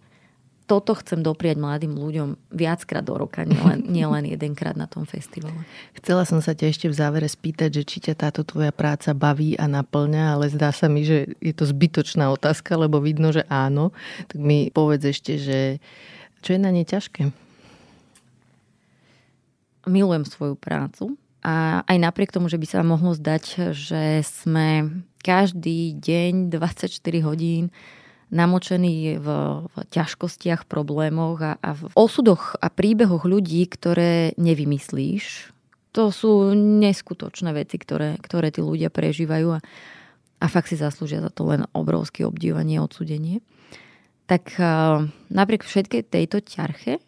[0.66, 5.55] toto chcem dopriať mladým ľuďom viackrát do roka, nielen, nielen jedenkrát na tom festivale.
[5.95, 9.55] Chcela som sa ťa ešte v závere spýtať, že či ťa táto tvoja práca baví
[9.55, 13.95] a naplňa, ale zdá sa mi, že je to zbytočná otázka, lebo vidno, že áno.
[14.27, 15.59] Tak mi povedz ešte, že
[16.43, 17.31] čo je na nej ťažké?
[19.87, 21.15] Milujem svoju prácu
[21.47, 24.90] a aj napriek tomu, že by sa mohlo zdať, že sme
[25.23, 26.90] každý deň 24
[27.23, 27.70] hodín
[28.35, 29.28] namočený v,
[29.70, 35.55] v ťažkostiach, problémoch a, a v osudoch a príbehoch ľudí, ktoré nevymyslíš.
[35.94, 39.62] To sú neskutočné veci, ktoré, ktoré tí ľudia prežívajú a,
[40.43, 43.39] a fakt si zaslúžia za to len obrovské obdivovanie a odsudenie.
[44.27, 44.59] Tak
[45.31, 46.98] napriek všetkej tejto ťarche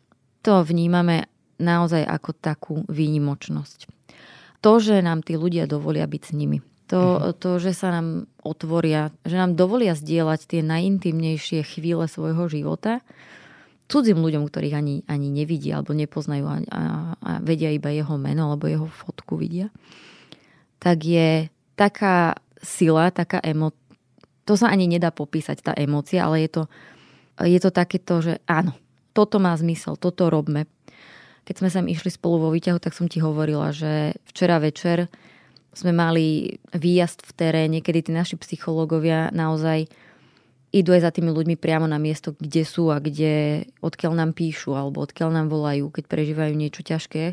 [0.46, 1.26] to vnímame
[1.58, 3.97] naozaj ako takú výnimočnosť.
[4.62, 6.58] To, že nám tí ľudia dovolia byť s nimi
[6.88, 7.36] to, uh-huh.
[7.36, 13.04] to, že sa nám otvoria, že nám dovolia zdieľať tie najintimnejšie chvíle svojho života
[13.88, 16.82] cudzím ľuďom, ktorých ani, ani nevidia alebo nepoznajú a, a,
[17.16, 19.72] a vedia iba jeho meno alebo jeho fotku vidia,
[20.76, 23.72] tak je taká sila, taká emo...
[24.44, 26.62] To sa ani nedá popísať, tá emócia, ale je to,
[27.48, 28.76] je to takéto, že áno,
[29.16, 30.68] toto má zmysel, toto robme.
[31.48, 35.08] Keď sme sem išli spolu vo výťahu, tak som ti hovorila, že včera večer
[35.72, 39.88] sme mali výjazd v teréne, kedy tí naši psychológovia naozaj
[40.68, 44.76] idú aj za tými ľuďmi priamo na miesto, kde sú a kde, odkiaľ nám píšu
[44.76, 47.32] alebo odkiaľ nám volajú, keď prežívajú niečo ťažké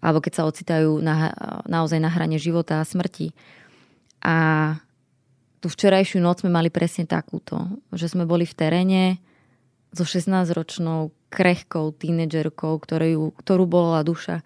[0.00, 1.32] alebo keď sa ocitajú na,
[1.66, 3.32] naozaj na hrane života a smrti.
[4.22, 4.36] A
[5.58, 7.58] tú včerajšiu noc sme mali presne takúto,
[7.90, 9.02] že sme boli v teréne
[9.96, 14.44] so 16-ročnou krehkou tínedžerkou, ktorú, ktorú bola duša,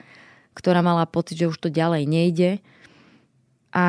[0.55, 2.51] ktorá mala pocit, že už to ďalej nejde
[3.71, 3.87] a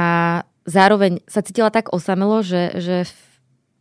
[0.66, 2.98] zároveň sa cítila tak osamelo, že, že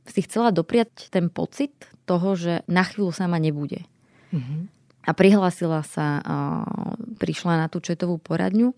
[0.08, 1.72] si chcela dopriať ten pocit
[2.08, 3.84] toho, že na chvíľu sama nebude.
[4.32, 4.60] Mm-hmm.
[5.06, 6.20] A prihlásila sa,
[7.16, 8.76] prišla na tú četovú poradňu,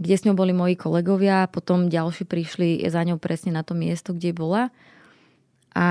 [0.00, 4.16] kde s ňou boli moji kolegovia, potom ďalší prišli za ňou presne na to miesto,
[4.16, 4.72] kde bola.
[5.74, 5.88] A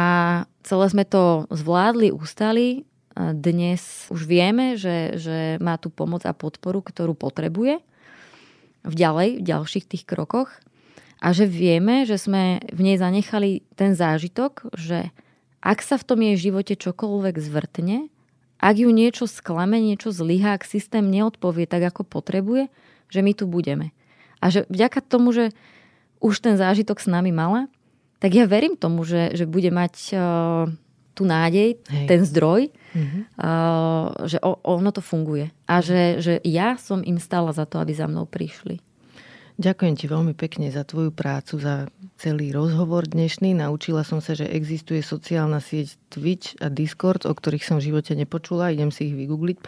[0.64, 2.84] celé sme to zvládli, ustali.
[3.16, 7.84] Dnes už vieme, že, že má tú pomoc a podporu, ktorú potrebuje
[8.88, 10.48] v ďalej, v ďalších tých krokoch
[11.20, 15.12] a že vieme, že sme v nej zanechali ten zážitok, že
[15.60, 18.08] ak sa v tom jej živote čokoľvek zvrtne,
[18.60, 22.72] ak ju niečo sklame, niečo zlyhá, ak systém neodpovie tak, ako potrebuje,
[23.12, 23.92] že my tu budeme.
[24.40, 25.52] A že vďaka tomu, že
[26.24, 27.68] už ten zážitok s nami mala,
[28.20, 30.68] tak ja verím tomu, že, že bude mať uh,
[31.16, 32.08] tú nádej, Hej.
[32.08, 33.22] ten zdroj, mm-hmm.
[33.40, 35.52] uh, že o, ono to funguje.
[35.68, 38.80] A že, že ja som im stala za to, aby za mnou prišli.
[39.60, 43.60] Ďakujem ti veľmi pekne za tvoju prácu, za celý rozhovor dnešný.
[43.60, 48.16] Naučila som sa, že existuje sociálna sieť Twitch a Discord, o ktorých som v živote
[48.16, 48.72] nepočula.
[48.72, 49.60] Idem si ich vygoogliť.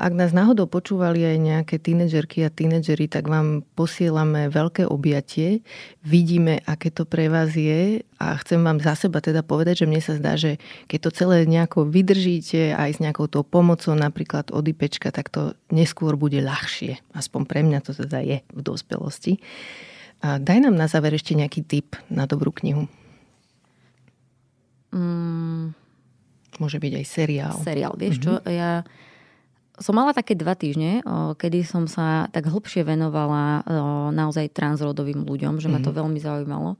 [0.00, 5.60] Ak nás náhodou počúvali aj nejaké tínedžerky a tínedžery, tak vám posielame veľké objatie.
[6.00, 10.00] Vidíme, aké to pre vás je a chcem vám za seba teda povedať, že mne
[10.00, 10.56] sa zdá, že
[10.88, 15.52] keď to celé nejako vydržíte aj s nejakou tou pomocou, napríklad od IPčka, tak to
[15.68, 16.96] neskôr bude ľahšie.
[17.12, 19.17] Aspoň pre mňa to teda je v dospelosti.
[20.18, 22.90] A daj nám na záver ešte nejaký tip na dobrú knihu.
[24.90, 25.76] Mm.
[26.58, 27.56] Môže byť aj seriál.
[27.62, 28.42] Seriál, vieš mm-hmm.
[28.42, 28.50] čo?
[28.50, 28.82] Ja
[29.78, 31.06] som mala také dva týždne,
[31.38, 33.62] kedy som sa tak hlbšie venovala
[34.10, 35.78] naozaj transrodovým ľuďom, že mm-hmm.
[35.78, 35.98] ma to mhm.
[36.02, 36.70] veľmi zaujímalo.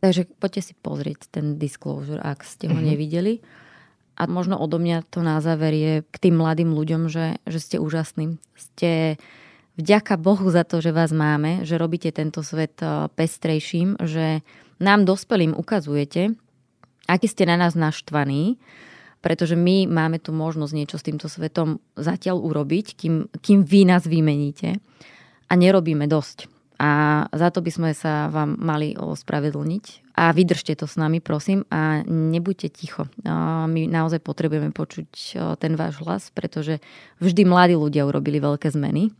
[0.00, 2.88] Takže poďte si pozrieť ten disclosure, ak ste ho mm-hmm.
[2.88, 3.34] nevideli.
[4.16, 7.76] A možno odo mňa to na záver je k tým mladým ľuďom, že, že ste
[7.80, 8.36] úžasní.
[8.56, 9.20] Ste
[9.80, 14.44] vďaka Bohu za to, že vás máme, že robíte tento svet e, pestrejším, že
[14.76, 16.36] nám dospelým ukazujete,
[17.08, 18.60] aký ste na nás naštvaní,
[19.24, 24.04] pretože my máme tu možnosť niečo s týmto svetom zatiaľ urobiť, kým, kým vy nás
[24.08, 24.80] vymeníte
[25.48, 26.48] a nerobíme dosť.
[26.80, 30.16] A za to by sme sa vám mali ospravedlniť.
[30.16, 33.04] A vydržte to s nami, prosím, a nebuďte ticho.
[33.68, 35.08] My naozaj potrebujeme počuť
[35.60, 36.80] ten váš hlas, pretože
[37.20, 39.12] vždy mladí ľudia urobili veľké zmeny.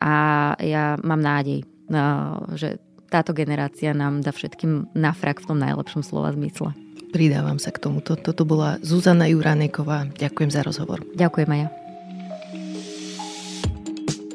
[0.00, 0.14] A
[0.60, 1.64] ja mám nádej,
[2.56, 2.80] že
[3.12, 6.72] táto generácia nám dá všetkým na frak v tom najlepšom slova zmysle.
[7.10, 8.14] Pridávam sa k tomuto.
[8.14, 10.06] Toto bola Zuzana Juráneková.
[10.14, 11.02] Ďakujem za rozhovor.
[11.18, 11.68] Ďakujem aj ja.